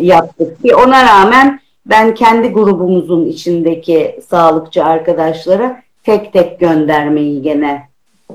yaptık. 0.00 0.62
Ki 0.62 0.74
ona 0.74 1.04
rağmen 1.04 1.60
ben 1.86 2.14
kendi 2.14 2.48
grubumuzun 2.48 3.26
içindeki 3.26 4.20
sağlıkçı 4.28 4.84
arkadaşlara 4.84 5.82
tek 6.04 6.32
tek 6.32 6.60
göndermeyi 6.60 7.42
gene 7.42 7.88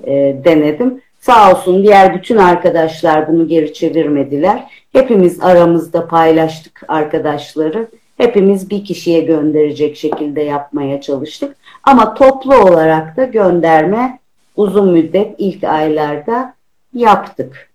e, 0.03 0.11
denedim. 0.45 1.01
Sağ 1.21 1.51
olsun 1.51 1.83
diğer 1.83 2.15
bütün 2.15 2.37
arkadaşlar 2.37 3.27
bunu 3.27 3.47
geri 3.47 3.73
çevirmediler. 3.73 4.71
Hepimiz 4.93 5.43
aramızda 5.43 6.07
paylaştık 6.07 6.83
arkadaşları. 6.87 7.87
Hepimiz 8.17 8.69
bir 8.69 8.85
kişiye 8.85 9.21
gönderecek 9.21 9.97
şekilde 9.97 10.41
yapmaya 10.41 11.01
çalıştık. 11.01 11.55
Ama 11.83 12.13
toplu 12.13 12.55
olarak 12.55 13.17
da 13.17 13.23
gönderme 13.23 14.19
uzun 14.55 14.91
müddet 14.91 15.35
ilk 15.37 15.63
aylarda 15.63 16.53
yaptık. 16.93 17.69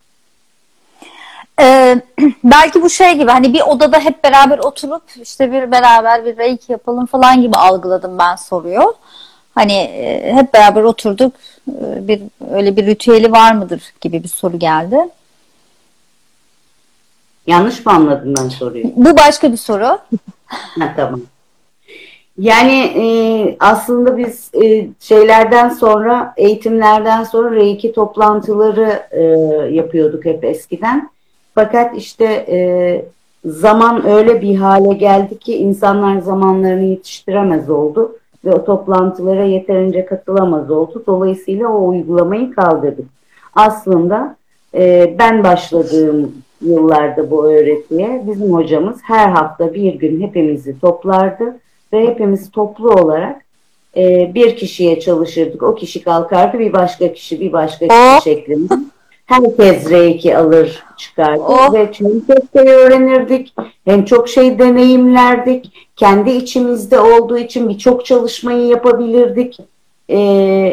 Ee, 1.61 1.97
belki 2.44 2.82
bu 2.82 2.90
şey 2.90 3.14
gibi 3.14 3.30
hani 3.30 3.53
bir 3.55 3.61
odada 3.61 4.01
hep 4.01 4.24
beraber 4.24 4.59
oturup 4.59 5.03
işte 5.22 5.53
bir 5.53 5.70
beraber 5.72 6.24
bir 6.24 6.36
reiki 6.36 6.72
yapalım 6.72 7.07
falan 7.07 7.42
gibi 7.42 7.57
algıladım 7.57 8.18
ben 8.18 8.36
soruyor. 8.36 8.92
Hani 9.57 9.72
e, 9.72 10.32
hep 10.34 10.54
beraber 10.54 10.82
oturduk 10.82 11.32
e, 11.68 12.09
bir 12.09 12.22
öyle 12.50 12.76
bir 12.76 12.86
ritüeli 12.86 13.32
var 13.32 13.52
mıdır 13.54 13.82
gibi 14.00 14.22
bir 14.22 14.28
soru 14.28 14.59
geldi. 14.59 14.96
Yanlış 17.46 17.86
mı 17.86 17.92
anladım 17.92 18.34
ben 18.38 18.48
soruyu? 18.48 18.84
Bu 18.96 19.16
başka 19.16 19.52
bir 19.52 19.57
soru. 19.57 19.98
Ha, 20.78 20.92
tamam. 20.96 21.20
Yani 22.38 22.72
e, 22.96 23.07
aslında 23.61 24.18
biz 24.18 24.50
e, 24.62 24.88
şeylerden 25.00 25.68
sonra, 25.68 26.34
eğitimlerden 26.36 27.24
sonra 27.24 27.50
Reiki 27.50 27.92
toplantıları 27.92 29.02
e, 29.11 29.22
yapıyorduk 29.74 30.24
hep 30.24 30.44
eskiden. 30.44 31.11
Fakat 31.54 31.96
işte 31.96 32.24
e, 32.24 32.59
zaman 33.44 34.07
öyle 34.07 34.42
bir 34.42 34.57
hale 34.57 34.94
geldi 34.94 35.38
ki 35.38 35.57
insanlar 35.57 36.20
zamanlarını 36.20 36.84
yetiştiremez 36.84 37.70
oldu 37.70 38.18
ve 38.47 38.53
o 38.53 38.64
toplantılara 38.64 39.44
yeterince 39.44 40.07
katılamaz 40.07 40.70
oldu. 40.70 41.03
Dolayısıyla 41.07 41.68
o 41.68 41.88
uygulamayı 41.88 42.51
kaldırdık. 42.51 43.07
Aslında 43.55 44.36
e, 44.74 45.14
ben 45.18 45.44
başladığım 45.44 46.32
yıllarda 46.61 47.30
bu 47.30 47.47
öğretiye 47.47 48.22
bizim 48.26 48.53
hocamız 48.53 49.01
her 49.03 49.28
hafta 49.28 49.74
bir 49.74 49.94
gün 49.94 50.20
hepimizi 50.20 50.80
toplardı 50.80 51.57
ve 51.92 52.07
hepimiz 52.07 52.51
toplu 52.51 52.90
olarak 52.90 53.42
e, 53.97 54.34
bir 54.34 54.57
kişiye 54.57 55.01
çalışırdık. 55.01 55.62
O 55.62 55.74
kişi 55.74 56.03
kalkardı 56.03 56.59
bir 56.59 56.72
başka 56.72 57.12
kişi 57.12 57.40
bir 57.40 57.53
başka 57.53 57.88
kişi 57.88 58.24
şeklinde. 58.24 58.74
Herkes 59.26 59.90
R2 59.90 60.36
alır 60.36 60.84
çıkardı 60.96 61.42
Oh. 61.42 61.74
ve 61.74 61.90
hem 61.98 62.20
çok 62.26 62.44
şey 62.52 62.72
öğrenirdik 62.72 63.54
hem 63.84 64.04
çok 64.04 64.28
şey 64.28 64.58
deneyimlerdik. 64.58 65.72
Kendi 65.96 66.30
içimizde 66.30 67.00
olduğu 67.00 67.38
için 67.38 67.68
birçok 67.68 68.06
çalışmayı 68.06 68.66
yapabilirdik. 68.66 69.58
E, 70.08 70.18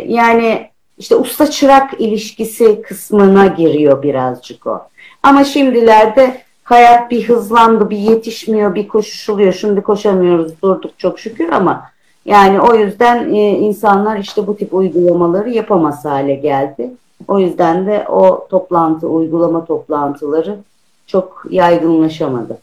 yani 0.07 0.69
işte 0.97 1.15
usta 1.15 1.49
çırak 1.49 2.01
ilişkisi 2.01 2.81
kısmına 2.81 3.47
giriyor 3.47 4.03
birazcık 4.03 4.67
o. 4.67 4.81
Ama 5.23 5.43
şimdilerde 5.43 6.41
hayat 6.63 7.11
bir 7.11 7.29
hızlandı, 7.29 7.89
bir 7.89 7.97
yetişmiyor, 7.97 8.75
bir 8.75 8.87
koşuşuluyor. 8.87 9.53
Şimdi 9.53 9.81
koşamıyoruz, 9.81 10.61
durduk 10.61 10.99
çok 10.99 11.19
şükür 11.19 11.49
ama 11.49 11.83
yani 12.25 12.61
o 12.61 12.75
yüzden 12.75 13.33
e, 13.33 13.49
insanlar 13.49 14.17
işte 14.17 14.47
bu 14.47 14.57
tip 14.57 14.73
uygulamaları 14.73 15.49
yapamaz 15.49 16.05
hale 16.05 16.35
geldi. 16.35 16.91
O 17.28 17.39
yüzden 17.39 17.88
de 17.88 18.05
o 18.09 18.47
toplantı, 18.49 19.07
uygulama 19.07 19.65
toplantıları 19.65 20.59
çok 21.07 21.45
yaygınlaşamadı. 21.49 22.57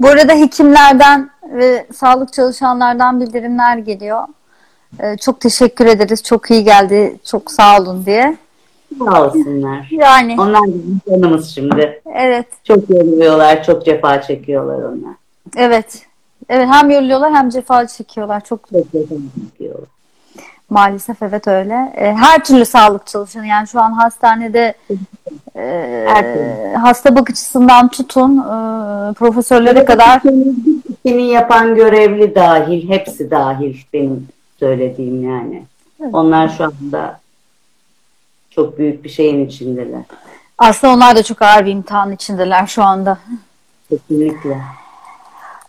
Bu 0.00 0.08
arada 0.08 0.32
hekimlerden 0.32 1.30
ve 1.52 1.86
sağlık 1.94 2.32
çalışanlardan 2.32 3.20
bildirimler 3.20 3.78
geliyor. 3.78 4.24
Ee, 5.00 5.16
çok 5.16 5.40
teşekkür 5.40 5.86
ederiz. 5.86 6.22
Çok 6.22 6.50
iyi 6.50 6.64
geldi. 6.64 7.16
Çok 7.24 7.50
sağ 7.50 7.80
olun 7.80 8.06
diye. 8.06 8.36
Sağ 8.98 9.26
olsunlar. 9.26 9.88
Yani 9.90 10.36
Onlar 10.38 10.60
bizim 10.66 11.00
canımız 11.08 11.48
şimdi. 11.48 12.02
evet. 12.14 12.46
Çok 12.64 12.90
yoruluyorlar, 12.90 13.64
çok 13.64 13.84
cefa 13.84 14.22
çekiyorlar 14.22 14.78
onlar. 14.78 15.14
Evet. 15.56 16.02
Evet 16.48 16.68
hem 16.70 16.90
yoruluyorlar 16.90 17.32
hem 17.34 17.50
cefa 17.50 17.86
çekiyorlar. 17.86 18.44
Çok 18.44 18.68
Çok 18.68 18.92
cefa 18.92 19.14
çekiyorlar. 19.40 19.88
Maalesef 20.72 21.22
evet 21.22 21.48
öyle. 21.48 21.92
E, 21.96 22.12
her 22.12 22.44
türlü 22.44 22.64
sağlık 22.64 23.06
çalışanı 23.06 23.46
yani 23.46 23.68
şu 23.68 23.80
an 23.80 23.92
hastanede 23.92 24.74
e, 25.56 26.74
hasta 26.80 27.16
bakıcısından 27.16 27.88
tutun 27.88 28.38
e, 28.38 29.12
profesörlere 29.12 29.84
kadar 29.84 30.22
İşini 31.04 31.22
yapan 31.22 31.74
görevli 31.74 32.34
dahil, 32.34 32.88
hepsi 32.88 33.30
dahil 33.30 33.76
benim 33.92 34.28
söylediğim 34.58 35.30
yani. 35.30 35.62
Evet. 36.00 36.14
Onlar 36.14 36.48
şu 36.48 36.64
anda 36.64 37.20
çok 38.50 38.78
büyük 38.78 39.04
bir 39.04 39.08
şeyin 39.08 39.46
içindeler. 39.46 40.02
aslında 40.58 40.94
onlar 40.94 41.16
da 41.16 41.22
çok 41.22 41.42
ağır 41.42 41.66
bir 41.66 41.72
imtihan 41.72 42.12
içindeler 42.12 42.66
şu 42.66 42.82
anda. 42.82 43.18
Kesinlikle. 43.88 44.58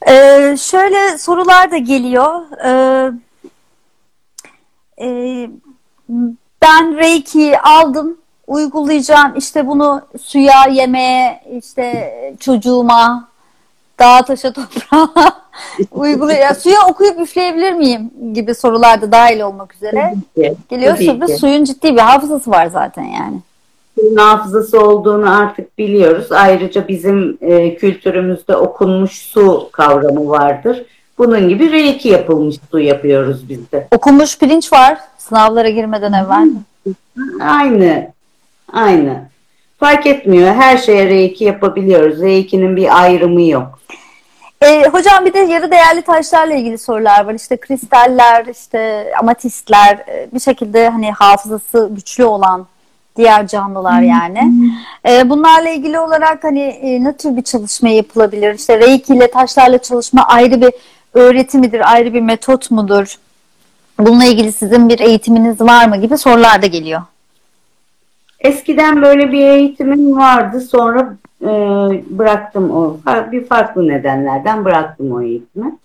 Ee, 0.07 0.55
şöyle 0.59 1.17
sorular 1.17 1.71
da 1.71 1.77
geliyor. 1.77 2.41
Ee, 2.65 3.11
e, 5.01 5.49
ben 6.61 6.97
Reiki 6.97 7.59
aldım, 7.59 8.17
uygulayacağım. 8.47 9.35
İşte 9.37 9.67
bunu 9.67 10.01
suya, 10.21 10.65
yemeğe, 10.71 11.43
işte 11.57 12.13
çocuğuma, 12.39 13.27
dağa, 13.99 14.21
taşa, 14.21 14.53
toprağa 14.53 15.09
uygulayacağım. 15.91 16.55
Suya 16.55 16.87
okuyup 16.89 17.19
üfleyebilir 17.19 17.71
miyim 17.73 18.11
gibi 18.33 18.55
sorular 18.55 19.01
da 19.01 19.11
dahil 19.11 19.39
olmak 19.39 19.75
üzere. 19.75 20.13
Da 21.21 21.25
ki. 21.25 21.37
suyun 21.37 21.63
ciddi 21.63 21.95
bir 21.95 22.01
hafızası 22.01 22.51
var 22.51 22.67
zaten 22.67 23.03
yani. 23.03 23.39
Suyun 23.99 24.15
hafızası 24.15 24.79
olduğunu 24.79 25.37
artık 25.39 25.77
biliyoruz. 25.77 26.31
Ayrıca 26.31 26.87
bizim 26.87 27.37
e, 27.41 27.75
kültürümüzde 27.75 28.55
okunmuş 28.55 29.11
su 29.11 29.69
kavramı 29.71 30.29
vardır. 30.29 30.85
Bunun 31.17 31.49
gibi 31.49 31.71
reiki 31.71 32.09
yapılmış 32.09 32.55
su 32.71 32.79
yapıyoruz 32.79 33.49
biz 33.49 33.71
de. 33.71 33.87
Okunmuş 33.91 34.39
pirinç 34.39 34.73
var 34.73 34.97
sınavlara 35.17 35.69
girmeden 35.69 36.13
evvel. 36.13 36.49
Aynı. 37.41 38.07
Aynı. 38.73 39.21
Fark 39.79 40.05
etmiyor. 40.07 40.55
Her 40.55 40.77
şeye 40.77 41.05
reiki 41.05 41.43
yapabiliyoruz. 41.43 42.21
Reiki'nin 42.21 42.75
bir 42.75 43.01
ayrımı 43.01 43.41
yok. 43.41 43.79
E, 44.61 44.87
hocam 44.87 45.25
bir 45.25 45.33
de 45.33 45.39
yarı 45.39 45.71
değerli 45.71 46.01
taşlarla 46.01 46.53
ilgili 46.53 46.77
sorular 46.77 47.25
var. 47.25 47.33
İşte 47.33 47.57
kristaller, 47.57 48.45
işte 48.45 49.11
amatistler, 49.19 49.97
e, 50.07 50.27
bir 50.33 50.39
şekilde 50.39 50.89
hani 50.89 51.11
hafızası 51.11 51.89
güçlü 51.91 52.25
olan 52.25 52.67
diğer 53.17 53.47
canlılar 53.47 54.01
yani. 54.01 54.53
E, 55.09 55.29
bunlarla 55.29 55.69
ilgili 55.69 55.99
olarak 55.99 56.43
hani 56.43 56.61
e, 56.61 57.03
ne 57.03 57.17
tür 57.17 57.37
bir 57.37 57.41
çalışma 57.41 57.89
yapılabilir? 57.89 58.53
İşte 58.53 58.79
Reiki 58.79 59.13
ile 59.13 59.31
taşlarla 59.31 59.77
çalışma 59.77 60.23
ayrı 60.23 60.61
bir 60.61 60.73
öğreti 61.13 61.57
midir, 61.57 61.93
ayrı 61.93 62.13
bir 62.13 62.21
metot 62.21 62.71
mudur? 62.71 63.15
Bununla 63.99 64.25
ilgili 64.25 64.51
sizin 64.51 64.89
bir 64.89 64.99
eğitiminiz 64.99 65.61
var 65.61 65.87
mı 65.87 65.97
gibi 65.97 66.17
sorular 66.17 66.61
da 66.61 66.65
geliyor. 66.65 67.01
Eskiden 68.39 69.01
böyle 69.01 69.31
bir 69.31 69.47
eğitimim 69.47 70.17
vardı. 70.17 70.61
Sonra 70.61 71.15
e, 71.41 71.47
bıraktım 72.09 72.71
o. 72.71 72.97
Bir 73.31 73.45
farklı 73.45 73.87
nedenlerden 73.87 74.65
bıraktım 74.65 75.11
o 75.11 75.21
eğitimi. 75.21 75.77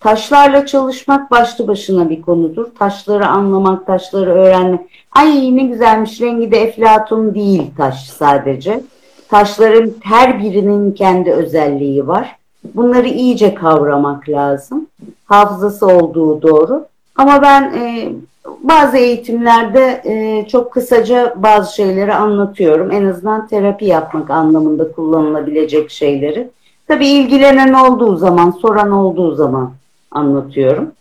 Taşlarla 0.00 0.66
çalışmak 0.66 1.30
başlı 1.30 1.68
başına 1.68 2.10
bir 2.10 2.22
konudur. 2.22 2.66
Taşları 2.78 3.26
anlamak, 3.26 3.86
taşları 3.86 4.30
öğrenmek. 4.30 4.80
Ay 5.12 5.56
ne 5.56 5.62
güzelmiş 5.62 6.20
rengi 6.20 6.50
de 6.50 6.62
eflatun 6.62 7.34
değil 7.34 7.70
taş 7.76 8.10
sadece. 8.10 8.80
Taşların 9.28 9.90
her 10.02 10.42
birinin 10.42 10.92
kendi 10.92 11.32
özelliği 11.32 12.06
var. 12.06 12.36
Bunları 12.64 13.08
iyice 13.08 13.54
kavramak 13.54 14.28
lazım. 14.28 14.86
Hafızası 15.24 15.86
olduğu 15.86 16.42
doğru. 16.42 16.86
Ama 17.16 17.42
ben 17.42 17.62
e, 17.62 18.12
bazı 18.60 18.96
eğitimlerde 18.96 20.02
e, 20.04 20.48
çok 20.48 20.72
kısaca 20.72 21.34
bazı 21.36 21.74
şeyleri 21.74 22.14
anlatıyorum. 22.14 22.90
En 22.90 23.06
azından 23.06 23.46
terapi 23.46 23.84
yapmak 23.84 24.30
anlamında 24.30 24.92
kullanılabilecek 24.92 25.90
şeyleri. 25.90 26.50
Tabii 26.88 27.08
ilgilenen 27.08 27.72
olduğu 27.72 28.16
zaman, 28.16 28.50
soran 28.50 28.90
olduğu 28.90 29.34
zaman 29.34 29.72
anlatıyorum. 30.10 30.92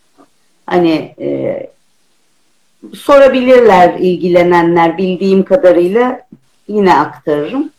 Hani 0.66 1.16
e, 1.20 1.60
sorabilirler 2.94 3.94
ilgilenenler 4.00 4.98
bildiğim 4.98 5.44
kadarıyla 5.44 6.22
yine 6.68 6.98
aktarırım. 6.98 7.70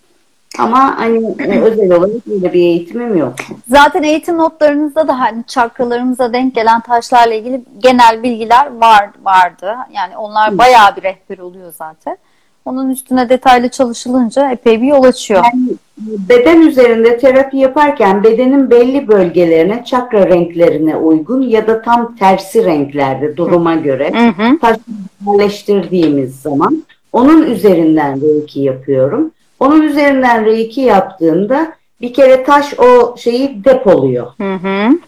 Ama 0.59 0.98
hani 0.98 1.34
e, 1.38 1.61
özel 1.62 1.92
olarak 1.92 2.26
böyle 2.26 2.53
bir 2.53 2.61
eğitimim 2.61 3.16
yok. 3.16 3.34
Zaten 3.68 4.03
eğitim 4.03 4.38
notlarınızda 4.38 5.09
da 5.09 5.20
hani 5.20 5.44
çakralarımıza 5.46 6.32
denk 6.32 6.55
gelen 6.55 6.80
taşlarla 6.80 7.34
ilgili 7.34 7.62
genel 7.78 8.22
bilgiler 8.22 8.76
var 8.80 9.11
vardı. 9.22 9.76
Yani 9.92 10.16
onlar 10.16 10.59
bayağı 10.59 10.96
bir 10.96 11.03
rehber 11.03 11.38
oluyor 11.38 11.72
zaten. 11.78 12.16
Onun 12.64 12.90
üstüne 12.90 13.28
detaylı 13.28 13.68
çalışılınca 13.68 14.50
epey 14.50 14.82
bir 14.82 14.86
yol 14.86 15.03
açıyor. 15.03 15.44
Yani 15.44 15.68
beden 16.28 16.61
üzerinde 16.61 17.18
terapi 17.18 17.57
yaparken 17.57 18.24
bedenin 18.24 18.70
belli 18.70 19.09
bölgelerine, 19.09 19.84
çakra 19.84 20.26
renklerine 20.26 20.96
uygun 20.96 21.42
ya 21.42 21.66
da 21.66 21.82
tam 21.82 22.16
tersi 22.16 22.64
renklerde 22.64 23.36
duruma 23.36 23.74
göre 23.74 24.12
Hı 24.14 24.42
hı. 24.42 24.59
taş 24.59 24.76
yerleştirdiğimiz 25.26 26.40
zaman 26.40 26.82
onun 27.12 27.42
üzerinden 27.42 28.20
reiki 28.20 28.61
yapıyorum. 28.61 29.30
Onun 29.62 29.82
üzerinden 29.82 30.44
reiki 30.44 30.80
yaptığımda 30.80 31.72
bir 32.00 32.14
kere 32.14 32.44
taş 32.44 32.78
o 32.78 33.16
şeyi 33.16 33.64
depoluyor. 33.64 34.32
Hı 34.40 34.54
hı. 34.54 34.98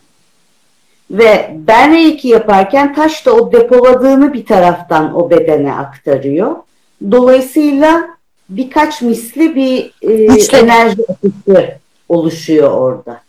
Ve 1.10 1.50
ben 1.54 1.94
reiki 1.94 2.28
yaparken 2.28 2.94
taş 2.94 3.26
da 3.26 3.32
o 3.32 3.52
depoladığını 3.52 4.32
bir 4.32 4.46
taraftan 4.46 5.16
o 5.16 5.30
bedene 5.30 5.74
aktarıyor. 5.74 6.56
Dolayısıyla 7.10 8.08
birkaç 8.48 9.02
misli 9.02 9.54
bir 9.54 9.92
e, 10.02 10.26
Güçlü. 10.26 10.58
enerji 10.58 11.02
akışı 11.08 11.78
oluşuyor 12.08 12.70
orada. 12.70 13.20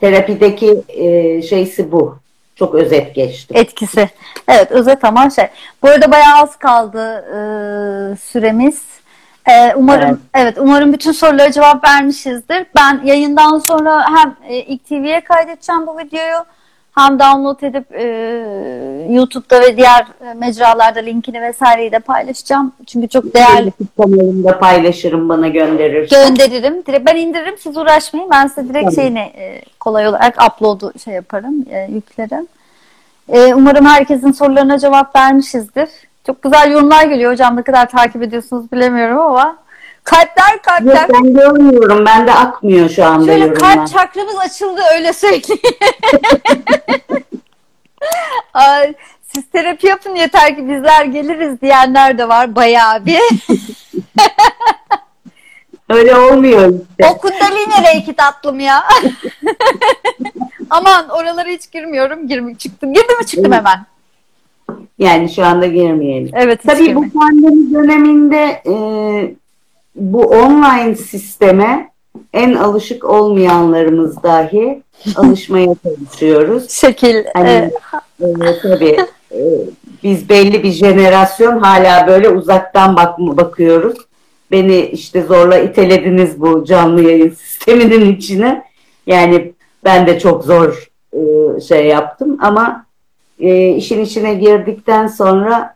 Terapideki 0.00 0.82
e, 0.88 1.42
şeysi 1.42 1.92
bu. 1.92 2.18
Çok 2.56 2.74
özet 2.74 3.14
geçtim. 3.14 3.56
Etkisi. 3.56 4.10
Evet 4.48 4.70
özet 4.70 5.04
ama 5.04 5.30
şey. 5.30 5.46
Bu 5.82 5.88
arada 5.88 6.12
bayağı 6.12 6.42
az 6.42 6.56
kaldı 6.56 7.24
e, 7.28 7.36
süremiz. 8.16 8.93
E, 9.48 9.74
umarım 9.74 10.08
Evet. 10.08 10.18
evet. 10.34 10.58
umarım 10.58 10.92
bütün 10.92 11.12
sorulara 11.12 11.52
cevap 11.52 11.88
vermişizdir. 11.88 12.66
Ben 12.76 13.00
yayından 13.04 13.58
sonra 13.58 14.04
hem 14.16 14.36
e, 14.48 14.56
ilk 14.58 14.86
TV'ye 14.88 15.20
kaydedeceğim 15.20 15.86
bu 15.86 15.98
videoyu 15.98 16.44
hem 16.94 17.18
download 17.18 17.60
edip 17.62 17.92
e, 17.92 18.04
YouTube'da 19.10 19.60
ve 19.60 19.76
diğer 19.76 20.06
e, 20.30 20.34
mecralarda 20.34 21.00
linkini 21.00 21.42
vesaireyi 21.42 21.92
de 21.92 21.98
paylaşacağım. 21.98 22.72
Çünkü 22.86 23.08
çok 23.08 23.34
değerli 23.34 23.72
kanalımda 23.98 24.58
paylaşırım 24.58 25.28
bana 25.28 25.48
gönderir. 25.48 26.10
gönderirim. 26.10 26.86
Direkt 26.86 27.06
ben 27.06 27.16
indiririm 27.16 27.58
siz 27.58 27.76
uğraşmayın. 27.76 28.30
Ben 28.30 28.46
size 28.46 28.62
direkt 28.64 28.74
Tamam. 28.74 28.92
şeyini 28.94 29.18
e, 29.18 29.62
kolay 29.80 30.08
olarak 30.08 30.36
upload'u 30.52 30.92
şey 31.04 31.14
yaparım, 31.14 31.54
e, 31.70 31.88
yüklerim. 31.92 32.46
E, 33.28 33.54
umarım 33.54 33.84
herkesin 33.86 34.32
sorularına 34.32 34.78
cevap 34.78 35.16
vermişizdir. 35.16 35.88
Çok 36.26 36.42
güzel 36.42 36.70
yorumlar 36.70 37.04
geliyor 37.04 37.32
hocam. 37.32 37.56
Ne 37.56 37.62
kadar 37.62 37.88
takip 37.90 38.22
ediyorsunuz 38.22 38.72
bilemiyorum 38.72 39.18
ama. 39.20 39.56
Kalpler 40.04 40.62
kalpler. 40.62 41.08
Yok 41.08 41.10
ben 41.14 41.34
görmüyorum. 41.34 42.06
Bende 42.06 42.32
akmıyor 42.34 42.88
şu 42.88 43.04
anda 43.04 43.26
Şöyle 43.26 43.44
yorumlar. 43.44 43.76
kalp 43.76 43.88
çakramız 43.88 44.36
açıldı 44.38 44.80
öyle 44.94 45.12
söyleyeyim. 45.12 45.60
Ay, 48.54 48.94
siz 49.22 49.50
terapi 49.50 49.86
yapın 49.86 50.14
yeter 50.14 50.56
ki 50.56 50.68
bizler 50.68 51.04
geliriz 51.04 51.60
diyenler 51.60 52.18
de 52.18 52.28
var 52.28 52.54
bayağı 52.54 53.06
bir. 53.06 53.20
Öyle 55.90 56.16
olmuyor 56.16 56.72
işte. 56.90 57.10
O 57.12 57.18
kundalini 57.18 57.84
reiki 57.86 58.14
tatlım 58.14 58.60
ya. 58.60 58.84
Aman 60.70 61.08
oralara 61.08 61.48
hiç 61.48 61.70
girmiyorum. 61.70 62.28
Girmek 62.28 62.60
çıktım. 62.60 62.92
Girdim 62.94 63.18
mi 63.18 63.26
çıktım 63.26 63.52
hemen. 63.52 63.86
Yani 64.98 65.28
şu 65.28 65.44
anda 65.44 65.66
girmeyelim. 65.66 66.30
Evet 66.34 66.60
Tabii 66.66 66.94
bu 66.94 67.10
pandemi 67.10 67.74
döneminde 67.74 68.62
e, 68.66 68.74
bu 69.96 70.20
online 70.22 70.94
sisteme 70.94 71.90
en 72.32 72.54
alışık 72.54 73.04
olmayanlarımız 73.04 74.22
dahi 74.22 74.82
alışmaya 75.16 75.74
çalışıyoruz. 75.82 76.70
Şekil. 76.70 77.24
Hani 77.34 77.70
e, 78.20 78.26
e, 78.26 78.60
tabii 78.62 78.96
e, 79.32 79.40
biz 80.02 80.28
belli 80.28 80.62
bir 80.62 80.70
jenerasyon 80.70 81.58
hala 81.58 82.06
böyle 82.06 82.28
uzaktan 82.28 82.96
bak 82.96 83.18
bakıyoruz. 83.18 83.98
Beni 84.50 84.80
işte 84.80 85.22
zorla 85.22 85.58
itelediniz 85.58 86.40
bu 86.40 86.64
canlı 86.64 87.02
yayın 87.02 87.30
sisteminin 87.38 88.14
içine. 88.16 88.64
Yani 89.06 89.52
ben 89.84 90.06
de 90.06 90.18
çok 90.18 90.44
zor 90.44 90.88
e, 91.12 91.60
şey 91.60 91.86
yaptım 91.86 92.38
ama 92.40 92.83
e, 93.38 93.68
işin 93.68 94.04
içine 94.04 94.34
girdikten 94.34 95.06
sonra 95.06 95.74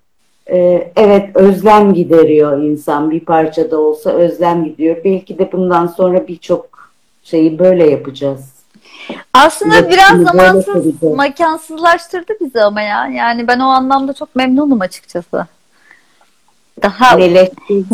e, 0.51 0.91
evet 0.97 1.37
özlem 1.37 1.95
gideriyor 1.95 2.63
insan 2.63 3.11
bir 3.11 3.21
parça 3.21 3.71
da 3.71 3.81
olsa 3.81 4.11
özlem 4.11 4.65
gidiyor. 4.65 4.97
Belki 5.05 5.39
de 5.39 5.53
bundan 5.53 5.87
sonra 5.87 6.29
birçok 6.29 6.91
şeyi 7.23 7.59
böyle 7.59 7.91
yapacağız. 7.91 8.53
aslında 9.35 9.79
Evet, 9.79 9.93
biraz 9.93 10.23
zamansız, 10.23 11.03
mekansızlaştırdı 11.03 12.33
bizi 12.41 12.63
ama 12.63 12.81
ya. 12.81 13.07
Yani 13.07 13.49
ben 13.49 13.61
o 13.61 13.67
anlamda 13.67 14.13
çok 14.13 14.37
memnunum 14.37 14.81
açıkçası. 14.81 15.47
Daha 16.83 17.19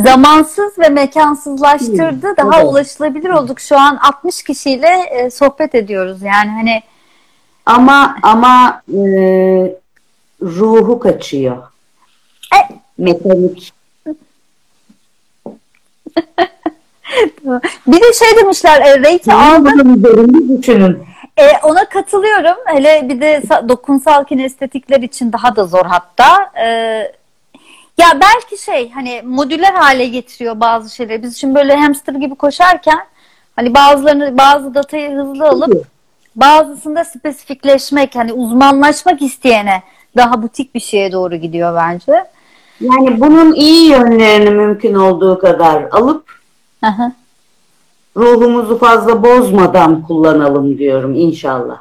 zamansız 0.05 0.79
ve 0.79 0.89
mekansızlaştırdı. 0.89 2.29
Hı, 2.29 2.37
Daha 2.37 2.61
evet. 2.61 2.69
ulaşılabilir 2.73 3.31
olduk. 3.31 3.61
Şu 3.61 3.79
an 3.79 3.97
60 3.97 4.43
kişiyle 4.43 4.89
e, 5.11 5.31
sohbet 5.31 5.75
ediyoruz. 5.75 6.23
Yani 6.23 6.51
hani 6.51 6.83
Ama 7.67 8.17
ama 8.23 8.83
e, 8.95 8.99
ruhu 10.43 10.99
kaçıyor. 10.99 11.57
E- 12.55 12.75
Mekanik. 12.99 13.73
bir 17.87 18.01
de 18.01 18.13
şey 18.13 18.37
demişler 18.37 18.81
e, 18.81 19.03
Reiki 19.03 19.33
aldı. 19.33 19.71
Bunun 19.75 19.97
üzerinde 19.97 20.59
düşünün. 20.59 20.99
E, 21.37 21.59
ona 21.63 21.89
katılıyorum. 21.89 22.57
Hele 22.67 23.09
bir 23.09 23.21
de 23.21 23.37
sa- 23.39 23.69
dokunsal 23.69 24.25
kinestetikler 24.25 25.01
için 25.01 25.33
daha 25.33 25.57
da 25.57 25.67
zor 25.67 25.85
hatta. 25.87 26.51
E, 26.61 26.67
ya 27.99 28.21
belki 28.21 28.63
şey 28.65 28.91
hani 28.91 29.23
modüler 29.25 29.73
hale 29.73 30.07
getiriyor 30.07 30.61
bazı 30.61 30.95
şeyleri. 30.95 31.23
Biz 31.23 31.37
şimdi 31.37 31.55
böyle 31.55 31.77
hamster 31.77 32.15
gibi 32.15 32.35
koşarken 32.35 33.07
hani 33.57 33.75
bazılarını 33.75 34.39
bazı 34.39 34.75
datayı 34.75 35.17
hızlı 35.17 35.49
alıp 35.49 35.87
bazısında 36.37 37.05
spesifikleşmek 37.05 38.17
hani 38.17 38.33
uzmanlaşmak 38.33 39.23
isteyene 39.23 39.83
daha 40.17 40.43
butik 40.43 40.75
bir 40.75 40.81
şeye 40.81 41.13
doğru 41.13 41.37
gidiyor 41.37 41.75
bence. 41.77 42.25
Yani 42.81 43.21
bunun 43.21 43.55
iyi 43.55 43.91
yönlerini 43.91 44.51
mümkün 44.51 44.95
olduğu 44.95 45.39
kadar 45.39 45.83
alıp 45.91 46.25
ruhumuzu 48.17 48.79
fazla 48.79 49.23
bozmadan 49.23 50.03
kullanalım 50.03 50.79
diyorum 50.79 51.15
inşallah. 51.15 51.79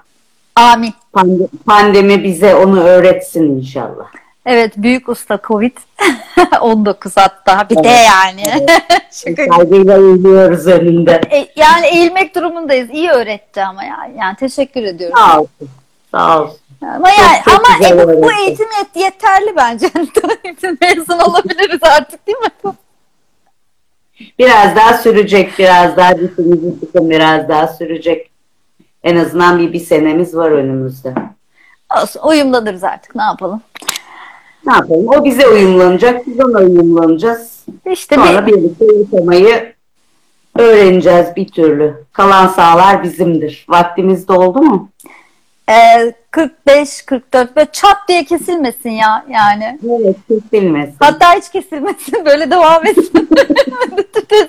Amin. 0.56 0.93
Pande- 1.14 1.47
Pandemi 1.66 2.24
bize 2.24 2.56
onu 2.56 2.80
öğretsin 2.80 3.43
inşallah. 3.58 4.06
Evet 4.46 4.74
büyük 4.78 5.10
usta 5.10 5.39
Covid 5.48 5.78
19 6.62 7.18
hatta 7.18 7.70
bir 7.70 7.76
de 7.76 7.82
Evet. 7.89 8.08
yani. 8.08 8.66
Şaka 9.12 9.44
gibi. 9.46 9.56
Saygıyla 9.56 9.98
eğiliyoruz 9.98 10.68
önünde. 10.68 11.22
E, 11.32 11.48
yani 11.56 11.86
eğilmek 11.88 12.36
durumundayız. 12.36 12.89
İyi 12.89 13.10
öğretti 13.10 13.64
ama 13.64 13.84
ya. 13.84 14.10
Yani 14.18 14.36
teşekkür 14.36 14.84
ediyorum. 14.84 15.18
Sağ 15.18 15.39
olsun. 15.39 15.70
Sağ 16.12 16.41
olsun. 16.44 16.58
Ama 16.96 17.10
yani 17.10 17.38
çok 17.46 17.54
ama 17.70 17.88
e, 17.88 18.08
bu, 18.08 18.24
bu 18.24 18.32
eğitim 18.32 18.66
yet- 18.68 19.00
yeterli 19.04 19.56
bence. 19.56 19.89
Mezun 20.82 21.20
olabiliriz 21.20 21.80
artık 21.84 22.28
değil 22.28 22.38
mi? 22.38 22.74
Biraz 24.39 24.76
daha 24.76 24.98
sürecek, 24.98 25.60
biraz 25.60 25.98
daha 25.98 26.16
dişimizi 26.20 26.80
sıkın, 26.80 27.10
biraz 27.10 27.50
daha 27.50 27.68
sürecek. 27.68 28.30
En 29.04 29.16
azından 29.16 29.60
bir, 29.60 29.74
bir 29.74 29.80
senemiz 29.80 30.36
var 30.36 30.52
önümüzde. 30.52 31.14
Olsun, 32.02 32.22
uyumlanırız 32.24 32.84
artık. 32.84 33.16
Ne 33.16 33.24
yapalım? 33.24 33.62
Ne 34.66 34.74
yapalım? 34.74 35.07
O 35.07 35.26
bize 35.26 35.47
uyumlanacak, 35.47 36.28
biz 36.28 36.39
ona 36.39 36.57
uyumlanacağız. 36.57 37.66
İşte 37.91 38.16
Sonra 38.16 38.47
bir, 38.47 38.53
birlikte 38.53 38.86
yaşamayı 38.86 39.74
öğreneceğiz 40.55 41.28
bir 41.36 41.47
türlü. 41.47 42.05
Kalan 42.14 42.47
sağlar 42.47 43.03
bizimdir. 43.03 43.66
Vaktimiz 43.70 44.28
doldu 44.28 44.61
mu? 44.61 44.89
e, 45.70 46.14
45 46.32 47.01
44 47.05 47.57
ve 47.57 47.66
çat 47.72 47.97
diye 48.07 48.24
kesilmesin 48.24 48.89
ya 48.89 49.26
yani. 49.30 49.80
Evet, 49.99 50.16
kesilmesin. 50.28 50.95
Hatta 50.99 51.34
hiç 51.34 51.49
kesilmesin. 51.49 52.26
Böyle 52.26 52.51
devam 52.51 52.86
etsin. 52.86 53.30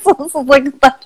Sonsuza 0.04 0.46
kadar. 0.46 0.94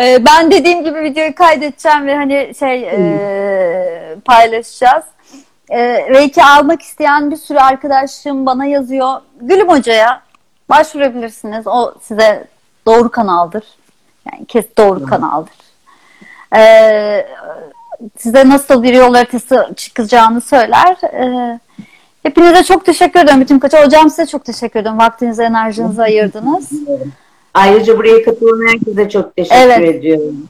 Ee, 0.00 0.24
ben 0.24 0.50
dediğim 0.50 0.84
gibi 0.84 1.02
videoyu 1.02 1.34
kaydedeceğim 1.34 2.06
ve 2.06 2.14
hani 2.14 2.52
şey 2.58 2.82
e, 2.82 4.16
paylaşacağız. 4.24 5.04
E, 5.70 5.78
Reiki 6.10 6.44
almak 6.44 6.82
isteyen 6.82 7.30
bir 7.30 7.36
sürü 7.36 7.58
arkadaşım 7.58 8.46
bana 8.46 8.64
yazıyor. 8.64 9.20
Gülüm 9.40 9.68
Hoca'ya 9.68 10.22
başvurabilirsiniz. 10.68 11.66
O 11.66 11.94
size 12.02 12.44
doğru 12.86 13.10
kanaldır. 13.10 13.64
Yani 14.32 14.46
kes 14.46 14.66
doğru 14.78 15.06
kanaldır. 15.06 15.52
Ee, 16.56 17.26
size 18.18 18.48
nasıl 18.48 18.82
bir 18.82 18.94
yol 18.94 19.14
haritası 19.14 19.68
çıkacağını 19.76 20.40
söyler. 20.40 20.96
E, 21.04 21.58
hepinize 22.22 22.64
çok 22.64 22.86
teşekkür 22.86 23.20
ederim 23.20 23.40
bütün 23.40 23.58
kaça. 23.58 23.84
Hocam 23.84 24.10
size 24.10 24.26
çok 24.26 24.44
teşekkür 24.44 24.80
ederim. 24.80 24.98
Vaktinizi, 24.98 25.42
enerjinizi 25.42 26.02
ayırdınız. 26.02 26.70
Ayrıca 27.54 27.98
buraya 27.98 28.24
katılan 28.24 28.68
herkese 28.68 29.08
çok 29.08 29.36
teşekkür 29.36 29.56
Evet. 29.56 29.94
ediyorum. 29.94 30.48